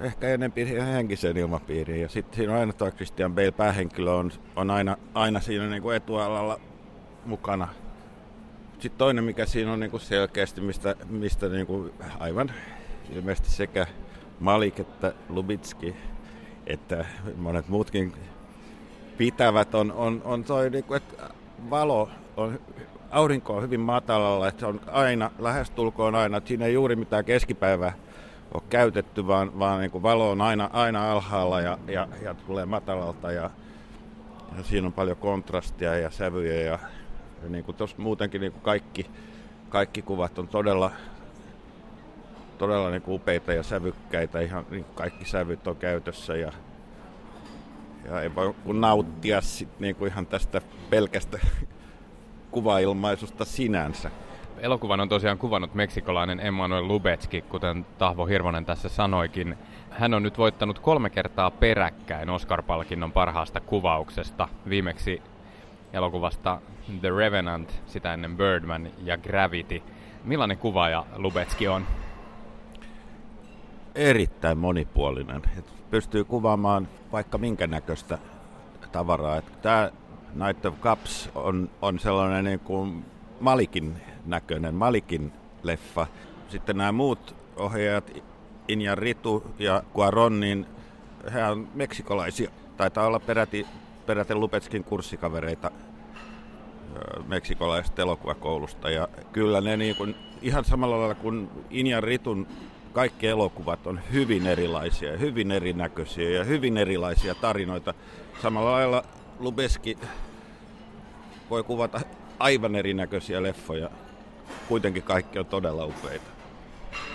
ehkä 0.00 0.28
enempi 0.28 0.68
henkiseen 0.68 1.36
ilmapiiriin. 1.36 2.02
Ja 2.02 2.08
sitten 2.08 2.36
siinä 2.36 2.52
on 2.52 2.58
aina 2.58 2.72
tuo 2.72 2.90
Christian 2.90 3.34
Bale 3.34 3.50
päähenkilö 3.50 4.12
on, 4.12 4.32
on 4.56 4.70
aina, 4.70 4.96
aina 5.14 5.40
siinä 5.40 5.66
niin 5.66 5.82
kuin 5.82 5.96
etualalla 5.96 6.60
mukana. 7.24 7.68
Sitten 8.72 8.98
toinen, 8.98 9.24
mikä 9.24 9.46
siinä 9.46 9.72
on 9.72 9.80
niin 9.80 9.90
kuin 9.90 10.00
selkeästi, 10.00 10.60
mistä, 10.60 10.96
mistä 11.08 11.48
niin 11.48 11.66
kuin 11.66 11.92
aivan 12.18 12.52
ilmeisesti 13.10 13.50
sekä 13.50 13.86
Malik 14.40 14.80
että 14.80 15.12
Lubitski 15.28 15.96
että 16.66 17.04
monet 17.36 17.68
muutkin 17.68 18.12
pitävät, 19.18 19.74
on, 19.74 19.92
on, 19.92 20.22
on 20.24 20.44
toi, 20.44 20.70
niin 20.70 20.84
kuin, 20.84 20.96
että 20.96 21.30
valo 21.70 22.10
on, 22.36 22.60
aurinko 23.10 23.56
on 23.56 23.62
hyvin 23.62 23.80
matalalla, 23.80 24.48
että 24.48 24.60
se 24.60 24.66
on 24.66 24.80
aina, 24.86 25.30
lähestulkoon 25.38 26.14
aina, 26.14 26.36
että 26.36 26.48
siinä 26.48 26.64
ei 26.64 26.74
juuri 26.74 26.96
mitään 26.96 27.24
keskipäivää 27.24 27.92
ole 28.54 28.62
käytetty, 28.70 29.26
vaan, 29.26 29.58
vaan 29.58 29.80
niin 29.80 29.90
kuin 29.90 30.02
valo 30.02 30.30
on 30.30 30.40
aina, 30.40 30.70
aina 30.72 31.12
alhaalla 31.12 31.60
ja, 31.60 31.78
ja, 31.88 32.08
ja 32.22 32.34
tulee 32.34 32.66
matalalta 32.66 33.32
ja, 33.32 33.50
ja 34.56 34.62
siinä 34.62 34.86
on 34.86 34.92
paljon 34.92 35.16
kontrastia 35.16 35.96
ja 35.96 36.10
sävyjä 36.10 36.60
ja, 36.60 36.78
ja 37.42 37.48
niin 37.48 37.64
kuin 37.64 37.76
muutenkin 37.96 38.40
niin 38.40 38.52
kuin 38.52 38.62
kaikki, 38.62 39.10
kaikki 39.68 40.02
kuvat 40.02 40.38
on 40.38 40.48
todella, 40.48 40.90
todella 42.58 42.90
niin 42.90 43.02
kuin 43.02 43.14
upeita 43.14 43.52
ja 43.52 43.62
sävykkäitä, 43.62 44.40
ihan 44.40 44.66
niin 44.70 44.84
kuin 44.84 44.94
kaikki 44.94 45.24
sävyt 45.24 45.66
on 45.66 45.76
käytössä 45.76 46.36
ja, 46.36 46.52
ja 48.08 48.20
ei 48.20 48.34
voi 48.34 48.54
kun 48.64 48.80
nauttia 48.80 49.40
sit 49.40 49.80
niinku 49.80 50.06
ihan 50.06 50.26
tästä 50.26 50.60
pelkästä 50.90 51.38
kuvailmaisusta 52.50 53.44
sinänsä. 53.44 54.10
Elokuvan 54.58 55.00
on 55.00 55.08
tosiaan 55.08 55.38
kuvannut 55.38 55.74
meksikolainen 55.74 56.40
Emmanuel 56.40 56.88
Lubetski, 56.88 57.42
kuten 57.42 57.86
Tahvo 57.98 58.26
Hirvonen 58.26 58.64
tässä 58.64 58.88
sanoikin. 58.88 59.58
Hän 59.90 60.14
on 60.14 60.22
nyt 60.22 60.38
voittanut 60.38 60.78
kolme 60.78 61.10
kertaa 61.10 61.50
peräkkäin 61.50 62.30
Oscar-palkinnon 62.30 63.12
parhaasta 63.12 63.60
kuvauksesta. 63.60 64.48
Viimeksi 64.68 65.22
elokuvasta 65.92 66.60
The 67.00 67.10
Revenant, 67.16 67.82
sitä 67.86 68.14
ennen 68.14 68.36
Birdman 68.36 68.90
ja 69.04 69.18
Gravity. 69.18 69.82
Millainen 70.24 70.58
kuvaaja 70.58 71.04
Lubetski 71.16 71.68
on? 71.68 71.86
Erittäin 73.94 74.58
monipuolinen 74.58 75.42
pystyy 75.90 76.24
kuvaamaan 76.24 76.88
vaikka 77.12 77.38
minkä 77.38 77.66
näköistä 77.66 78.18
tavaraa. 78.92 79.42
Tämä 79.42 79.90
Night 80.34 80.66
of 80.66 80.80
Cups 80.80 81.30
on, 81.34 81.70
on 81.82 81.98
sellainen 81.98 82.44
niin 82.44 82.60
kuin 82.60 83.04
Malikin 83.40 83.96
näköinen, 84.26 84.74
Malikin 84.74 85.32
leffa. 85.62 86.06
Sitten 86.48 86.76
nämä 86.76 86.92
muut 86.92 87.34
ohjaajat, 87.56 88.10
Inja 88.68 88.94
Ritu 88.94 89.44
ja 89.58 89.82
Cuaron, 89.94 90.40
niin 90.40 90.66
he 91.32 91.44
on 91.44 91.68
meksikolaisia. 91.74 92.50
Taitaa 92.76 93.06
olla 93.06 93.20
peräti, 93.20 93.66
peräti 94.06 94.34
Lupetskin 94.34 94.84
kurssikavereita 94.84 95.70
meksikolaisesta 97.26 98.02
elokuvakoulusta. 98.02 98.90
Ja 98.90 99.08
kyllä 99.32 99.60
ne 99.60 99.76
niin 99.76 99.96
kuin, 99.96 100.14
ihan 100.42 100.64
samalla 100.64 100.98
lailla 100.98 101.14
kuin 101.14 101.50
Injan 101.70 102.02
Ritun 102.02 102.46
kaikki 102.96 103.26
elokuvat 103.26 103.86
on 103.86 104.00
hyvin 104.12 104.46
erilaisia, 104.46 105.16
hyvin 105.16 105.50
erinäköisiä 105.50 106.30
ja 106.30 106.44
hyvin 106.44 106.76
erilaisia 106.76 107.34
tarinoita. 107.34 107.94
Samalla 108.42 108.72
lailla 108.72 109.04
Lubeski 109.38 109.98
voi 111.50 111.62
kuvata 111.62 112.00
aivan 112.38 112.76
erinäköisiä 112.76 113.42
leffoja. 113.42 113.90
Kuitenkin 114.68 115.02
kaikki 115.02 115.38
on 115.38 115.46
todella 115.46 115.84
upeita. 115.84 116.24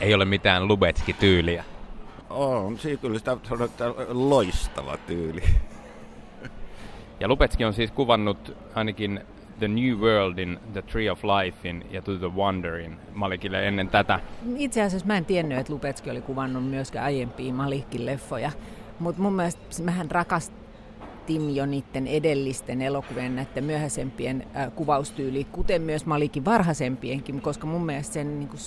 Ei 0.01 0.13
ole 0.13 0.25
mitään 0.25 0.67
Lubetski-tyyliä. 0.67 1.63
On, 2.29 2.79
siinä 2.79 3.01
kyllä 3.01 3.19
sitä 3.19 3.38
sanotaan 3.49 3.93
loistava 4.09 4.97
tyyli. 4.97 5.43
Ja 7.19 7.27
Lubetski 7.27 7.65
on 7.65 7.73
siis 7.73 7.91
kuvannut 7.91 8.57
ainakin 8.75 9.21
The 9.62 9.68
New 9.68 9.97
Worldin, 9.97 10.59
The 10.74 10.82
Tree 10.82 11.12
of 11.12 11.24
Lifein 11.24 11.86
ja 11.91 12.01
To 12.01 12.18
the 12.18 12.28
Wonderin 12.36 12.97
Malikille 13.14 13.68
ennen 13.68 13.89
tätä. 13.89 14.20
Itse 14.57 14.82
asiassa 14.82 15.07
mä 15.07 15.18
en 15.18 15.26
tiennyt, 15.26 15.57
että 15.57 15.74
Lupetski 15.74 16.09
oli 16.12 16.22
kuvannut 16.22 16.70
myöskään 16.70 17.05
aiempia 17.05 17.53
Malikin 17.53 18.05
leffoja, 18.05 18.51
mutta 18.99 19.22
mun 19.22 19.34
mielestä 19.34 19.84
mähän 19.84 20.12
rakastin 20.12 21.55
jo 21.55 21.66
niiden 21.66 22.07
edellisten 22.07 22.82
elokuvien 22.82 23.36
näiden 23.36 23.64
myöhäisempien 23.64 24.47
äh, 24.55 24.72
kuvaustyyli, 24.76 25.43
kuten 25.43 25.82
myös 25.82 26.05
Malikin 26.05 26.45
varhaisempienkin, 26.45 27.41
koska 27.41 27.68
mun 27.68 27.86
mielestä 27.86 28.14
sen 28.14 28.39
niin 28.39 28.49
kuin, 28.49 28.59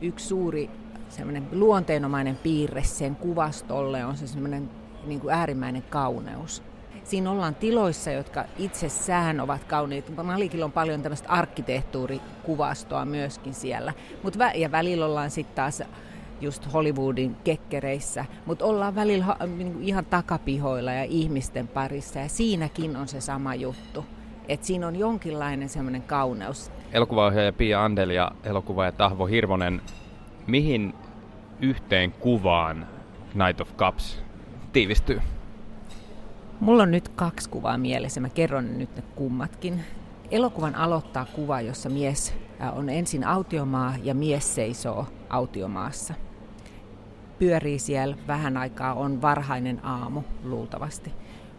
yksi 0.00 0.26
suuri 0.26 0.70
semmoinen 1.08 1.46
luonteenomainen 1.52 2.36
piirre 2.36 2.82
sen 2.82 3.16
kuvastolle 3.16 4.04
on 4.04 4.16
se 4.16 4.26
semmoinen 4.26 4.70
niin 5.06 5.20
kuin 5.20 5.34
äärimmäinen 5.34 5.82
kauneus 5.82 6.62
siinä 7.04 7.30
ollaan 7.30 7.54
tiloissa, 7.54 8.10
jotka 8.10 8.44
itsessään 8.58 9.40
ovat 9.40 9.64
kauniita. 9.64 10.22
Malikilla 10.22 10.64
on 10.64 10.72
paljon 10.72 11.02
tämmöistä 11.02 11.28
arkkitehtuurikuvastoa 11.28 13.04
myöskin 13.04 13.54
siellä. 13.54 13.92
Mut 14.22 14.36
vä- 14.36 14.56
ja 14.56 14.70
välillä 14.70 15.06
ollaan 15.06 15.30
sitten 15.30 15.56
taas 15.56 15.82
just 16.40 16.72
Hollywoodin 16.72 17.36
kekkereissä, 17.44 18.24
mutta 18.46 18.64
ollaan 18.64 18.94
välillä 18.94 19.36
niinku 19.56 19.78
ihan 19.82 20.04
takapihoilla 20.04 20.92
ja 20.92 21.04
ihmisten 21.04 21.68
parissa 21.68 22.18
ja 22.18 22.28
siinäkin 22.28 22.96
on 22.96 23.08
se 23.08 23.20
sama 23.20 23.54
juttu. 23.54 24.04
että 24.48 24.66
siinä 24.66 24.86
on 24.86 24.96
jonkinlainen 24.96 25.68
semmoinen 25.68 26.02
kauneus. 26.02 26.70
Elokuvaohjaaja 26.92 27.52
Pia 27.52 27.84
Andel 27.84 28.10
ja 28.10 28.30
elokuvaaja 28.44 28.92
Tahvo 28.92 29.26
Hirvonen, 29.26 29.82
mihin 30.46 30.94
yhteen 31.60 32.12
kuvaan 32.12 32.86
Night 33.34 33.60
of 33.60 33.76
Cups 33.76 34.22
tiivistyy? 34.72 35.20
Mulla 36.62 36.82
on 36.82 36.90
nyt 36.90 37.08
kaksi 37.08 37.50
kuvaa 37.50 37.78
mielessä, 37.78 38.20
mä 38.20 38.28
kerron 38.28 38.78
nyt 38.78 38.96
ne 38.96 39.02
kummatkin. 39.14 39.80
Elokuvan 40.30 40.74
aloittaa 40.74 41.24
kuva, 41.24 41.60
jossa 41.60 41.88
mies 41.88 42.34
on 42.72 42.88
ensin 42.88 43.24
autiomaa 43.24 43.94
ja 44.02 44.14
mies 44.14 44.54
seisoo 44.54 45.06
autiomaassa. 45.28 46.14
Pyörii 47.38 47.78
siellä 47.78 48.16
vähän 48.26 48.56
aikaa, 48.56 48.94
on 48.94 49.22
varhainen 49.22 49.84
aamu 49.84 50.22
luultavasti. 50.44 51.12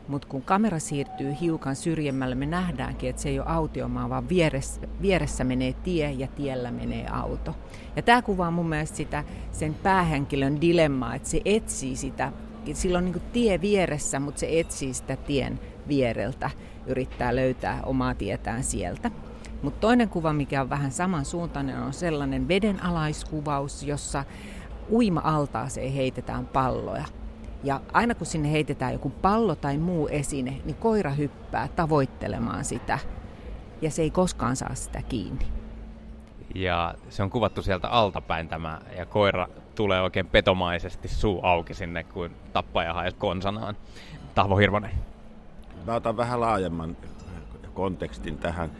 Mutta 0.07 0.27
kun 0.27 0.41
kamera 0.41 0.79
siirtyy 0.79 1.33
hiukan 1.41 1.75
syrjemmälle, 1.75 2.35
me 2.35 2.45
nähdäänkin, 2.45 3.09
että 3.09 3.21
se 3.21 3.29
ei 3.29 3.39
ole 3.39 3.49
autiomaa, 3.49 4.09
vaan 4.09 4.29
vieressä, 4.29 4.81
vieressä 5.01 5.43
menee 5.43 5.73
tie 5.73 6.11
ja 6.11 6.27
tiellä 6.27 6.71
menee 6.71 7.07
auto. 7.07 7.55
Ja 7.95 8.01
tämä 8.01 8.21
kuvaa 8.21 8.51
mun 8.51 8.69
mielestä 8.69 8.97
sitä 8.97 9.23
sen 9.51 9.73
päähenkilön 9.73 10.61
dilemmaa, 10.61 11.15
että 11.15 11.29
se 11.29 11.41
etsii 11.45 11.95
sitä 11.95 12.31
sillä 12.73 12.97
on 12.97 13.05
niin 13.05 13.21
tie 13.33 13.61
vieressä, 13.61 14.19
mutta 14.19 14.39
se 14.39 14.59
etsii 14.59 14.93
sitä 14.93 15.15
tien 15.15 15.59
viereltä, 15.87 16.49
yrittää 16.85 17.35
löytää 17.35 17.79
omaa 17.85 18.15
tietään 18.15 18.63
sieltä. 18.63 19.11
Mutta 19.61 19.79
toinen 19.79 20.09
kuva, 20.09 20.33
mikä 20.33 20.61
on 20.61 20.69
vähän 20.69 20.91
samansuuntainen, 20.91 21.79
on 21.79 21.93
sellainen 21.93 22.47
vedenalaiskuvaus, 22.47 23.83
jossa 23.83 24.23
uima-altaaseen 24.89 25.93
heitetään 25.93 26.45
palloja. 26.45 27.05
Ja 27.63 27.81
aina 27.93 28.15
kun 28.15 28.27
sinne 28.27 28.51
heitetään 28.51 28.93
joku 28.93 29.09
pallo 29.09 29.55
tai 29.55 29.77
muu 29.77 30.07
esine, 30.07 30.61
niin 30.65 30.75
koira 30.75 31.11
hyppää 31.11 31.67
tavoittelemaan 31.67 32.65
sitä 32.65 32.99
ja 33.81 33.91
se 33.91 34.01
ei 34.01 34.09
koskaan 34.09 34.55
saa 34.55 34.75
sitä 34.75 35.01
kiinni. 35.01 35.45
Ja 36.55 36.95
se 37.09 37.23
on 37.23 37.29
kuvattu 37.29 37.61
sieltä 37.61 37.87
altapäin 37.87 38.47
tämä, 38.47 38.81
ja 38.97 39.05
koira 39.05 39.47
tulee 39.75 40.01
oikein 40.01 40.27
petomaisesti 40.27 41.07
suu 41.07 41.39
auki 41.43 41.73
sinne, 41.73 42.03
kuin 42.03 42.35
tappaja 42.53 42.93
hae 42.93 43.11
konsanaan. 43.11 43.75
Tahvo 44.35 44.57
Hirvonen. 44.57 44.91
Mä 45.85 45.95
otan 45.95 46.17
vähän 46.17 46.41
laajemman 46.41 46.97
kontekstin 47.73 48.37
tähän. 48.37 48.71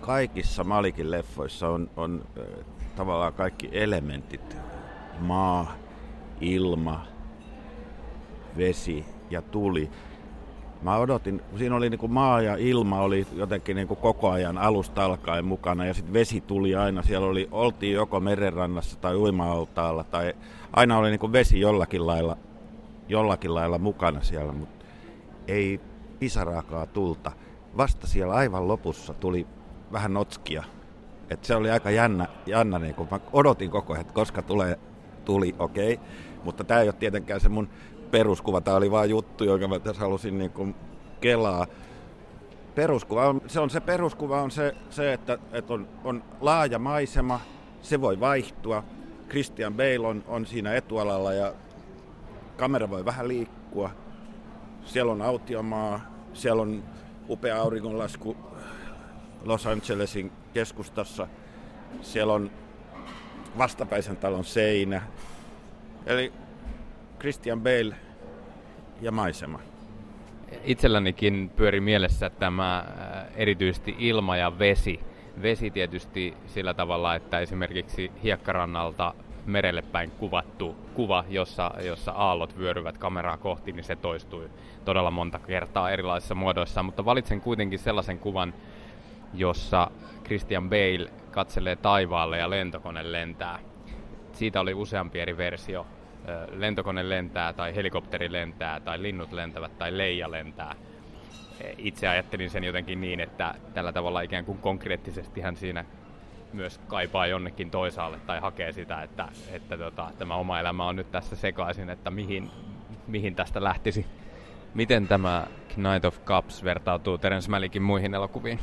Kaikissa 0.00 0.64
Malikin 0.64 1.10
leffoissa 1.10 1.68
on, 1.68 1.90
on 1.96 2.24
tavallaan 2.96 3.32
kaikki 3.32 3.68
elementit. 3.72 4.56
Maa, 5.20 5.72
ilma, 6.40 7.06
vesi 8.56 9.04
ja 9.30 9.42
tuli. 9.42 9.90
Mä 10.82 10.96
odotin, 10.96 11.42
siinä 11.56 11.76
oli 11.76 11.90
niin 11.90 11.98
kuin 11.98 12.12
maa 12.12 12.42
ja 12.42 12.56
ilma 12.56 13.00
oli 13.00 13.26
jotenkin 13.32 13.76
niin 13.76 13.88
kuin 13.88 14.00
koko 14.00 14.30
ajan 14.30 14.58
alusta 14.58 15.04
alkaen 15.04 15.44
mukana 15.44 15.86
ja 15.86 15.94
sitten 15.94 16.12
vesi 16.12 16.40
tuli 16.40 16.74
aina. 16.74 17.02
Siellä 17.02 17.26
oli, 17.26 17.48
oltiin 17.50 17.94
joko 17.94 18.20
merenrannassa 18.20 19.00
tai 19.00 19.16
uima 19.16 19.66
tai 20.10 20.34
aina 20.72 20.98
oli 20.98 21.10
niin 21.10 21.20
kuin 21.20 21.32
vesi 21.32 21.60
jollakin 21.60 22.06
lailla, 22.06 22.36
jollakin 23.08 23.54
lailla 23.54 23.78
mukana 23.78 24.20
siellä, 24.20 24.52
mutta 24.52 24.84
ei 25.48 25.80
pisaraakaa 26.18 26.86
tulta. 26.86 27.32
Vasta 27.76 28.06
siellä 28.06 28.34
aivan 28.34 28.68
lopussa 28.68 29.14
tuli 29.14 29.46
vähän 29.92 30.14
notskia. 30.14 30.64
Et 31.30 31.44
se 31.44 31.54
oli 31.54 31.70
aika 31.70 31.90
jännä, 31.90 32.26
jännä 32.46 32.78
niin 32.78 32.94
kun 32.94 33.08
mä 33.10 33.20
odotin 33.32 33.70
koko 33.70 33.92
ajan, 33.92 34.00
että 34.00 34.12
koska 34.12 34.42
tulee, 34.42 34.78
tuli, 35.24 35.54
okei. 35.58 35.94
Okay. 35.94 36.06
Mutta 36.44 36.64
tämä 36.64 36.80
ei 36.80 36.88
ole 36.88 36.94
tietenkään 36.98 37.40
se 37.40 37.48
mun 37.48 37.68
peruskuva. 38.10 38.60
Tämä 38.60 38.76
oli 38.76 38.90
vain 38.90 39.10
juttu, 39.10 39.44
jonka 39.44 39.68
mä 39.68 39.78
tässä 39.78 40.02
halusin 40.02 40.38
niin 40.38 40.50
kuin 40.50 40.74
kelaa. 41.20 41.66
Peruskuva 42.74 43.28
on, 43.28 43.40
se 43.46 43.60
on 43.60 43.70
se 43.70 43.80
peruskuva 43.80 44.42
on 44.42 44.50
se, 44.50 44.74
se 44.90 45.12
että, 45.12 45.38
että 45.52 45.74
on, 45.74 45.88
on, 46.04 46.22
laaja 46.40 46.78
maisema, 46.78 47.40
se 47.82 48.00
voi 48.00 48.20
vaihtua. 48.20 48.84
Christian 49.28 49.74
Bale 49.74 50.06
on, 50.06 50.24
on 50.28 50.46
siinä 50.46 50.74
etualalla 50.74 51.32
ja 51.32 51.52
kamera 52.56 52.90
voi 52.90 53.04
vähän 53.04 53.28
liikkua. 53.28 53.90
Siellä 54.84 55.12
on 55.12 55.22
autiomaa, 55.22 56.00
siellä 56.34 56.62
on 56.62 56.82
upea 57.28 57.60
auringonlasku 57.60 58.36
Los 59.44 59.66
Angelesin 59.66 60.32
keskustassa. 60.54 61.26
Siellä 62.02 62.32
on 62.32 62.50
vastapäisen 63.58 64.16
talon 64.16 64.44
seinä. 64.44 65.02
Eli 66.06 66.32
Christian 67.18 67.60
Bale 67.60 67.94
ja 69.00 69.12
maisema. 69.12 69.60
Itsellänikin 70.64 71.50
pyöri 71.56 71.80
mielessä 71.80 72.30
tämä 72.30 72.78
äh, 72.78 73.24
erityisesti 73.36 73.94
ilma 73.98 74.36
ja 74.36 74.58
vesi. 74.58 75.00
Vesi 75.42 75.70
tietysti 75.70 76.34
sillä 76.46 76.74
tavalla, 76.74 77.14
että 77.14 77.40
esimerkiksi 77.40 78.12
hiekkarannalta 78.22 79.14
merelle 79.46 79.82
päin 79.82 80.10
kuvattu 80.10 80.76
kuva, 80.94 81.24
jossa, 81.28 81.70
jossa 81.80 82.12
aallot 82.12 82.58
vyöryvät 82.58 82.98
kameraa 82.98 83.36
kohti, 83.36 83.72
niin 83.72 83.84
se 83.84 83.96
toistui 83.96 84.50
todella 84.84 85.10
monta 85.10 85.38
kertaa 85.38 85.90
erilaisissa 85.90 86.34
muodoissa. 86.34 86.82
Mutta 86.82 87.04
valitsen 87.04 87.40
kuitenkin 87.40 87.78
sellaisen 87.78 88.18
kuvan, 88.18 88.54
jossa 89.34 89.90
Christian 90.24 90.70
Bale 90.70 91.10
katselee 91.30 91.76
taivaalle 91.76 92.38
ja 92.38 92.50
lentokone 92.50 93.12
lentää. 93.12 93.58
Siitä 94.32 94.60
oli 94.60 94.74
useampi 94.74 95.20
eri 95.20 95.36
versio 95.36 95.86
lentokone 96.52 97.08
lentää 97.08 97.52
tai 97.52 97.74
helikopteri 97.74 98.32
lentää 98.32 98.80
tai 98.80 99.02
linnut 99.02 99.32
lentävät 99.32 99.78
tai 99.78 99.98
leija 99.98 100.30
lentää. 100.30 100.74
E, 101.60 101.74
itse 101.78 102.08
ajattelin 102.08 102.50
sen 102.50 102.64
jotenkin 102.64 103.00
niin, 103.00 103.20
että 103.20 103.54
tällä 103.74 103.92
tavalla 103.92 104.20
ikään 104.20 104.44
kuin 104.44 104.58
konkreettisesti 104.58 105.40
hän 105.40 105.56
siinä 105.56 105.84
myös 106.52 106.80
kaipaa 106.86 107.26
jonnekin 107.26 107.70
toisaalle 107.70 108.18
tai 108.26 108.40
hakee 108.40 108.72
sitä, 108.72 109.02
että, 109.02 109.28
että 109.52 109.78
tota, 109.78 110.10
tämä 110.18 110.34
oma 110.34 110.60
elämä 110.60 110.86
on 110.88 110.96
nyt 110.96 111.10
tässä 111.10 111.36
sekaisin, 111.36 111.90
että 111.90 112.10
mihin, 112.10 112.50
mihin 113.06 113.34
tästä 113.34 113.64
lähtisi. 113.64 114.06
Miten 114.74 115.08
tämä 115.08 115.46
Knight 115.74 116.04
of 116.04 116.24
Cups 116.24 116.64
vertautuu 116.64 117.18
Terence 117.18 117.50
Malickin 117.50 117.82
muihin 117.82 118.14
elokuviin? 118.14 118.58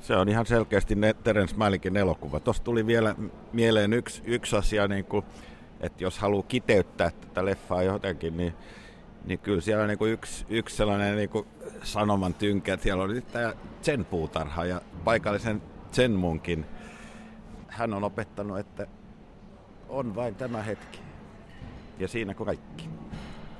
Se 0.00 0.16
on 0.16 0.28
ihan 0.28 0.46
selkeästi 0.46 0.94
ne 0.94 1.14
Terence 1.14 1.56
Malickin 1.56 1.96
elokuva. 1.96 2.40
Tuossa 2.40 2.62
tuli 2.62 2.86
vielä 2.86 3.14
mieleen 3.52 3.92
yksi, 3.92 4.22
yksi 4.24 4.56
asia, 4.56 4.88
niin 4.88 5.04
kuin 5.04 5.24
että 5.84 6.04
jos 6.04 6.18
haluaa 6.18 6.44
kiteyttää 6.48 7.10
tätä 7.10 7.44
leffaa 7.44 7.82
jotenkin, 7.82 8.36
niin, 8.36 8.54
niin 9.24 9.38
kyllä 9.38 9.60
siellä 9.60 9.82
on 9.82 9.88
niin 9.88 10.12
yksi, 10.12 10.46
yksi 10.48 10.76
sellainen 10.76 11.16
niin 11.16 11.46
sanoman 11.82 12.34
tynkä. 12.34 12.76
Siellä 12.76 13.02
on 13.02 13.22
tämä 13.32 13.52
Zen-puutarha 13.82 14.64
ja 14.64 14.80
paikallisen 15.04 15.62
Zen-munkin. 15.92 16.64
Hän 17.68 17.94
on 17.94 18.04
opettanut, 18.04 18.58
että 18.58 18.86
on 19.88 20.14
vain 20.14 20.34
tämä 20.34 20.62
hetki. 20.62 20.98
Ja 21.98 22.08
siinä 22.08 22.34
kaikki. 22.34 22.88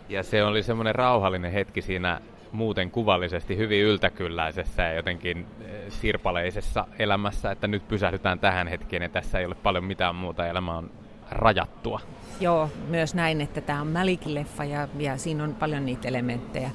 Ja 0.08 0.22
se 0.22 0.44
oli 0.44 0.62
semmoinen 0.62 0.94
rauhallinen 0.94 1.52
hetki 1.52 1.82
siinä 1.82 2.20
muuten 2.52 2.90
kuvallisesti 2.90 3.56
hyvin 3.56 3.82
yltäkylläisessä 3.82 4.82
ja 4.82 4.92
jotenkin 4.92 5.46
eh, 5.60 5.92
sirpaleisessa 5.92 6.86
elämässä, 6.98 7.50
että 7.50 7.68
nyt 7.68 7.88
pysähdytään 7.88 8.38
tähän 8.38 8.68
hetkeen 8.68 9.02
ja 9.02 9.08
tässä 9.08 9.38
ei 9.38 9.46
ole 9.46 9.54
paljon 9.54 9.84
mitään 9.84 10.14
muuta. 10.14 10.46
Elämä 10.46 10.76
on 10.76 10.90
rajattua. 11.30 12.00
Joo, 12.40 12.70
myös 12.88 13.14
näin, 13.14 13.40
että 13.40 13.60
tämä 13.60 13.80
on 13.80 13.86
Malikin-leffa 13.86 14.64
ja, 14.64 14.88
ja 14.98 15.16
siinä 15.16 15.44
on 15.44 15.54
paljon 15.54 15.86
niitä 15.86 16.08
elementtejä, 16.08 16.70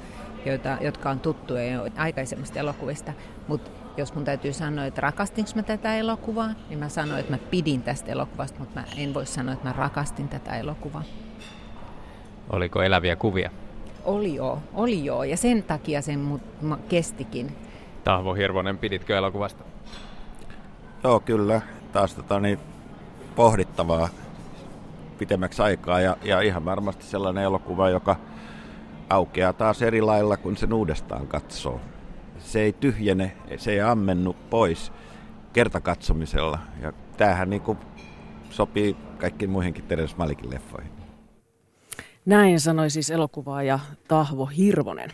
joita, 0.46 0.78
jotka 0.80 1.10
on 1.10 1.20
tuttuja 1.20 1.72
jo 1.72 1.86
aikaisemmista 1.96 2.58
elokuvista. 2.58 3.12
Mutta 3.48 3.70
jos 3.96 4.14
mun 4.14 4.24
täytyy 4.24 4.52
sanoa, 4.52 4.84
että 4.84 5.00
rakastinko 5.00 5.50
mä 5.54 5.62
tätä 5.62 5.96
elokuvaa, 5.96 6.50
niin 6.68 6.78
mä 6.78 6.88
sanoin, 6.88 7.20
että 7.20 7.32
mä 7.32 7.38
pidin 7.50 7.82
tästä 7.82 8.12
elokuvasta, 8.12 8.58
mutta 8.58 8.80
mä 8.80 8.86
en 8.96 9.14
voi 9.14 9.26
sanoa, 9.26 9.52
että 9.52 9.68
mä 9.68 9.74
rakastin 9.78 10.28
tätä 10.28 10.56
elokuvaa. 10.56 11.02
Oliko 12.50 12.82
eläviä 12.82 13.16
kuvia? 13.16 13.50
Oli 14.04 14.34
joo, 14.34 14.62
oli 14.74 15.04
joo, 15.04 15.24
ja 15.24 15.36
sen 15.36 15.62
takia 15.62 16.02
sen 16.02 16.18
mut 16.18 16.42
kestikin. 16.88 17.56
Tahvo 18.04 18.34
Hirvonen, 18.34 18.78
piditkö 18.78 19.18
elokuvasta? 19.18 19.64
Joo, 21.04 21.20
kyllä. 21.20 21.60
Taas 21.92 22.14
tota, 22.14 22.40
niin, 22.40 22.58
pohdittavaa 23.36 24.08
pitemmäksi 25.20 25.62
aikaa 25.62 26.00
ja, 26.00 26.16
ja 26.22 26.40
ihan 26.40 26.64
varmasti 26.64 27.04
sellainen 27.04 27.44
elokuva, 27.44 27.90
joka 27.90 28.16
aukeaa 29.10 29.52
taas 29.52 29.82
eri 29.82 30.00
lailla, 30.00 30.36
kun 30.36 30.56
sen 30.56 30.72
uudestaan 30.72 31.26
katsoo. 31.26 31.80
Se 32.38 32.60
ei 32.60 32.72
tyhjene, 32.72 33.36
se 33.56 33.72
ei 33.72 33.80
ammennu 33.80 34.36
pois 34.50 34.92
kertakatsomisella 35.52 36.58
ja 36.82 36.92
tämähän 37.16 37.50
niin 37.50 37.62
kuin 37.62 37.78
sopii 38.50 38.96
kaikkiin 39.18 39.50
muihinkin 39.50 39.84
Terence 39.84 40.14
Malikin 40.16 40.50
leffoihin. 40.50 40.92
Näin 42.26 42.60
sanoi 42.60 42.90
siis 42.90 43.10
elokuvaaja 43.10 43.78
Tahvo 44.08 44.46
Hirvonen. 44.46 45.10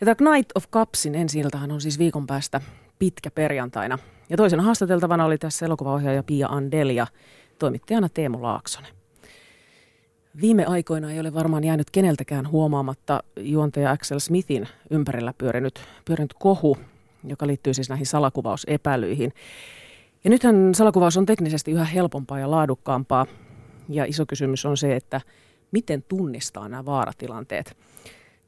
Ja 0.00 0.14
tämä 0.14 0.34
Night 0.34 0.50
of 0.54 0.64
Cupsin 0.70 1.14
ensi 1.14 1.42
on 1.72 1.80
siis 1.80 1.98
viikon 1.98 2.26
päästä 2.26 2.60
pitkä 2.98 3.30
perjantaina. 3.30 3.98
Ja 4.30 4.36
toisena 4.36 4.62
haastateltavana 4.62 5.24
oli 5.24 5.38
tässä 5.38 5.66
elokuvaohjaaja 5.66 6.22
Pia 6.22 6.48
Andel 6.48 6.88
ja 6.88 7.06
toimittajana 7.58 8.08
Teemu 8.08 8.42
Laaksonen. 8.42 8.97
Viime 10.40 10.64
aikoina 10.64 11.12
ei 11.12 11.20
ole 11.20 11.34
varmaan 11.34 11.64
jäänyt 11.64 11.90
keneltäkään 11.90 12.50
huomaamatta 12.50 13.22
juontaja 13.40 13.90
Axel 13.90 14.18
Smithin 14.18 14.68
ympärillä 14.90 15.34
pyörinyt, 15.38 15.80
pyörinyt 16.04 16.34
kohu, 16.38 16.76
joka 17.24 17.46
liittyy 17.46 17.74
siis 17.74 17.88
näihin 17.88 18.06
salakuvausepäilyihin. 18.06 19.32
Ja 20.24 20.30
nythän 20.30 20.74
salakuvaus 20.74 21.16
on 21.16 21.26
teknisesti 21.26 21.70
yhä 21.70 21.84
helpompaa 21.84 22.38
ja 22.38 22.50
laadukkaampaa. 22.50 23.26
Ja 23.88 24.04
iso 24.04 24.26
kysymys 24.26 24.66
on 24.66 24.76
se, 24.76 24.96
että 24.96 25.20
miten 25.72 26.04
tunnistaa 26.08 26.68
nämä 26.68 26.84
vaaratilanteet. 26.84 27.76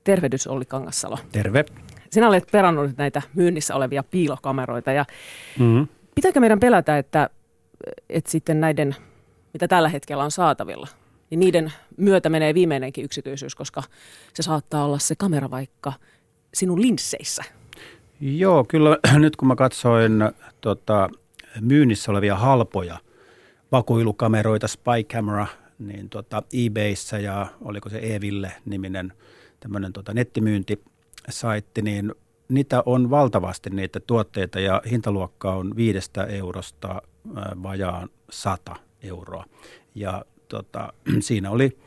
Tervehdys 0.04 0.46
Olli 0.46 0.64
Kangassalo. 0.64 1.18
Terve. 1.32 1.64
Sinä 2.10 2.28
olet 2.28 2.48
perannut 2.52 2.96
näitä 2.96 3.22
myynnissä 3.34 3.74
olevia 3.74 4.02
piilokameroita 4.02 4.92
ja 4.92 5.04
mm-hmm. 5.58 5.88
pitääkö 6.14 6.40
meidän 6.40 6.60
pelätä, 6.60 6.98
että, 6.98 7.30
että 8.08 8.30
sitten 8.30 8.60
näiden, 8.60 8.96
mitä 9.52 9.68
tällä 9.68 9.88
hetkellä 9.88 10.24
on 10.24 10.30
saatavilla, 10.30 10.88
niin 11.30 11.40
niiden 11.40 11.72
myötä 11.96 12.28
menee 12.28 12.54
viimeinenkin 12.54 13.04
yksityisyys, 13.04 13.54
koska 13.54 13.82
se 14.34 14.42
saattaa 14.42 14.84
olla 14.84 14.98
se 14.98 15.14
kamera 15.14 15.50
vaikka 15.50 15.92
sinun 16.54 16.80
linsseissä. 16.80 17.44
Joo, 18.20 18.64
kyllä 18.64 18.98
nyt 19.18 19.36
kun 19.36 19.48
mä 19.48 19.56
katsoin 19.56 20.12
tota, 20.60 21.10
myynnissä 21.60 22.10
olevia 22.10 22.36
halpoja 22.36 22.98
vakuilukameroita, 23.72 24.68
Spy 24.68 25.04
Camera, 25.08 25.46
niin 25.78 26.08
tota, 26.08 26.42
eBayssä 26.52 27.18
ja 27.18 27.46
oliko 27.60 27.88
se 27.88 27.98
Eville-niminen 27.98 29.12
tämmöinen 29.60 29.92
tota, 29.92 30.14
nettimyyntisaitti, 30.14 31.82
niin 31.82 32.14
niitä 32.48 32.82
on 32.86 33.10
valtavasti 33.10 33.70
niitä 33.70 34.00
tuotteita 34.00 34.60
ja 34.60 34.82
hintaluokka 34.90 35.54
on 35.54 35.76
viidestä 35.76 36.24
eurosta 36.24 37.02
vajaan 37.62 38.08
sata 38.30 38.76
euroa. 39.02 39.44
Ja 39.94 40.24
tota, 40.50 40.92
siinä 41.20 41.50
oli 41.50 41.78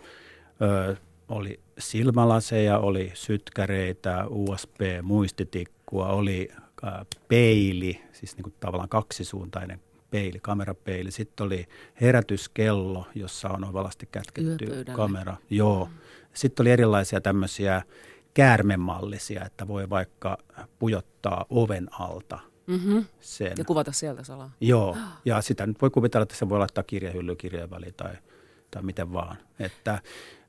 ö, 0.61 0.95
oli 1.29 1.59
silmälaseja, 1.79 2.77
oli 2.77 3.11
sytkäreitä, 3.13 4.25
USB-muistitikkua, 4.29 6.07
oli 6.07 6.49
ää, 6.83 7.05
peili, 7.27 8.01
siis 8.11 8.37
niin 8.37 8.43
kuin 8.43 8.53
tavallaan 8.59 8.89
kaksisuuntainen 8.89 9.79
peili, 10.11 10.39
kamerapeili. 10.41 11.11
Sitten 11.11 11.45
oli 11.45 11.67
herätyskello, 12.01 13.07
jossa 13.15 13.49
on 13.49 13.63
ovalasti 13.63 14.07
kätketty 14.11 14.65
Yöpöydälle. 14.65 14.97
kamera. 14.97 15.37
Joo. 15.49 15.89
Sitten 16.33 16.63
oli 16.63 16.71
erilaisia 16.71 17.21
tämmöisiä 17.21 17.81
käärmemallisia, 18.33 19.45
että 19.45 19.67
voi 19.67 19.89
vaikka 19.89 20.37
pujottaa 20.79 21.45
oven 21.49 21.87
alta 21.99 22.39
Mm-hmm. 22.67 23.05
sen. 23.19 23.53
Ja 23.57 23.65
kuvata 23.65 23.91
sieltä 23.91 24.23
salaa. 24.23 24.51
Joo, 24.61 24.97
ja 25.25 25.41
sitä 25.41 25.67
nyt 25.67 25.81
voi 25.81 25.89
kuvitella, 25.89 26.23
että 26.23 26.35
se 26.35 26.49
voi 26.49 26.59
laittaa 26.59 26.83
kirjahylly 26.83 27.35
kirjeen 27.35 27.69
väliin 27.69 27.93
tai, 27.97 28.13
tai 28.73 28.83
miten 28.83 29.13
vaan. 29.13 29.37
Että 29.59 30.01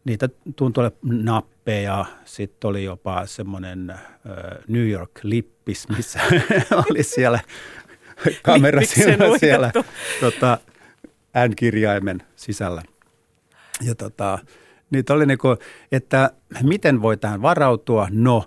niitä 0.04 0.28
tuntui 0.56 0.90
nappeja, 1.02 2.04
sitten 2.24 2.68
oli 2.68 2.84
jopa 2.84 3.26
semmoinen 3.26 3.94
New 4.68 4.88
York-lippis, 4.90 5.88
missä 5.96 6.20
oli 6.90 7.02
siellä 7.02 7.40
kamera 8.42 8.80
siellä, 8.82 9.38
siellä 9.38 9.72
tota, 10.20 10.58
N-kirjaimen 11.48 12.22
sisällä. 12.36 12.82
Ja 13.82 13.94
tota, 13.94 14.38
niitä 14.90 15.14
oli 15.14 15.26
niinku, 15.26 15.56
että 15.92 16.30
miten 16.62 17.02
voi 17.02 17.16
tähän 17.16 17.42
varautua? 17.42 18.08
No, 18.10 18.44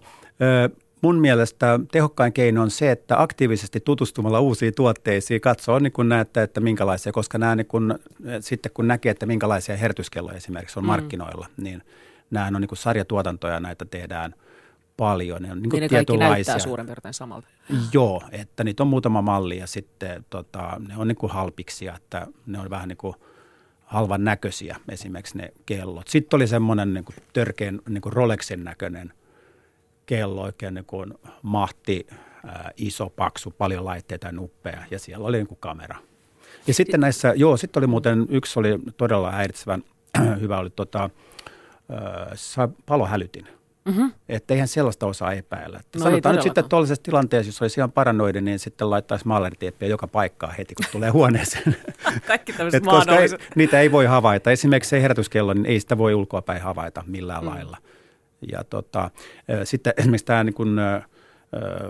mun 1.02 1.16
mielestä 1.20 1.80
tehokkain 1.92 2.34
keino 2.34 2.62
on 2.62 2.72
se, 2.72 2.92
että 2.92 3.22
aktiivisesti 3.22 3.80
tutustumalla 3.80 4.40
uusiin 4.40 4.76
tuotteisiin 4.76 5.42
katsoo 5.42 5.80
niin 5.80 5.92
kun 5.94 6.10
näette, 6.10 6.44
että 6.44 6.60
minkälaisia, 6.62 7.12
koska 7.12 7.38
nämä 7.38 7.56
niin 7.56 7.68
kun, 7.68 8.00
sitten 8.40 8.72
kun 8.74 8.88
näkee, 8.88 9.10
että 9.12 9.26
minkälaisia 9.26 9.78
hertyskelloja 9.78 10.38
esimerkiksi 10.38 10.80
on 10.80 10.84
Mm. 10.84 10.88
markkinoilla, 10.88 11.48
niin 11.58 11.84
nämä 12.32 12.48
on 12.48 12.62
niin 12.62 12.68
kuin 12.68 12.78
sarjatuotantoja, 12.78 13.60
näitä 13.60 13.86
tehdään 13.86 14.36
paljon. 14.98 15.42
Ne 15.42 15.52
on 15.52 15.62
niin 15.62 15.70
Niin 15.70 15.82
ne 15.82 15.90
kaikki 15.90 16.18
näyttää 16.18 16.60
suurin 16.60 16.86
piirtein 16.86 17.14
samalta. 17.14 17.48
Joo, 17.94 18.22
että 18.32 18.64
niitä 18.64 18.84
on 18.84 18.88
muutama 18.88 19.22
malli 19.22 19.58
ja 19.58 19.68
sitten 19.68 20.26
tota, 20.30 20.82
ne 20.88 20.98
on 20.98 21.08
niin 21.08 21.16
kuin 21.16 21.32
halpiksia, 21.32 21.96
että 21.96 22.28
ne 22.46 22.60
on 22.60 22.70
vähän 22.70 22.90
niin 22.90 22.98
kuin 22.98 23.16
halvan 23.86 24.24
näköisiä 24.24 24.78
esimerkiksi 24.90 25.38
ne 25.38 25.54
kellot. 25.66 26.08
Sitten 26.08 26.38
oli 26.38 26.48
semmoinen 26.48 26.94
niin 26.94 27.06
kuin 27.06 27.16
törkeän 27.34 27.80
niin 27.90 28.02
kuin 28.02 28.14
Rolexin 28.14 28.64
näköinen 28.64 29.14
kello, 30.08 30.42
oikein 30.42 30.74
niin 30.74 30.86
kuin 30.86 31.14
mahti, 31.42 32.08
ää, 32.46 32.72
iso, 32.78 33.10
paksu, 33.10 33.52
paljon 33.52 33.86
laitteita 33.86 34.28
ja 34.28 34.32
nuppeja 34.32 34.84
ja 34.92 35.00
siellä 35.00 35.28
oli 35.28 35.38
niin 35.38 35.48
kuin 35.48 35.60
kamera. 35.62 35.96
Ja 36.68 36.74
sitten 36.74 37.00
näissä, 37.00 37.34
joo, 37.36 37.58
sitten 37.58 37.82
oli 37.82 37.88
muuten, 37.88 38.26
yksi 38.30 38.60
oli 38.60 38.80
todella 38.98 39.32
häiritsevän 39.32 39.84
hyvä, 40.42 40.60
oli 40.60 40.70
tota, 40.70 41.10
ää, 41.90 42.70
palohälytin. 42.86 43.48
Mm-hmm. 43.88 44.12
Että 44.30 44.54
eihän 44.54 44.68
sellaista 44.68 45.06
osaa 45.06 45.34
epäillä. 45.34 45.80
Että 45.80 46.00
No 46.00 46.06
no 46.06 46.10
sanotaan 46.10 46.36
nyt 46.36 46.44
sitten 46.44 46.70
tuollaisessa 46.70 47.04
tilanteessa, 47.04 47.48
jos 47.50 47.62
olisi 47.62 47.80
ihan 47.80 47.92
paranoidi, 47.92 48.42
niin 48.42 48.60
sitten 48.60 48.90
laittaisi 48.90 49.28
maalaritieppiä 49.28 49.90
joka 49.90 50.08
paikkaan 50.08 50.56
heti, 50.56 50.76
kun 50.76 50.86
tulee 50.92 51.10
huoneeseen. 51.10 51.76
Kaikki 52.28 52.54
tämmöiset 52.54 52.84
Et 52.84 52.90
koska 52.90 53.16
ei, 53.16 53.28
niitä 53.56 53.80
ei 53.80 53.92
voi 53.92 54.06
havaita. 54.06 54.52
Esimerkiksi 54.52 54.90
se 54.90 55.02
herätyskello, 55.02 55.54
niin 55.54 55.66
ei 55.66 55.80
sitä 55.80 55.98
voi 55.98 56.14
ulkoapäin 56.14 56.62
havaita 56.62 57.04
millään 57.08 57.44
mm. 57.44 57.50
lailla. 57.50 57.78
Ja 58.52 58.64
tota, 58.64 59.12
sitten 59.64 59.94
esimerkiksi 59.98 60.26
tämä 60.26 60.44
niin 60.44 60.54
kuin, 60.54 60.70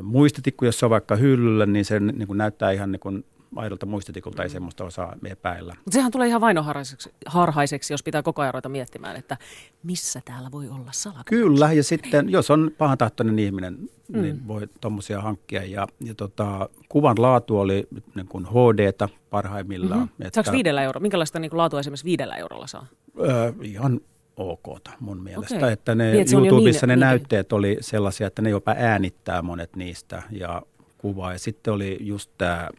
muistitikku, 0.02 0.66
jos 0.66 0.80
se 0.80 0.86
on 0.86 0.89
vaikka 0.89 1.16
hyllyllä, 1.16 1.66
niin 1.66 1.86
se 1.86 2.00
niin 2.00 2.28
kuin 2.28 2.38
näyttää 2.38 2.72
ihan 2.72 2.91
niin 2.91 3.00
kuin 3.00 3.26
aidolta 3.56 3.86
muistitikulta, 3.86 4.38
Mm. 4.38 4.43
ei 4.43 4.50
semmoista 4.50 4.84
osaa 4.86 5.16
epäillä. 5.26 5.74
Mutta 5.78 5.91
sehän 5.91 6.12
tulee 6.12 6.28
ihan 6.28 6.41
vainoharhaiseksi, 6.41 7.10
harhaiseksi, 7.26 7.93
jos 7.93 8.04
pitää 8.04 8.24
koko 8.24 8.41
ajan 8.41 8.54
ruveta 8.54 8.70
miettimään, 8.70 9.16
että 9.16 9.38
missä 9.84 10.22
täällä 10.26 10.52
voi 10.52 10.70
olla 10.70 10.91
salakuva. 10.91 11.24
Kyllä, 11.26 11.74
ja 11.74 11.84
sitten 11.84 12.30
jos 12.30 12.52
on 12.52 12.72
pahantahtoinen 12.78 13.39
ihminen, 13.39 13.78
Mm. 14.14 14.22
niin 14.22 14.48
voi 14.48 14.68
tuommoisia 14.82 15.22
hankkia. 15.22 15.64
Ja, 15.64 15.88
ja 16.00 16.16
tota, 16.16 16.70
kuvan 16.89 17.16
laatu 17.22 17.60
oli 17.60 17.88
niin 18.16 18.28
kuin 18.28 18.45
HD-tä 18.45 19.10
parhaimmillaan. 19.30 20.00
Mm-hmm. 20.02 20.30
Saako 20.34 20.52
viidellä 20.52 20.84
eurolla? 20.84 21.02
Minkälaista 21.02 21.39
niin 21.39 21.58
laatua 21.58 21.80
esimerkiksi 21.80 22.06
viidellä 22.06 22.36
eurolla 22.36 22.68
saa? 22.68 22.86
Ö, 23.20 23.54
ihan 23.62 24.00
ok 24.38 24.64
mun 25.00 25.22
mielestä. 25.22 25.56
Okei. 25.58 25.72
Että 25.74 25.96
ne 25.96 26.12
Niin, 26.12 26.22
että 26.22 26.36
YouTubessa 26.38 26.86
niin- 26.88 26.90
ne 27.00 27.06
niin- 27.06 27.10
näytteet 27.10 27.54
oli 27.54 27.78
sellaisia, 27.82 28.28
että 28.28 28.42
ne 28.42 28.50
jopa 28.50 28.76
äänittää 28.78 29.42
monet 29.42 29.76
niistä 29.76 30.24
ja 30.32 30.62
kuvaa. 30.98 31.34
Ja 31.34 31.40
sitten 31.40 31.74
oli 31.74 31.98
just 32.02 32.32
tämä 32.38 32.70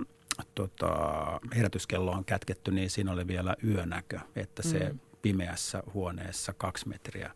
tota, 0.55 0.91
herätyskello 1.57 2.11
on 2.11 2.25
kätketty, 2.25 2.71
niin 2.71 2.91
siinä 2.91 3.13
oli 3.13 3.27
vielä 3.27 3.57
yönäkö, 3.65 4.19
että 4.37 4.63
se 4.63 4.79
Mm. 4.93 4.99
pimeässä 5.23 5.83
huoneessa 5.95 6.53
kaksi 6.59 6.89
metriä 6.89 7.31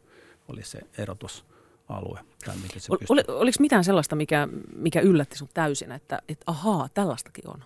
oli 0.48 0.62
se 0.64 0.78
erotusalue. 0.98 2.20
Tai 2.44 2.56
miten 2.62 2.80
se 2.80 2.92
Ol, 2.92 2.96
oli, 3.08 3.22
oliko 3.28 3.56
mitään 3.60 3.84
sellaista, 3.84 4.16
mikä, 4.16 4.48
mikä 4.76 5.00
yllätti 5.00 5.36
sinut 5.36 5.54
täysin, 5.54 5.92
että 5.92 6.22
et, 6.28 6.38
ahaa, 6.46 6.88
tällaistakin 6.94 7.48
on? 7.50 7.64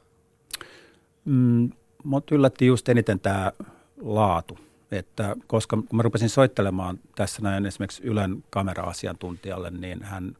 Mm, 1.25 1.71
mut 2.05 2.31
yllätti 2.33 2.67
just 2.67 2.89
eniten 2.89 3.21
tämä 3.21 3.53
laatu. 4.01 4.59
Että 4.91 5.37
koska 5.47 5.77
kun 5.77 5.97
mä 5.97 6.03
rupesin 6.03 6.29
soittelemaan 6.29 6.99
tässä 7.15 7.43
näin 7.43 7.67
esimerkiksi 7.67 8.03
Ylen 8.03 8.45
kamera-asiantuntijalle, 8.51 9.71
niin 9.71 10.03
hän 10.03 10.37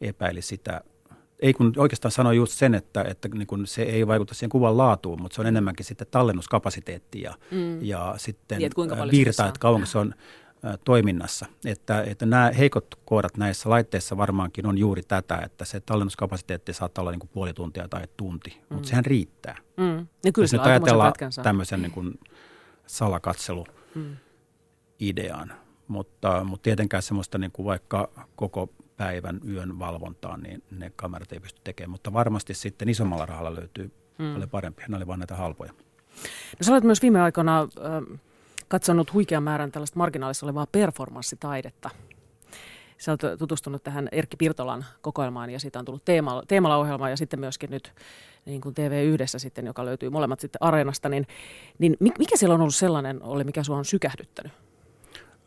epäili 0.00 0.42
sitä. 0.42 0.80
Ei 1.40 1.52
kun 1.52 1.72
oikeastaan 1.76 2.12
sanoi 2.12 2.36
just 2.36 2.52
sen, 2.52 2.74
että, 2.74 3.02
että 3.02 3.28
niin 3.28 3.46
kun 3.46 3.66
se 3.66 3.82
ei 3.82 4.06
vaikuta 4.06 4.34
siihen 4.34 4.50
kuvan 4.50 4.76
laatuun, 4.76 5.22
mutta 5.22 5.34
se 5.34 5.40
on 5.40 5.46
enemmänkin 5.46 5.86
sitten 5.86 6.06
tallennuskapasiteetti 6.10 7.22
ja, 7.22 7.34
Mm. 7.50 7.82
ja 7.84 8.14
sitten 8.16 8.58
Niin, 8.58 8.66
että 8.66 8.74
kuinka 8.74 8.96
virta, 9.12 9.46
että 9.48 9.60
kauanko 9.60 9.86
se 9.86 9.98
on 9.98 10.14
toiminnassa. 10.84 11.46
Että, 11.64 12.02
että 12.02 12.26
nämä 12.26 12.50
heikot 12.58 12.86
kohdat 13.04 13.36
näissä 13.36 13.70
laitteissa 13.70 14.16
varmaankin 14.16 14.66
on 14.66 14.78
juuri 14.78 15.02
tätä, 15.02 15.36
että 15.44 15.64
se 15.64 15.80
tallennuskapasiteetti 15.80 16.72
saattaa 16.72 17.02
olla 17.02 17.10
niin 17.10 17.20
kuin 17.20 17.30
puoli 17.32 17.52
tuntia 17.52 17.88
tai 17.88 18.02
tunti, 18.16 18.50
Mm. 18.70 18.74
mutta 18.74 18.88
sehän 18.88 19.04
riittää. 19.04 19.56
Mm. 19.76 20.06
Ja 20.24 20.32
kyllä 20.32 20.44
Jos 20.44 20.52
nyt 20.52 20.62
ajatellaan 20.66 21.12
tämmöisen 21.42 21.82
niin 21.82 21.92
kuin 21.92 22.18
salakatselu 22.86 23.66
Mm. 23.94 24.16
idean, 25.00 25.52
mutta, 25.88 26.44
mutta 26.44 26.62
tietenkään 26.64 27.02
semmoista 27.02 27.38
niin 27.38 27.52
kuin 27.52 27.66
vaikka 27.66 28.10
koko 28.36 28.70
päivän 28.96 29.40
yön 29.48 29.78
valvontaa, 29.78 30.36
niin 30.36 30.62
ne 30.70 30.92
kamerat 30.96 31.32
ei 31.32 31.40
pysty 31.40 31.60
tekemään, 31.64 31.90
mutta 31.90 32.12
varmasti 32.12 32.54
sitten 32.54 32.88
isommalla 32.88 33.26
rahalla 33.26 33.54
löytyy 33.54 33.90
Mm. 34.18 34.32
paljon 34.32 34.50
parempia. 34.50 34.86
Ne 34.88 34.96
oli 34.96 35.06
vaan 35.06 35.18
näitä 35.18 35.36
halpoja. 35.36 35.72
No, 35.72 36.62
sä 36.62 36.72
olet 36.72 36.84
myös 36.84 37.02
viime 37.02 37.20
aikoina 37.20 37.60
äh, 37.60 38.18
katsonut 38.68 39.12
huikean 39.12 39.42
määrän 39.42 39.72
tällaista 39.72 39.98
marginaalissa 39.98 40.46
olevaa 40.46 40.66
performanssitaidetta. 40.66 41.90
Sä 42.98 43.12
oot 43.12 43.20
tutustunut 43.38 43.82
tähän 43.82 44.08
Erkki 44.12 44.36
Pirtolan 44.36 44.84
kokoelmaan 45.00 45.50
ja 45.50 45.60
siitä 45.60 45.78
on 45.78 45.84
tullut 45.84 46.04
teemalla, 46.04 46.42
teemalla 46.48 46.76
ohjelma 46.76 47.10
ja 47.10 47.16
sitten 47.16 47.40
myöskin 47.40 47.70
nyt 47.70 47.92
niin 48.48 48.60
kuin 48.60 48.74
TV1 48.74 49.38
sitten, 49.38 49.66
joka 49.66 49.84
löytyy 49.84 50.10
molemmat 50.10 50.40
sitten 50.40 50.62
Areenasta, 50.62 51.08
niin, 51.08 51.26
niin 51.78 51.96
mi- 52.00 52.12
mikä 52.18 52.36
siellä 52.36 52.54
on 52.54 52.60
ollut 52.60 52.74
sellainen, 52.74 53.22
oli, 53.22 53.44
mikä 53.44 53.62
sua 53.62 53.76
on 53.76 53.84
sykähdyttänyt? 53.84 54.52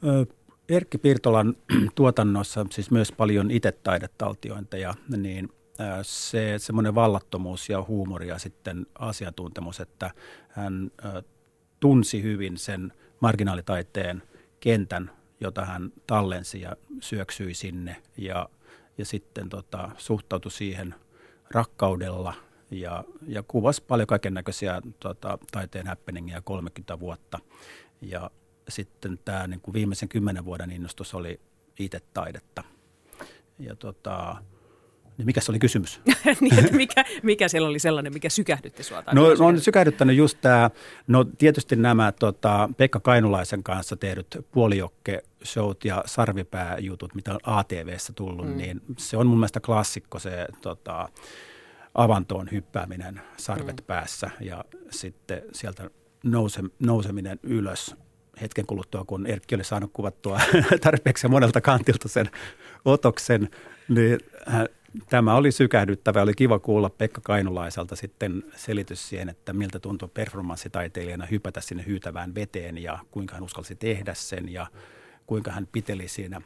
Ö, 0.03 0.25
Erkki 0.69 0.97
Pirtolan 0.97 1.55
tuotannossa 1.95 2.65
siis 2.69 2.91
myös 2.91 3.11
paljon 3.11 3.51
itse 3.51 3.71
taidetaltiointeja, 3.71 4.93
niin 5.17 5.49
se 6.01 6.53
semmoinen 6.57 6.95
vallattomuus 6.95 7.69
ja 7.69 7.85
huumori 7.87 8.27
ja 8.27 8.39
sitten 8.39 8.85
asiantuntemus, 8.99 9.79
että 9.79 10.11
hän 10.49 10.91
ö, 11.05 11.23
tunsi 11.79 12.23
hyvin 12.23 12.57
sen 12.57 12.93
marginaalitaiteen 13.19 14.23
kentän, 14.59 15.11
jota 15.39 15.65
hän 15.65 15.91
tallensi 16.07 16.61
ja 16.61 16.75
syöksyi 16.99 17.53
sinne 17.53 17.95
ja, 18.17 18.49
ja 18.97 19.05
sitten 19.05 19.49
tota, 19.49 19.89
suhtautui 19.97 20.51
siihen 20.51 20.95
rakkaudella 21.51 22.33
ja, 22.72 23.03
ja 23.28 23.43
kuvasi 23.43 23.84
paljon 23.88 24.07
kaiken 24.07 24.34
näköisiä 24.34 24.82
tota, 24.99 25.38
taiteen 25.51 25.88
happeningia 25.88 26.41
30 26.41 26.99
vuotta. 26.99 27.39
Ja 28.01 28.32
sitten 28.69 29.19
tämä 29.26 29.47
niin 29.47 29.61
kuin 29.61 29.74
viimeisen 29.74 30.09
kymmenen 30.09 30.45
vuoden 30.45 30.72
innostus 30.72 31.13
oli 31.13 31.39
itse 31.80 31.99
taidetta. 32.13 32.63
Ja 33.59 33.76
tota, 33.76 34.36
niin 35.17 35.26
mikä 35.26 35.41
se 35.41 35.51
oli 35.51 35.59
kysymys? 35.59 36.01
niin, 36.41 36.76
mikä, 36.76 37.05
mikä 37.24 37.47
siellä 37.47 37.69
oli 37.69 37.80
sellainen, 37.80 38.13
mikä 38.13 38.30
sykähdytti 38.30 38.84
tai 39.05 39.15
No 39.15 39.30
mikä 39.30 39.43
on 39.43 39.59
sykähdyttänyt 39.59 40.15
just 40.15 40.38
tämä, 40.41 40.69
no 41.07 41.24
tietysti 41.24 41.76
nämä 41.76 42.11
tota, 42.11 42.69
Pekka 42.78 42.99
Kainulaisen 42.99 43.63
kanssa 43.63 43.95
tehdyt 43.95 44.38
puolijokke-showt 44.51 45.86
ja 45.86 46.03
sarvipääjutut, 46.05 47.15
mitä 47.15 47.34
on 47.34 47.39
ATVssä 47.43 48.13
tullut, 48.13 48.47
mm. 48.47 48.57
niin 48.57 48.82
se 48.97 49.17
on 49.17 49.28
mun 49.28 49.38
mielestä 49.38 49.59
klassikko 49.59 50.19
se 50.19 50.47
tota, 50.61 51.09
avantoon 51.93 52.47
hyppääminen 52.51 53.21
sarvet 53.37 53.77
Mm. 53.77 53.85
päässä 53.87 54.29
ja 54.39 54.65
sitten 54.89 55.41
sieltä 55.51 55.89
nouse, 56.23 56.61
nouseminen 56.79 57.39
ylös 57.43 57.95
hetken 58.41 58.65
kuluttua, 58.65 59.03
kun 59.05 59.27
Erkki 59.27 59.55
oli 59.55 59.63
saanut 59.63 59.89
kuvattua 59.93 60.39
tarpeeksi 60.83 61.27
monelta 61.27 61.61
kantilta 61.61 62.07
sen 62.07 62.29
otoksen, 62.85 63.49
niin 63.89 64.19
hän, 64.47 64.67
tämä 65.09 65.35
oli 65.35 65.51
sykähdyttävä. 65.51 66.21
Oli 66.21 66.33
kiva 66.33 66.59
kuulla 66.59 66.89
Pekka 66.89 67.21
Kainulaiselta 67.23 67.95
sitten 67.95 68.43
selitys 68.55 69.09
siihen, 69.09 69.29
että 69.29 69.53
miltä 69.53 69.79
tuntuu 69.79 70.07
performanssitaiteilijana 70.07 71.25
hypätä 71.25 71.61
sinne 71.61 71.83
hyytävään 71.87 72.35
veteen 72.35 72.77
ja 72.77 72.99
kuinka 73.11 73.33
hän 73.33 73.43
uskalsi 73.43 73.75
tehdä 73.75 74.13
sen 74.13 74.49
ja 74.49 74.67
kuinka 75.27 75.51
hän 75.51 75.67
piteli 75.71 76.07
siinä 76.07 76.41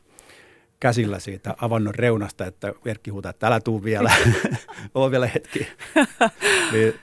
käsillä 0.80 1.19
siitä 1.19 1.55
avannon 1.61 1.95
reunasta, 1.95 2.45
että 2.45 2.73
Erkki 2.86 3.11
huutaa, 3.11 3.30
että 3.30 3.47
älä 3.47 3.59
tuu 3.59 3.84
vielä, 3.84 4.11
on 4.93 5.11
vielä 5.11 5.28
hetki. 5.28 5.67
niin 6.71 6.93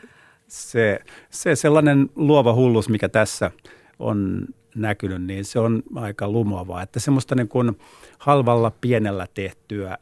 se, 0.48 1.00
se 1.30 1.56
sellainen 1.56 2.10
luova 2.16 2.54
hullus, 2.54 2.88
mikä 2.88 3.08
tässä 3.08 3.50
on 3.98 4.46
näkynyt, 4.74 5.22
niin 5.22 5.44
se 5.44 5.58
on 5.58 5.82
aika 5.94 6.28
lumoavaa. 6.28 6.82
Että 6.82 7.00
semmoista 7.00 7.34
niin 7.34 7.48
kuin 7.48 7.78
halvalla 8.18 8.72
pienellä 8.80 9.26
tehtyä 9.34 9.98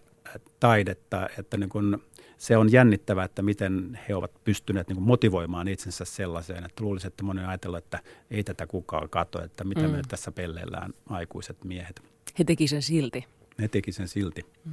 taidetta, 0.60 1.28
että 1.38 1.56
niin 1.56 1.68
kuin 1.68 1.96
se 2.38 2.56
on 2.56 2.72
jännittävää, 2.72 3.24
että 3.24 3.42
miten 3.42 3.98
he 4.08 4.14
ovat 4.14 4.30
pystyneet 4.44 4.88
niin 4.88 4.96
kuin 4.96 5.06
motivoimaan 5.06 5.68
itsensä 5.68 6.04
sellaiseen, 6.04 6.64
että 6.64 6.84
luulisi, 6.84 7.06
että 7.06 7.24
moni 7.24 7.44
ajatella, 7.44 7.78
että 7.78 7.98
ei 8.30 8.44
tätä 8.44 8.66
kukaan 8.66 9.08
katso, 9.08 9.42
että 9.44 9.64
mitä 9.64 9.80
mm. 9.80 9.90
me 9.90 10.02
tässä 10.08 10.32
pelleillään 10.32 10.92
aikuiset 11.08 11.64
miehet. 11.64 12.02
He 12.38 12.44
teki 12.44 12.68
sen 12.68 12.82
silti. 12.82 13.24
He 13.60 13.68
teki 13.68 13.92
sen 13.92 14.08
silti. 14.08 14.44
Mm. 14.64 14.72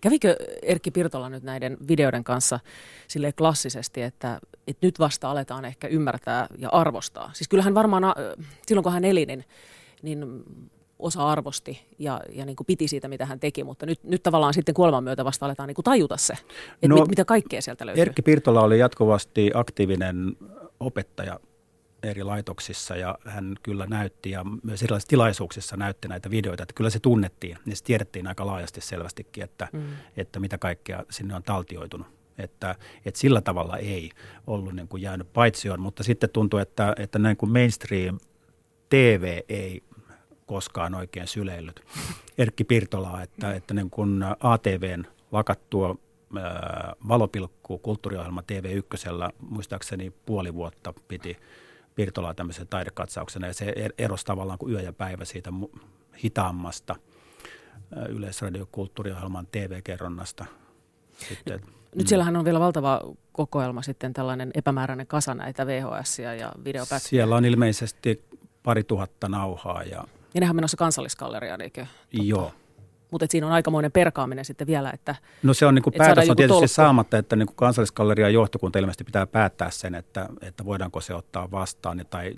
Kävikö 0.00 0.36
Erkki 0.62 0.90
Pirtola 0.90 1.28
nyt 1.28 1.42
näiden 1.42 1.76
videoiden 1.88 2.24
kanssa 2.24 2.60
sille 3.08 3.32
klassisesti, 3.32 4.02
että, 4.02 4.40
että 4.66 4.86
nyt 4.86 4.98
vasta 4.98 5.30
aletaan 5.30 5.64
ehkä 5.64 5.88
ymmärtää 5.88 6.46
ja 6.58 6.68
arvostaa? 6.68 7.30
Siis 7.34 7.48
kyllähän 7.48 7.74
varmaan 7.74 8.02
silloin 8.66 8.82
kun 8.82 8.92
hän 8.92 9.04
eli, 9.04 9.26
niin, 9.26 9.44
niin 10.02 10.44
osa 10.98 11.28
arvosti 11.28 11.86
ja, 11.98 12.20
ja 12.32 12.46
niin 12.46 12.56
kuin 12.56 12.66
piti 12.66 12.88
siitä, 12.88 13.08
mitä 13.08 13.26
hän 13.26 13.40
teki, 13.40 13.64
mutta 13.64 13.86
nyt, 13.86 14.04
nyt 14.04 14.22
tavallaan 14.22 14.54
sitten 14.54 14.74
kuoleman 14.74 15.04
myötä 15.04 15.24
vasta 15.24 15.46
aletaan 15.46 15.66
niin 15.66 15.74
kuin 15.74 15.84
tajuta 15.84 16.16
se, 16.16 16.32
että 16.72 16.88
no, 16.88 16.96
mit, 16.96 17.08
mitä 17.08 17.24
kaikkea 17.24 17.62
sieltä 17.62 17.86
löytyy. 17.86 18.02
Erkki 18.02 18.22
Pirtola 18.22 18.60
oli 18.60 18.78
jatkuvasti 18.78 19.50
aktiivinen 19.54 20.36
opettaja 20.80 21.40
eri 22.02 22.22
laitoksissa 22.22 22.96
ja 22.96 23.18
hän 23.24 23.56
kyllä 23.62 23.86
näytti 23.86 24.30
ja 24.30 24.44
myös 24.62 24.82
erilaisissa 24.82 25.08
tilaisuuksissa 25.08 25.76
näytti 25.76 26.08
näitä 26.08 26.30
videoita, 26.30 26.62
että 26.62 26.74
kyllä 26.74 26.90
se 26.90 26.98
tunnettiin 26.98 27.58
ja 27.66 27.76
se 27.76 27.84
tiedettiin 27.84 28.26
aika 28.26 28.46
laajasti 28.46 28.80
selvästikin, 28.80 29.44
että, 29.44 29.68
mm. 29.72 29.82
että 30.16 30.40
mitä 30.40 30.58
kaikkea 30.58 31.04
sinne 31.10 31.34
on 31.34 31.42
taltioitunut. 31.42 32.06
Että, 32.38 32.74
että 33.04 33.20
sillä 33.20 33.40
tavalla 33.40 33.76
ei 33.76 34.10
ollut 34.46 34.74
niin 34.74 34.88
kuin 34.88 35.02
jäänyt 35.02 35.32
paitsioon, 35.32 35.80
mutta 35.80 36.02
sitten 36.02 36.30
tuntuu, 36.30 36.58
että, 36.58 36.94
että 36.98 37.18
näin 37.18 37.36
kuin 37.36 37.52
mainstream 37.52 38.18
TV 38.88 39.38
ei 39.48 39.82
koskaan 40.46 40.94
oikein 40.94 41.26
syleillyt 41.26 41.80
Erkki 42.38 42.64
Pirtolaa, 42.64 43.22
että, 43.22 43.54
että 43.54 43.74
niin 43.74 43.90
kuin 43.90 44.24
ATVn 44.40 45.04
lakattua 45.32 45.96
valopilkku 47.08 47.78
kulttuuriohjelma 47.78 48.42
TV1, 48.52 49.32
muistaakseni 49.40 50.12
puoli 50.26 50.54
vuotta 50.54 50.94
piti 51.08 51.36
Pirtolaa 51.96 52.34
tämmöisen 52.34 52.68
taidekatsauksena 52.68 53.46
ja 53.46 53.54
se 53.54 53.72
er-, 53.76 53.94
erosi 53.98 54.24
tavallaan 54.26 54.58
kuin 54.58 54.72
yö 54.72 54.80
ja 54.80 54.92
päivä 54.92 55.24
siitä 55.24 55.50
hitaammasta 56.24 56.96
yleisradiokulttuuriohjelman 58.08 59.46
TV-kerronnasta. 59.52 60.44
Sitten, 61.28 61.60
Nyt 61.94 62.08
siellähän 62.08 62.36
on 62.36 62.44
vielä 62.44 62.60
valtava 62.60 63.00
kokoelma 63.32 63.82
sitten 63.82 64.12
tällainen 64.12 64.50
epämääräinen 64.54 65.06
kasa 65.06 65.34
näitä 65.34 65.66
VHS 65.66 66.18
ja 66.18 66.52
videopätkiä. 66.64 66.98
Siellä 66.98 67.36
on 67.36 67.44
ilmeisesti 67.44 68.24
pari 68.62 68.84
tuhatta 68.84 69.28
nauhaa. 69.28 69.82
Ja, 69.82 70.04
ja 70.34 70.40
nehän 70.40 70.50
on 70.50 70.56
menossa 70.56 70.76
kansalliskalleriaan, 70.76 71.60
eikö? 71.60 71.80
Totta. 71.80 72.26
Joo, 72.26 72.52
mutta 73.16 73.32
siinä 73.32 73.46
on 73.46 73.52
aikamoinen 73.52 73.92
perkaaminen 73.92 74.44
sitten 74.44 74.66
vielä. 74.66 74.90
Että, 74.90 75.14
no 75.42 75.54
se 75.54 75.66
on 75.66 75.74
niin 75.74 75.82
kuin 75.82 75.94
päätös 75.98 76.30
on 76.30 76.36
tietysti 76.36 76.60
tolkku. 76.60 76.68
saamatta, 76.68 77.18
että 77.18 77.36
niin 77.36 77.46
kuin 77.46 77.56
kansalliskallerian 77.56 78.32
johtokunta 78.32 78.78
ilmeisesti 78.78 79.04
pitää 79.04 79.26
päättää 79.26 79.70
sen, 79.70 79.94
että, 79.94 80.28
että 80.40 80.64
voidaanko 80.64 81.00
se 81.00 81.14
ottaa 81.14 81.50
vastaan 81.50 82.04
tai 82.10 82.34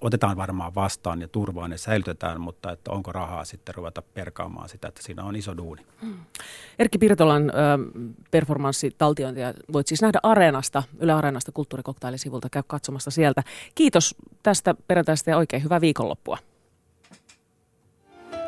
otetaan 0.00 0.36
varmaan 0.36 0.74
vastaan 0.74 1.20
ja 1.20 1.28
turvaan 1.28 1.72
ja 1.72 1.78
säilytetään, 1.78 2.40
mutta 2.40 2.72
että 2.72 2.90
onko 2.90 3.12
rahaa 3.12 3.44
sitten 3.44 3.74
ruveta 3.74 4.02
perkaamaan 4.02 4.68
sitä, 4.68 4.88
että 4.88 5.02
siinä 5.02 5.24
on 5.24 5.36
iso 5.36 5.56
duuni. 5.56 5.82
Hmm. 6.02 6.18
Erkki 6.78 6.98
Pirtolan 6.98 7.50
ö, 7.50 7.52
performanssitaltiointia 8.30 9.54
voit 9.72 9.86
siis 9.86 10.02
nähdä 10.02 10.18
Areenasta, 10.22 10.82
Yle 11.00 11.12
Areenasta 11.12 11.52
kulttuurikoktailisivulta, 11.52 12.48
käy 12.50 12.62
katsomassa 12.66 13.10
sieltä. 13.10 13.42
Kiitos 13.74 14.14
tästä 14.42 14.74
perjantaista 14.88 15.30
ja 15.30 15.36
oikein 15.36 15.64
hyvää 15.64 15.80
viikonloppua. 15.80 16.38